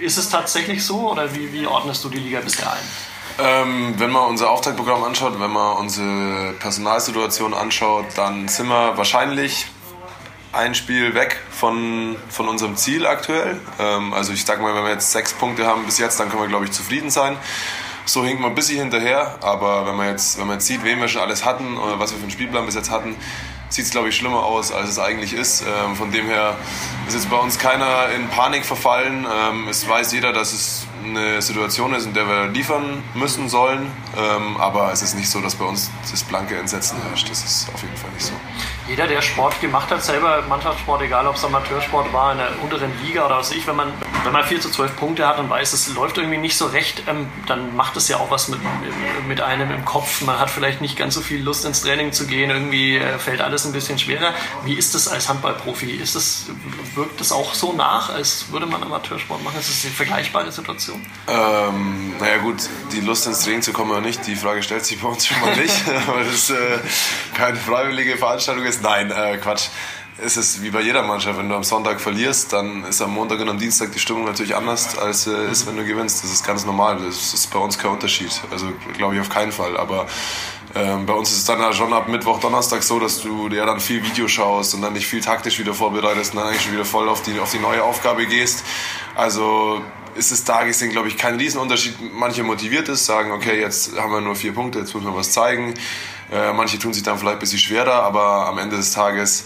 ist 0.00 0.18
es 0.18 0.28
tatsächlich 0.28 0.84
so 0.84 1.10
oder 1.10 1.34
wie, 1.34 1.52
wie 1.52 1.66
ordnest 1.66 2.04
du 2.04 2.08
die 2.08 2.18
Liga 2.18 2.40
bisher 2.40 2.72
ein? 2.72 2.78
Ähm, 3.36 3.94
wenn 3.98 4.10
man 4.10 4.28
unser 4.28 4.50
Auftaktprogramm 4.50 5.02
anschaut, 5.02 5.40
wenn 5.40 5.50
man 5.50 5.76
unsere 5.78 6.52
Personalsituation 6.60 7.52
anschaut, 7.52 8.06
dann 8.16 8.46
sind 8.46 8.68
wir 8.68 8.96
wahrscheinlich 8.96 9.66
ein 10.52 10.74
Spiel 10.74 11.14
weg 11.14 11.40
von, 11.50 12.16
von 12.28 12.48
unserem 12.48 12.76
Ziel 12.76 13.06
aktuell. 13.06 13.60
Ähm, 13.80 14.12
also 14.12 14.32
ich 14.32 14.44
sag 14.44 14.60
mal, 14.60 14.74
wenn 14.74 14.84
wir 14.84 14.92
jetzt 14.92 15.10
sechs 15.10 15.32
Punkte 15.32 15.66
haben 15.66 15.84
bis 15.84 15.98
jetzt, 15.98 16.20
dann 16.20 16.28
können 16.28 16.42
wir, 16.42 16.48
glaube 16.48 16.64
ich, 16.64 16.70
zufrieden 16.70 17.10
sein. 17.10 17.36
So 18.06 18.24
hinkt 18.24 18.40
man 18.40 18.52
ein 18.52 18.54
bisschen 18.54 18.78
hinterher, 18.78 19.38
aber 19.42 19.86
wenn 19.86 19.96
man 19.96 20.08
jetzt, 20.10 20.38
wenn 20.38 20.46
man 20.46 20.56
jetzt 20.56 20.66
sieht, 20.66 20.84
wen 20.84 21.00
wir 21.00 21.08
schon 21.08 21.22
alles 21.22 21.44
hatten 21.44 21.76
oder 21.78 21.98
was 21.98 22.12
wir 22.12 22.18
für 22.18 22.24
einen 22.24 22.30
Spielplan 22.30 22.66
bis 22.66 22.74
jetzt 22.74 22.90
hatten, 22.90 23.16
sieht 23.74 23.86
es, 23.86 23.90
glaube 23.90 24.08
ich, 24.08 24.16
schlimmer 24.16 24.44
aus, 24.44 24.72
als 24.72 24.88
es 24.88 24.98
eigentlich 24.98 25.32
ist. 25.32 25.62
Ähm, 25.62 25.96
von 25.96 26.12
dem 26.12 26.26
her 26.26 26.56
ist 27.08 27.14
jetzt 27.14 27.28
bei 27.28 27.36
uns 27.36 27.58
keiner 27.58 28.08
in 28.10 28.28
Panik 28.28 28.64
verfallen. 28.64 29.26
Ähm, 29.30 29.68
es 29.68 29.88
weiß 29.88 30.12
jeder, 30.12 30.32
dass 30.32 30.52
es 30.52 30.86
eine 31.04 31.42
Situation 31.42 31.92
ist, 31.92 32.06
in 32.06 32.14
der 32.14 32.26
wir 32.28 32.46
liefern 32.48 33.02
müssen 33.14 33.48
sollen. 33.48 33.90
Ähm, 34.16 34.56
aber 34.58 34.92
es 34.92 35.02
ist 35.02 35.14
nicht 35.14 35.28
so, 35.28 35.40
dass 35.40 35.56
bei 35.56 35.64
uns 35.64 35.90
das 36.10 36.22
blanke 36.22 36.56
Entsetzen 36.56 36.96
herrscht. 37.02 37.28
Das 37.28 37.44
ist 37.44 37.68
auf 37.74 37.82
jeden 37.82 37.96
Fall 37.96 38.10
nicht 38.12 38.26
so. 38.26 38.32
Jeder, 38.86 39.06
der 39.06 39.22
Sport 39.22 39.60
gemacht 39.62 39.90
hat, 39.90 40.04
selber 40.04 40.42
Mannschaftssport, 40.46 41.00
egal 41.00 41.26
ob 41.26 41.36
es 41.36 41.44
Amateursport 41.44 42.12
war, 42.12 42.32
in 42.32 42.38
der 42.38 42.50
unteren 42.62 42.92
Liga 43.02 43.24
oder 43.24 43.38
was 43.38 43.50
ich, 43.50 43.66
wenn 43.66 43.76
man, 43.76 43.90
wenn 44.24 44.32
man 44.32 44.44
4 44.44 44.60
zu 44.60 44.70
12 44.70 44.96
Punkte 44.96 45.26
hat 45.26 45.38
und 45.38 45.48
weiß, 45.48 45.72
es 45.72 45.94
läuft 45.94 46.18
irgendwie 46.18 46.36
nicht 46.36 46.58
so 46.58 46.66
recht, 46.66 47.02
ähm, 47.08 47.26
dann 47.46 47.74
macht 47.74 47.96
es 47.96 48.08
ja 48.08 48.18
auch 48.18 48.30
was 48.30 48.48
mit, 48.48 48.60
mit 49.26 49.40
einem 49.40 49.70
im 49.70 49.86
Kopf. 49.86 50.20
Man 50.20 50.38
hat 50.38 50.50
vielleicht 50.50 50.82
nicht 50.82 50.98
ganz 50.98 51.14
so 51.14 51.22
viel 51.22 51.42
Lust 51.42 51.64
ins 51.64 51.80
Training 51.80 52.12
zu 52.12 52.26
gehen, 52.26 52.50
irgendwie 52.50 52.98
äh, 52.98 53.18
fällt 53.18 53.40
alles 53.40 53.64
ein 53.64 53.72
bisschen 53.72 53.98
schwerer. 53.98 54.34
Wie 54.66 54.74
ist 54.74 54.94
es 54.94 55.08
als 55.08 55.30
Handballprofi? 55.30 55.90
Ist 55.90 56.14
das, 56.14 56.46
wirkt 56.94 57.22
es 57.22 57.32
auch 57.32 57.54
so 57.54 57.72
nach, 57.72 58.10
als 58.10 58.52
würde 58.52 58.66
man 58.66 58.82
Amateursport 58.82 59.42
machen? 59.42 59.58
Ist 59.58 59.70
das 59.70 59.84
eine 59.86 59.94
vergleichbare 59.94 60.52
Situation? 60.52 61.00
Ähm, 61.26 62.12
naja 62.20 62.36
gut, 62.36 62.68
die 62.92 63.00
Lust 63.00 63.26
ins 63.26 63.42
Training 63.44 63.62
zu 63.62 63.72
kommen 63.72 63.92
oder 63.92 64.02
nicht, 64.02 64.26
die 64.26 64.36
Frage 64.36 64.62
stellt 64.62 64.84
sich 64.84 65.00
bei 65.00 65.08
uns 65.08 65.26
schon 65.26 65.40
mal 65.40 65.56
nicht, 65.56 65.86
weil 66.06 66.24
das 66.26 66.50
äh, 66.50 66.78
keine 67.34 67.56
freiwillige 67.56 68.18
Veranstaltung 68.18 68.64
ist. 68.64 68.73
Nein, 68.82 69.10
äh, 69.10 69.38
Quatsch. 69.38 69.68
Es 70.16 70.36
ist 70.36 70.62
wie 70.62 70.70
bei 70.70 70.80
jeder 70.80 71.02
Mannschaft, 71.02 71.38
wenn 71.38 71.48
du 71.48 71.56
am 71.56 71.64
Sonntag 71.64 72.00
verlierst, 72.00 72.52
dann 72.52 72.84
ist 72.84 73.02
am 73.02 73.12
Montag 73.12 73.40
und 73.40 73.48
am 73.48 73.58
Dienstag 73.58 73.90
die 73.90 73.98
Stimmung 73.98 74.24
natürlich 74.24 74.54
anders, 74.54 74.96
als 74.96 75.26
äh, 75.26 75.50
ist, 75.50 75.66
wenn 75.66 75.76
du 75.76 75.84
gewinnst. 75.84 76.22
Das 76.22 76.30
ist 76.30 76.46
ganz 76.46 76.64
normal. 76.64 76.98
Das 77.04 77.34
ist 77.34 77.50
bei 77.50 77.58
uns 77.58 77.78
kein 77.78 77.90
Unterschied. 77.90 78.30
Also 78.52 78.72
glaube 78.96 79.16
ich 79.16 79.20
auf 79.20 79.28
keinen 79.28 79.50
Fall. 79.50 79.76
Aber 79.76 80.06
ähm, 80.76 81.06
bei 81.06 81.12
uns 81.14 81.30
ist 81.30 81.38
es 81.38 81.44
dann 81.44 81.72
schon 81.74 81.92
ab 81.92 82.08
Mittwoch, 82.08 82.38
Donnerstag 82.40 82.82
so, 82.82 83.00
dass 83.00 83.22
du 83.22 83.48
dir 83.48 83.66
dann 83.66 83.80
viel 83.80 84.04
Video 84.04 84.28
schaust 84.28 84.74
und 84.74 84.82
dann 84.82 84.94
dich 84.94 85.06
viel 85.06 85.20
taktisch 85.20 85.58
wieder 85.58 85.74
vorbereitest 85.74 86.32
und 86.32 86.40
dann 86.40 86.48
eigentlich 86.48 86.62
schon 86.62 86.72
wieder 86.72 86.84
voll 86.84 87.08
auf 87.08 87.22
die, 87.22 87.38
auf 87.40 87.50
die 87.50 87.58
neue 87.58 87.82
Aufgabe 87.82 88.26
gehst. 88.26 88.64
Also 89.14 89.80
ist 90.14 90.30
es 90.30 90.44
da 90.44 90.64
gesehen, 90.64 90.90
glaube 90.90 91.08
ich, 91.08 91.16
kein 91.16 91.36
Riesenunterschied. 91.36 91.94
Manche 92.12 92.42
motiviert 92.42 92.88
ist, 92.88 93.06
sagen, 93.06 93.32
okay, 93.32 93.60
jetzt 93.60 93.98
haben 93.98 94.12
wir 94.12 94.20
nur 94.20 94.36
vier 94.36 94.52
Punkte, 94.52 94.80
jetzt 94.80 94.94
müssen 94.94 95.06
wir 95.06 95.16
was 95.16 95.32
zeigen. 95.32 95.74
Äh, 96.32 96.52
manche 96.52 96.78
tun 96.78 96.92
sich 96.92 97.02
dann 97.02 97.18
vielleicht 97.18 97.36
ein 97.36 97.40
bisschen 97.40 97.58
schwerer, 97.58 98.02
aber 98.02 98.46
am 98.46 98.58
Ende 98.58 98.76
des 98.76 98.92
Tages 98.92 99.44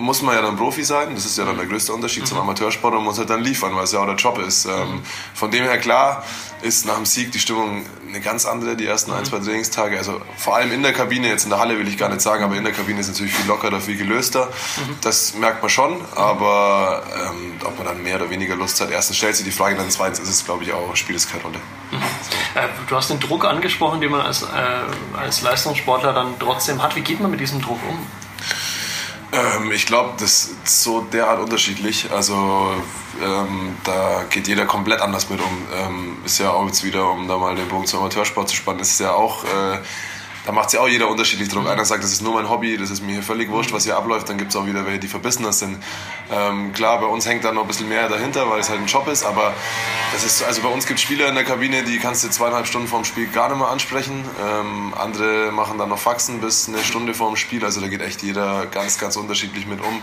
muss 0.00 0.22
man 0.22 0.34
ja 0.34 0.42
dann 0.42 0.56
Profi 0.56 0.82
sein. 0.82 1.14
Das 1.14 1.24
ist 1.24 1.38
ja 1.38 1.44
dann 1.44 1.56
der 1.56 1.66
größte 1.66 1.92
Unterschied 1.92 2.22
mhm. 2.22 2.26
zum 2.26 2.38
Amateursport. 2.38 2.94
Man 2.94 3.04
muss 3.04 3.18
halt 3.18 3.30
dann 3.30 3.42
liefern, 3.42 3.74
weil 3.76 3.84
es 3.84 3.92
ja 3.92 4.00
auch 4.00 4.06
der 4.06 4.16
Job 4.16 4.38
ist. 4.38 4.64
Ähm, 4.64 5.02
von 5.34 5.50
dem 5.50 5.64
her 5.64 5.78
klar, 5.78 6.24
ist 6.62 6.86
nach 6.86 6.96
dem 6.96 7.06
Sieg 7.06 7.32
die 7.32 7.38
Stimmung 7.38 7.84
eine 8.08 8.20
ganz 8.20 8.44
andere, 8.44 8.76
die 8.76 8.86
ersten 8.86 9.12
ein, 9.12 9.24
zwei 9.24 9.38
Trainingstage. 9.38 9.96
Also 9.96 10.20
vor 10.36 10.56
allem 10.56 10.72
in 10.72 10.82
der 10.82 10.92
Kabine, 10.92 11.28
jetzt 11.28 11.44
in 11.44 11.50
der 11.50 11.58
Halle 11.58 11.78
will 11.78 11.86
ich 11.88 11.96
gar 11.96 12.08
nicht 12.08 12.20
sagen, 12.20 12.42
aber 12.44 12.56
in 12.56 12.64
der 12.64 12.72
Kabine 12.72 13.00
ist 13.00 13.08
natürlich 13.08 13.32
viel 13.32 13.46
lockerer, 13.46 13.80
viel 13.80 13.96
gelöster. 13.96 14.46
Mhm. 14.46 14.96
Das 15.00 15.34
merkt 15.34 15.62
man 15.62 15.70
schon, 15.70 16.00
aber 16.14 17.02
ähm, 17.14 17.52
ob 17.64 17.76
man 17.78 17.86
dann 17.86 18.02
mehr 18.02 18.16
oder 18.16 18.30
weniger 18.30 18.56
Lust 18.56 18.80
hat, 18.80 18.90
erstens 18.90 19.16
stellt 19.16 19.36
sich 19.36 19.44
die 19.44 19.52
Frage, 19.52 19.76
dann 19.76 19.90
zweitens 19.90 20.18
ist 20.20 20.28
es, 20.28 20.44
glaube 20.44 20.64
ich, 20.64 20.72
auch, 20.72 20.94
spielt 20.96 21.18
es 21.18 21.28
keine 21.30 21.42
Rolle. 21.42 21.58
Mhm. 21.90 21.98
Äh, 22.54 22.68
du 22.88 22.96
hast 22.96 23.10
den 23.10 23.20
Druck 23.20 23.44
angesprochen, 23.44 24.00
den 24.00 24.10
man 24.10 24.22
als, 24.22 24.42
äh, 24.42 25.16
als 25.16 25.42
Leistungssportler 25.42 26.12
dann 26.12 26.34
trotzdem 26.38 26.82
hat. 26.82 26.96
Wie 26.96 27.02
geht 27.02 27.20
man 27.20 27.30
mit 27.30 27.40
diesem 27.40 27.60
Druck 27.60 27.78
um? 27.88 28.06
Ähm, 29.32 29.70
ich 29.72 29.86
glaube, 29.86 30.14
das 30.18 30.50
ist 30.64 30.82
so 30.82 31.02
derart 31.02 31.40
unterschiedlich. 31.40 32.10
Also 32.10 32.74
ähm, 33.22 33.76
da 33.84 34.24
geht 34.28 34.48
jeder 34.48 34.66
komplett 34.66 35.00
anders 35.00 35.30
mit 35.30 35.40
um. 35.40 35.66
Ähm, 35.74 36.16
ist 36.24 36.38
ja 36.38 36.50
auch 36.50 36.66
jetzt 36.66 36.82
wieder, 36.84 37.10
um 37.10 37.28
da 37.28 37.38
mal 37.38 37.54
den 37.54 37.68
Bogen 37.68 37.86
zum 37.86 38.00
Amateursport 38.00 38.48
zu 38.48 38.56
spannen, 38.56 38.80
ist 38.80 38.98
ja 38.98 39.12
auch 39.12 39.44
äh, 39.44 39.78
da 40.46 40.52
macht 40.52 40.70
sich 40.70 40.80
auch 40.80 40.88
jeder 40.88 41.08
unterschiedlich 41.08 41.48
drum. 41.48 41.66
Einer 41.66 41.84
sagt, 41.84 42.02
das 42.02 42.12
ist 42.12 42.22
nur 42.22 42.34
mein 42.34 42.48
Hobby, 42.48 42.76
das 42.76 42.90
ist 42.90 43.02
mir 43.02 43.12
hier 43.12 43.22
völlig 43.22 43.50
wurscht, 43.50 43.72
was 43.72 43.84
hier 43.84 43.96
abläuft. 43.96 44.28
Dann 44.28 44.38
gibt 44.38 44.50
es 44.50 44.56
auch 44.56 44.66
wieder 44.66 44.86
welche, 44.86 45.00
die 45.00 45.08
verbissener 45.08 45.52
sind. 45.52 45.78
Ähm, 46.32 46.72
klar, 46.72 47.00
bei 47.00 47.06
uns 47.06 47.26
hängt 47.26 47.44
da 47.44 47.52
noch 47.52 47.62
ein 47.62 47.68
bisschen 47.68 47.88
mehr 47.88 48.08
dahinter, 48.08 48.48
weil 48.50 48.60
es 48.60 48.70
halt 48.70 48.80
ein 48.80 48.86
Job 48.86 49.06
ist. 49.08 49.24
Aber 49.24 49.52
das 50.12 50.24
ist, 50.24 50.42
also 50.42 50.62
bei 50.62 50.68
uns 50.68 50.86
gibt 50.86 50.98
es 50.98 51.04
Spieler 51.04 51.28
in 51.28 51.34
der 51.34 51.44
Kabine, 51.44 51.82
die 51.82 51.98
kannst 51.98 52.24
du 52.24 52.30
zweieinhalb 52.30 52.66
Stunden 52.66 52.88
vorm 52.88 53.04
Spiel 53.04 53.26
gar 53.26 53.48
nicht 53.48 53.58
mehr 53.58 53.68
ansprechen. 53.68 54.24
Ähm, 54.42 54.94
andere 54.98 55.52
machen 55.52 55.78
dann 55.78 55.90
noch 55.90 55.98
Faxen 55.98 56.40
bis 56.40 56.68
eine 56.68 56.82
Stunde 56.82 57.14
vorm 57.14 57.36
Spiel. 57.36 57.64
Also 57.64 57.80
da 57.80 57.88
geht 57.88 58.00
echt 58.00 58.22
jeder 58.22 58.66
ganz, 58.66 58.98
ganz 58.98 59.16
unterschiedlich 59.16 59.66
mit 59.66 59.80
um. 59.80 60.00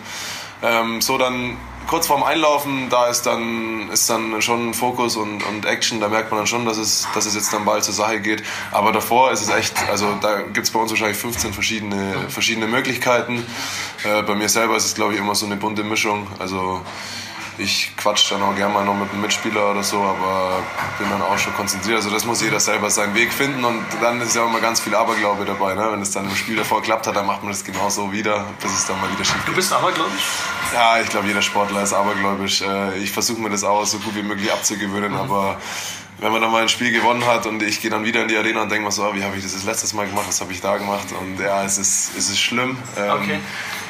Ähm, 0.61 1.01
so 1.01 1.17
dann 1.17 1.57
kurz 1.87 2.07
vorm 2.07 2.23
Einlaufen, 2.23 2.89
da 2.89 3.07
ist 3.07 3.23
dann, 3.23 3.89
ist 3.89 4.09
dann 4.09 4.41
schon 4.41 4.73
Fokus 4.73 5.15
und, 5.15 5.43
und 5.43 5.65
Action, 5.65 5.99
da 5.99 6.09
merkt 6.09 6.31
man 6.31 6.39
dann 6.39 6.47
schon, 6.47 6.65
dass 6.65 6.77
es, 6.77 7.07
dass 7.13 7.25
es 7.25 7.33
jetzt 7.33 7.51
dann 7.53 7.65
bald 7.65 7.83
zur 7.83 7.93
Sache 7.93 8.19
geht. 8.19 8.43
Aber 8.71 8.91
davor 8.91 9.31
ist 9.31 9.41
es 9.41 9.49
echt, 9.49 9.73
also 9.89 10.15
da 10.21 10.41
gibt 10.41 10.67
es 10.67 10.71
bei 10.71 10.79
uns 10.79 10.91
wahrscheinlich 10.91 11.17
15 11.17 11.53
verschiedene, 11.53 12.29
verschiedene 12.29 12.67
Möglichkeiten. 12.67 13.45
Äh, 14.03 14.21
bei 14.23 14.35
mir 14.35 14.49
selber 14.49 14.75
ist 14.75 14.85
es, 14.85 14.95
glaube 14.95 15.13
ich, 15.13 15.19
immer 15.19 15.35
so 15.35 15.45
eine 15.45 15.55
bunte 15.55 15.83
Mischung. 15.83 16.27
Also 16.39 16.81
ich 17.57 17.91
quatsch 17.97 18.31
dann 18.31 18.41
auch 18.41 18.55
gerne 18.55 18.73
mal 18.73 18.85
noch 18.85 18.93
mit 18.95 19.11
einem 19.11 19.21
Mitspieler 19.21 19.71
oder 19.71 19.83
so, 19.83 19.97
aber 19.97 20.61
bin 20.99 21.09
dann 21.09 21.21
auch 21.21 21.37
schon 21.37 21.53
konzentriert. 21.53 21.97
Also 21.97 22.09
das 22.09 22.25
muss 22.25 22.41
jeder 22.41 22.59
selber 22.59 22.89
seinen 22.89 23.15
Weg 23.15 23.33
finden 23.33 23.63
und 23.65 23.83
dann 24.01 24.21
ist 24.21 24.35
ja 24.35 24.43
auch 24.43 24.49
immer 24.49 24.59
ganz 24.59 24.79
viel 24.79 24.95
Aberglaube 24.95 25.45
dabei. 25.45 25.73
Ne? 25.73 25.87
Wenn 25.91 26.01
es 26.01 26.11
dann 26.11 26.25
im 26.25 26.35
Spiel 26.35 26.55
davor 26.55 26.81
klappt 26.81 27.07
hat, 27.07 27.15
dann 27.15 27.25
macht 27.25 27.43
man 27.43 27.51
das 27.51 27.63
genau 27.63 27.89
so 27.89 28.11
wieder, 28.11 28.45
bis 28.61 28.71
es 28.71 28.85
dann 28.85 28.99
mal 29.01 29.11
wieder 29.11 29.25
schief 29.25 29.37
geht. 29.37 29.47
Du 29.47 29.55
bist 29.55 29.73
abergläubisch? 29.73 30.23
Ja, 30.73 30.99
ich 30.99 31.09
glaube, 31.09 31.27
jeder 31.27 31.41
Sportler 31.41 31.83
ist 31.83 31.93
abergläubisch. 31.93 32.61
Äh, 32.61 32.97
ich 32.99 33.11
versuche 33.11 33.41
mir 33.41 33.49
das 33.49 33.63
auch 33.63 33.85
so 33.85 33.97
gut 33.99 34.15
wie 34.15 34.23
möglich 34.23 34.51
abzugewöhnen, 34.51 35.13
mhm. 35.13 35.19
aber 35.19 35.57
wenn 36.19 36.31
man 36.31 36.41
dann 36.41 36.51
mal 36.51 36.63
ein 36.63 36.69
Spiel 36.69 36.91
gewonnen 36.91 37.25
hat 37.25 37.45
und 37.45 37.61
ich 37.61 37.81
gehe 37.81 37.91
dann 37.91 38.03
wieder 38.03 38.21
in 38.21 38.27
die 38.27 38.37
Arena 38.37 38.63
und 38.63 38.71
denke 38.71 38.85
mir 38.85 38.91
so, 38.91 39.03
oh, 39.03 39.13
wie 39.13 39.23
habe 39.23 39.37
ich 39.37 39.43
das 39.43 39.53
das 39.53 39.63
letztes 39.63 39.93
Mal 39.93 40.07
gemacht, 40.07 40.25
was 40.27 40.41
habe 40.41 40.51
ich 40.51 40.61
da 40.61 40.77
gemacht 40.77 41.07
und 41.19 41.39
ja, 41.39 41.63
es 41.63 41.77
ist, 41.77 42.17
es 42.17 42.29
ist 42.29 42.39
schlimm. 42.39 42.77
Ähm, 42.97 43.11
okay. 43.11 43.39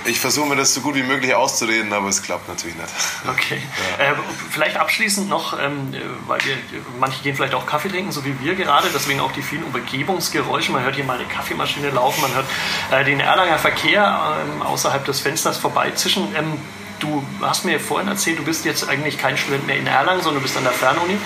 Ich 0.05 0.19
versuche 0.19 0.47
mir 0.47 0.55
das 0.55 0.73
so 0.73 0.81
gut 0.81 0.95
wie 0.95 1.03
möglich 1.03 1.35
auszureden, 1.35 1.91
aber 1.91 2.07
es 2.07 2.21
klappt 2.23 2.47
natürlich 2.47 2.75
nicht. 2.75 2.87
Okay. 3.27 3.61
Ja. 3.99 4.11
Äh, 4.11 4.15
vielleicht 4.49 4.77
abschließend 4.77 5.29
noch, 5.29 5.59
ähm, 5.59 5.93
weil 6.27 6.39
wir, 6.45 6.55
manche 6.99 7.21
gehen 7.23 7.35
vielleicht 7.35 7.53
auch 7.53 7.65
Kaffee 7.65 7.89
trinken, 7.89 8.11
so 8.11 8.23
wie 8.25 8.39
wir 8.39 8.55
gerade, 8.55 8.87
deswegen 8.93 9.19
auch 9.19 9.31
die 9.31 9.41
vielen 9.41 9.63
Umgebungsgeräusche. 9.63 10.71
Man 10.71 10.83
hört 10.83 10.95
hier 10.95 11.03
mal 11.03 11.19
eine 11.19 11.27
Kaffeemaschine 11.27 11.89
laufen, 11.89 12.21
man 12.21 12.33
hört 12.33 12.45
äh, 12.91 13.03
den 13.03 13.19
Erlanger 13.19 13.59
Verkehr 13.59 14.37
ähm, 14.41 14.61
außerhalb 14.61 15.03
des 15.05 15.19
Fensters 15.19 15.57
vorbeizischen. 15.57 16.35
Ähm, 16.35 16.53
du 16.99 17.23
hast 17.41 17.65
mir 17.65 17.79
vorhin 17.79 18.07
erzählt, 18.07 18.39
du 18.39 18.43
bist 18.43 18.65
jetzt 18.65 18.87
eigentlich 18.89 19.17
kein 19.17 19.37
Student 19.37 19.67
mehr 19.67 19.77
in 19.77 19.87
Erlangen, 19.87 20.21
sondern 20.21 20.41
du 20.41 20.43
bist 20.43 20.57
an 20.57 20.63
der 20.63 20.73
Fernuni. 20.73 21.17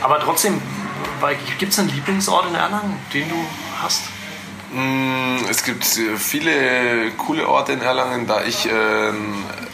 Aber 0.00 0.20
trotzdem, 0.20 0.60
gibt 1.58 1.72
es 1.72 1.78
einen 1.78 1.90
Lieblingsort 1.90 2.48
in 2.48 2.54
Erlangen, 2.54 2.98
den 3.12 3.28
du 3.28 3.36
hast? 3.82 4.02
Mm, 4.72 5.36
es 5.48 5.64
gibt 5.64 5.84
viele 5.84 7.10
coole 7.12 7.48
Orte 7.48 7.72
in 7.72 7.80
Erlangen, 7.80 8.26
da 8.26 8.44
ich 8.44 8.66
äh, 8.66 9.12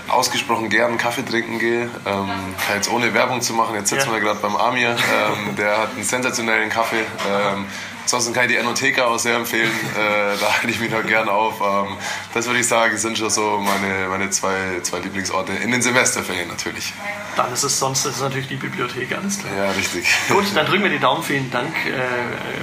ausgesprochen 0.08 0.68
gern 0.68 0.98
Kaffee 0.98 1.24
trinken 1.24 1.58
gehe. 1.58 1.90
Ähm, 2.06 2.30
jetzt 2.74 2.90
ohne 2.90 3.12
Werbung 3.12 3.40
zu 3.40 3.54
machen, 3.54 3.74
jetzt 3.74 3.90
sitzen 3.90 4.08
ja. 4.08 4.14
wir 4.14 4.20
gerade 4.20 4.38
beim 4.40 4.56
Amir, 4.56 4.90
ähm, 4.90 5.56
der 5.56 5.78
hat 5.78 5.94
einen 5.94 6.04
sensationellen 6.04 6.70
Kaffee. 6.70 7.04
Ähm, 7.28 7.66
Ansonsten 8.04 8.32
kann 8.32 8.44
ich 8.44 8.52
die 8.52 8.56
Enotheka 8.56 9.06
auch 9.06 9.18
sehr 9.18 9.36
empfehlen. 9.36 9.70
Äh, 9.70 10.38
da 10.38 10.52
halte 10.52 10.68
ich 10.68 10.78
mich 10.78 10.90
noch 10.90 11.04
gern 11.04 11.28
auf. 11.28 11.60
Ähm, 11.60 11.96
das 12.32 12.46
würde 12.46 12.60
ich 12.60 12.68
sagen, 12.68 12.96
sind 12.96 13.18
schon 13.18 13.30
so 13.30 13.58
meine, 13.58 14.08
meine 14.08 14.30
zwei, 14.30 14.80
zwei 14.82 14.98
Lieblingsorte. 15.00 15.52
In 15.52 15.70
den 15.70 15.82
Semesterferien 15.82 16.48
natürlich. 16.48 16.92
Dann 17.36 17.52
ist 17.52 17.64
es 17.64 17.78
sonst 17.78 18.04
ist 18.04 18.16
es 18.16 18.22
natürlich 18.22 18.48
die 18.48 18.56
Bibliothek, 18.56 19.16
alles 19.16 19.38
klar. 19.38 19.52
Ja, 19.56 19.70
richtig. 19.70 20.06
Gut, 20.28 20.44
dann 20.54 20.66
drücken 20.66 20.84
wir 20.84 20.90
die 20.90 20.98
Daumen. 20.98 21.22
Vielen 21.22 21.50
Dank. 21.50 21.74
Äh, 21.86 22.00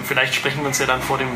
vielleicht 0.06 0.36
sprechen 0.36 0.62
wir 0.62 0.67
uns 0.67 0.80
ja 0.80 0.86
dann 0.86 1.01
vor 1.01 1.17
dem 1.17 1.30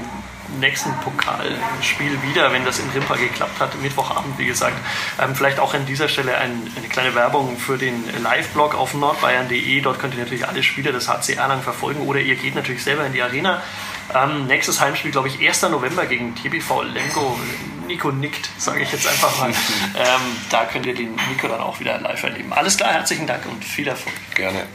nächsten 0.60 0.92
Pokalspiel 1.02 2.22
wieder, 2.22 2.52
wenn 2.52 2.66
das 2.66 2.80
in 2.80 2.90
Rimpa 2.90 3.16
geklappt 3.16 3.60
hat, 3.60 3.82
Mittwochabend, 3.82 4.38
wie 4.38 4.46
gesagt. 4.46 4.78
Ähm, 5.22 5.36
vielleicht 5.36 5.60
auch 5.60 5.74
an 5.74 5.86
dieser 5.86 6.08
Stelle 6.08 6.38
ein, 6.38 6.72
eine 6.76 6.88
kleine 6.88 7.16
Werbung 7.16 7.58
für 7.58 7.78
den 7.78 8.04
Live-Blog 8.22 8.76
auf 8.76 8.94
nordbayern.de. 8.94 9.82
Dort 9.82 10.00
könnt 10.00 10.14
ihr 10.14 10.22
natürlich 10.22 10.48
alle 10.48 10.64
Spiele 10.64 10.92
des 10.92 11.10
HC 11.10 11.34
Erlangen 11.34 11.64
verfolgen 11.64 12.02
oder 12.08 12.20
ihr 12.20 12.36
geht 12.36 12.56
natürlich 12.56 12.84
selber 12.84 13.06
in 13.06 13.14
die 13.14 13.22
Arena. 13.22 13.62
Ähm, 14.14 14.48
nächstes 14.48 14.80
Heimspiel, 14.80 15.12
glaube 15.12 15.28
ich, 15.28 15.40
1. 15.40 15.64
November 15.64 16.06
gegen 16.06 16.36
TBV 16.36 16.84
Lemgo. 16.84 17.40
Nico 17.88 18.12
nickt, 18.12 18.50
sage 18.58 18.82
ich 18.82 18.92
jetzt 18.92 19.08
einfach 19.08 19.38
mal. 19.40 19.50
ähm, 19.98 20.22
da 20.50 20.66
könnt 20.66 20.86
ihr 20.86 20.96
den 20.96 21.16
Nico 21.30 21.48
dann 21.48 21.62
auch 21.62 21.80
wieder 21.80 22.00
live 22.00 22.24
erleben. 22.24 22.52
Alles 22.54 22.78
klar, 22.78 22.94
herzlichen 22.94 23.28
Dank 23.28 23.46
und 23.46 23.64
viel 23.64 23.88
Erfolg. 23.88 24.16
Gerne. 24.34 24.66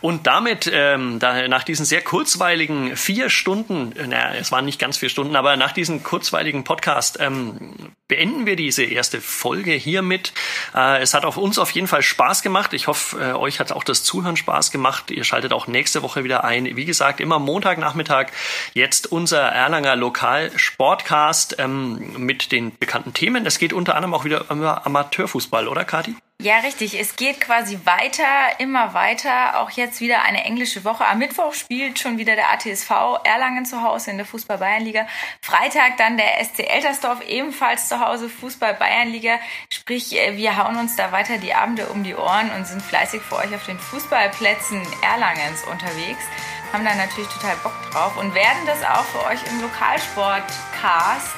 Und 0.00 0.26
damit, 0.26 0.70
ähm, 0.72 1.18
da, 1.18 1.46
nach 1.48 1.64
diesen 1.64 1.86
sehr 1.86 2.02
kurzweiligen 2.02 2.96
vier 2.96 3.30
Stunden, 3.30 3.94
naja, 4.08 4.34
es 4.34 4.52
waren 4.52 4.64
nicht 4.64 4.78
ganz 4.78 4.98
vier 4.98 5.08
Stunden, 5.08 5.36
aber 5.36 5.56
nach 5.56 5.72
diesem 5.72 6.02
kurzweiligen 6.02 6.64
Podcast 6.64 7.18
ähm, 7.20 7.92
beenden 8.12 8.44
wir 8.44 8.56
diese 8.56 8.84
erste 8.84 9.22
Folge 9.22 9.72
hiermit. 9.72 10.34
Äh, 10.74 11.00
es 11.00 11.14
hat 11.14 11.24
auf 11.24 11.38
uns 11.38 11.58
auf 11.58 11.70
jeden 11.70 11.86
Fall 11.86 12.02
Spaß 12.02 12.42
gemacht. 12.42 12.74
Ich 12.74 12.86
hoffe, 12.86 13.18
äh, 13.18 13.32
euch 13.32 13.58
hat 13.58 13.72
auch 13.72 13.84
das 13.84 14.04
Zuhören 14.04 14.36
Spaß 14.36 14.70
gemacht. 14.70 15.10
Ihr 15.10 15.24
schaltet 15.24 15.54
auch 15.54 15.66
nächste 15.66 16.02
Woche 16.02 16.22
wieder 16.22 16.44
ein. 16.44 16.76
Wie 16.76 16.84
gesagt, 16.84 17.20
immer 17.20 17.38
Montagnachmittag. 17.38 18.26
Jetzt 18.74 19.10
unser 19.10 19.40
Erlanger 19.40 19.96
Lokal-Sportcast 19.96 21.56
ähm, 21.58 22.12
mit 22.18 22.52
den 22.52 22.76
bekannten 22.78 23.14
Themen. 23.14 23.46
Es 23.46 23.58
geht 23.58 23.72
unter 23.72 23.94
anderem 23.94 24.12
auch 24.12 24.26
wieder 24.26 24.50
um 24.50 24.62
Amateurfußball, 24.62 25.66
oder 25.66 25.86
Kati? 25.86 26.14
Ja, 26.42 26.58
richtig. 26.58 26.98
Es 26.98 27.14
geht 27.14 27.40
quasi 27.40 27.78
weiter, 27.84 28.24
immer 28.58 28.94
weiter. 28.94 29.60
Auch 29.60 29.70
jetzt 29.70 30.00
wieder 30.00 30.22
eine 30.22 30.44
englische 30.44 30.84
Woche. 30.84 31.06
Am 31.06 31.18
Mittwoch 31.18 31.54
spielt 31.54 32.00
schon 32.00 32.18
wieder 32.18 32.34
der 32.34 32.50
ATSV 32.50 32.90
Erlangen 33.22 33.64
zu 33.64 33.82
Hause 33.82 34.10
in 34.10 34.16
der 34.16 34.26
Fußball-Bayernliga. 34.26 35.06
Freitag 35.40 35.98
dann 35.98 36.16
der 36.16 36.44
SC 36.44 36.68
Eltersdorf 36.68 37.20
ebenfalls 37.28 37.88
zu 37.88 38.00
Hause 38.00 38.01
Fußball-Bayernliga. 38.28 39.38
Sprich, 39.70 40.18
äh, 40.18 40.36
wir 40.36 40.56
hauen 40.56 40.76
uns 40.76 40.96
da 40.96 41.12
weiter 41.12 41.38
die 41.38 41.54
Abende 41.54 41.86
um 41.86 42.04
die 42.04 42.14
Ohren 42.14 42.50
und 42.56 42.66
sind 42.66 42.82
fleißig 42.82 43.22
für 43.22 43.36
euch 43.36 43.54
auf 43.54 43.64
den 43.66 43.78
Fußballplätzen 43.78 44.80
Erlangens 45.02 45.64
unterwegs. 45.70 46.24
Haben 46.72 46.84
da 46.84 46.94
natürlich 46.94 47.28
total 47.30 47.56
Bock 47.62 47.74
drauf 47.90 48.16
und 48.16 48.34
werden 48.34 48.66
das 48.66 48.82
auch 48.82 49.04
für 49.04 49.24
euch 49.26 49.40
im 49.50 49.60
Lokalsport-Cast 49.60 51.36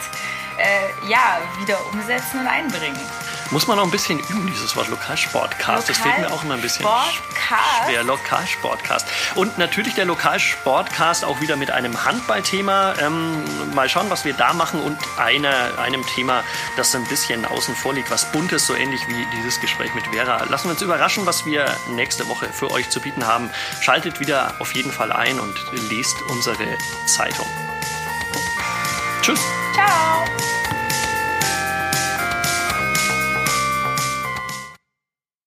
äh, 0.58 1.08
ja, 1.08 1.38
wieder 1.60 1.78
umsetzen 1.92 2.40
und 2.40 2.46
einbringen. 2.46 2.98
Muss 3.50 3.66
man 3.66 3.76
noch 3.76 3.84
ein 3.84 3.90
bisschen 3.90 4.18
üben, 4.18 4.46
dieses 4.50 4.74
Wort 4.76 4.88
Lokalsportcast. 4.88 5.88
das 5.88 5.98
fehlt 5.98 6.18
mir 6.18 6.30
auch 6.32 6.42
immer 6.44 6.54
ein 6.54 6.62
bisschen 6.62 6.84
Sportcast. 6.84 7.84
schwer. 7.86 8.02
Lokalsportcast. 8.04 9.06
Und 9.34 9.58
natürlich 9.58 9.94
der 9.94 10.04
Lokalsportcast 10.06 11.24
auch 11.24 11.40
wieder 11.40 11.56
mit 11.56 11.70
einem 11.70 12.04
Handballthema. 12.04 12.94
Ähm, 13.00 13.44
mal 13.74 13.88
schauen, 13.88 14.10
was 14.10 14.24
wir 14.24 14.34
da 14.34 14.52
machen 14.52 14.80
und 14.80 14.98
einer, 15.18 15.78
einem 15.78 16.04
Thema, 16.06 16.42
das 16.76 16.94
ein 16.94 17.06
bisschen 17.08 17.44
außen 17.44 17.74
vor 17.76 17.94
liegt, 17.94 18.10
was 18.10 18.30
buntes, 18.32 18.66
so 18.66 18.74
ähnlich 18.74 19.00
wie 19.08 19.26
dieses 19.36 19.60
Gespräch 19.60 19.94
mit 19.94 20.06
Vera. 20.08 20.44
Lassen 20.44 20.64
wir 20.68 20.72
uns 20.72 20.82
überraschen, 20.82 21.26
was 21.26 21.46
wir 21.46 21.66
nächste 21.88 22.28
Woche 22.28 22.48
für 22.52 22.70
euch 22.70 22.90
zu 22.90 23.00
bieten 23.00 23.26
haben. 23.26 23.50
Schaltet 23.80 24.20
wieder 24.20 24.54
auf 24.58 24.74
jeden 24.74 24.92
Fall 24.92 25.12
ein 25.12 25.38
und 25.38 25.54
lest 25.90 26.16
unsere 26.28 26.78
Zeitung. 27.06 27.46
Tschüss. 29.22 29.40
Ciao. 29.74 30.24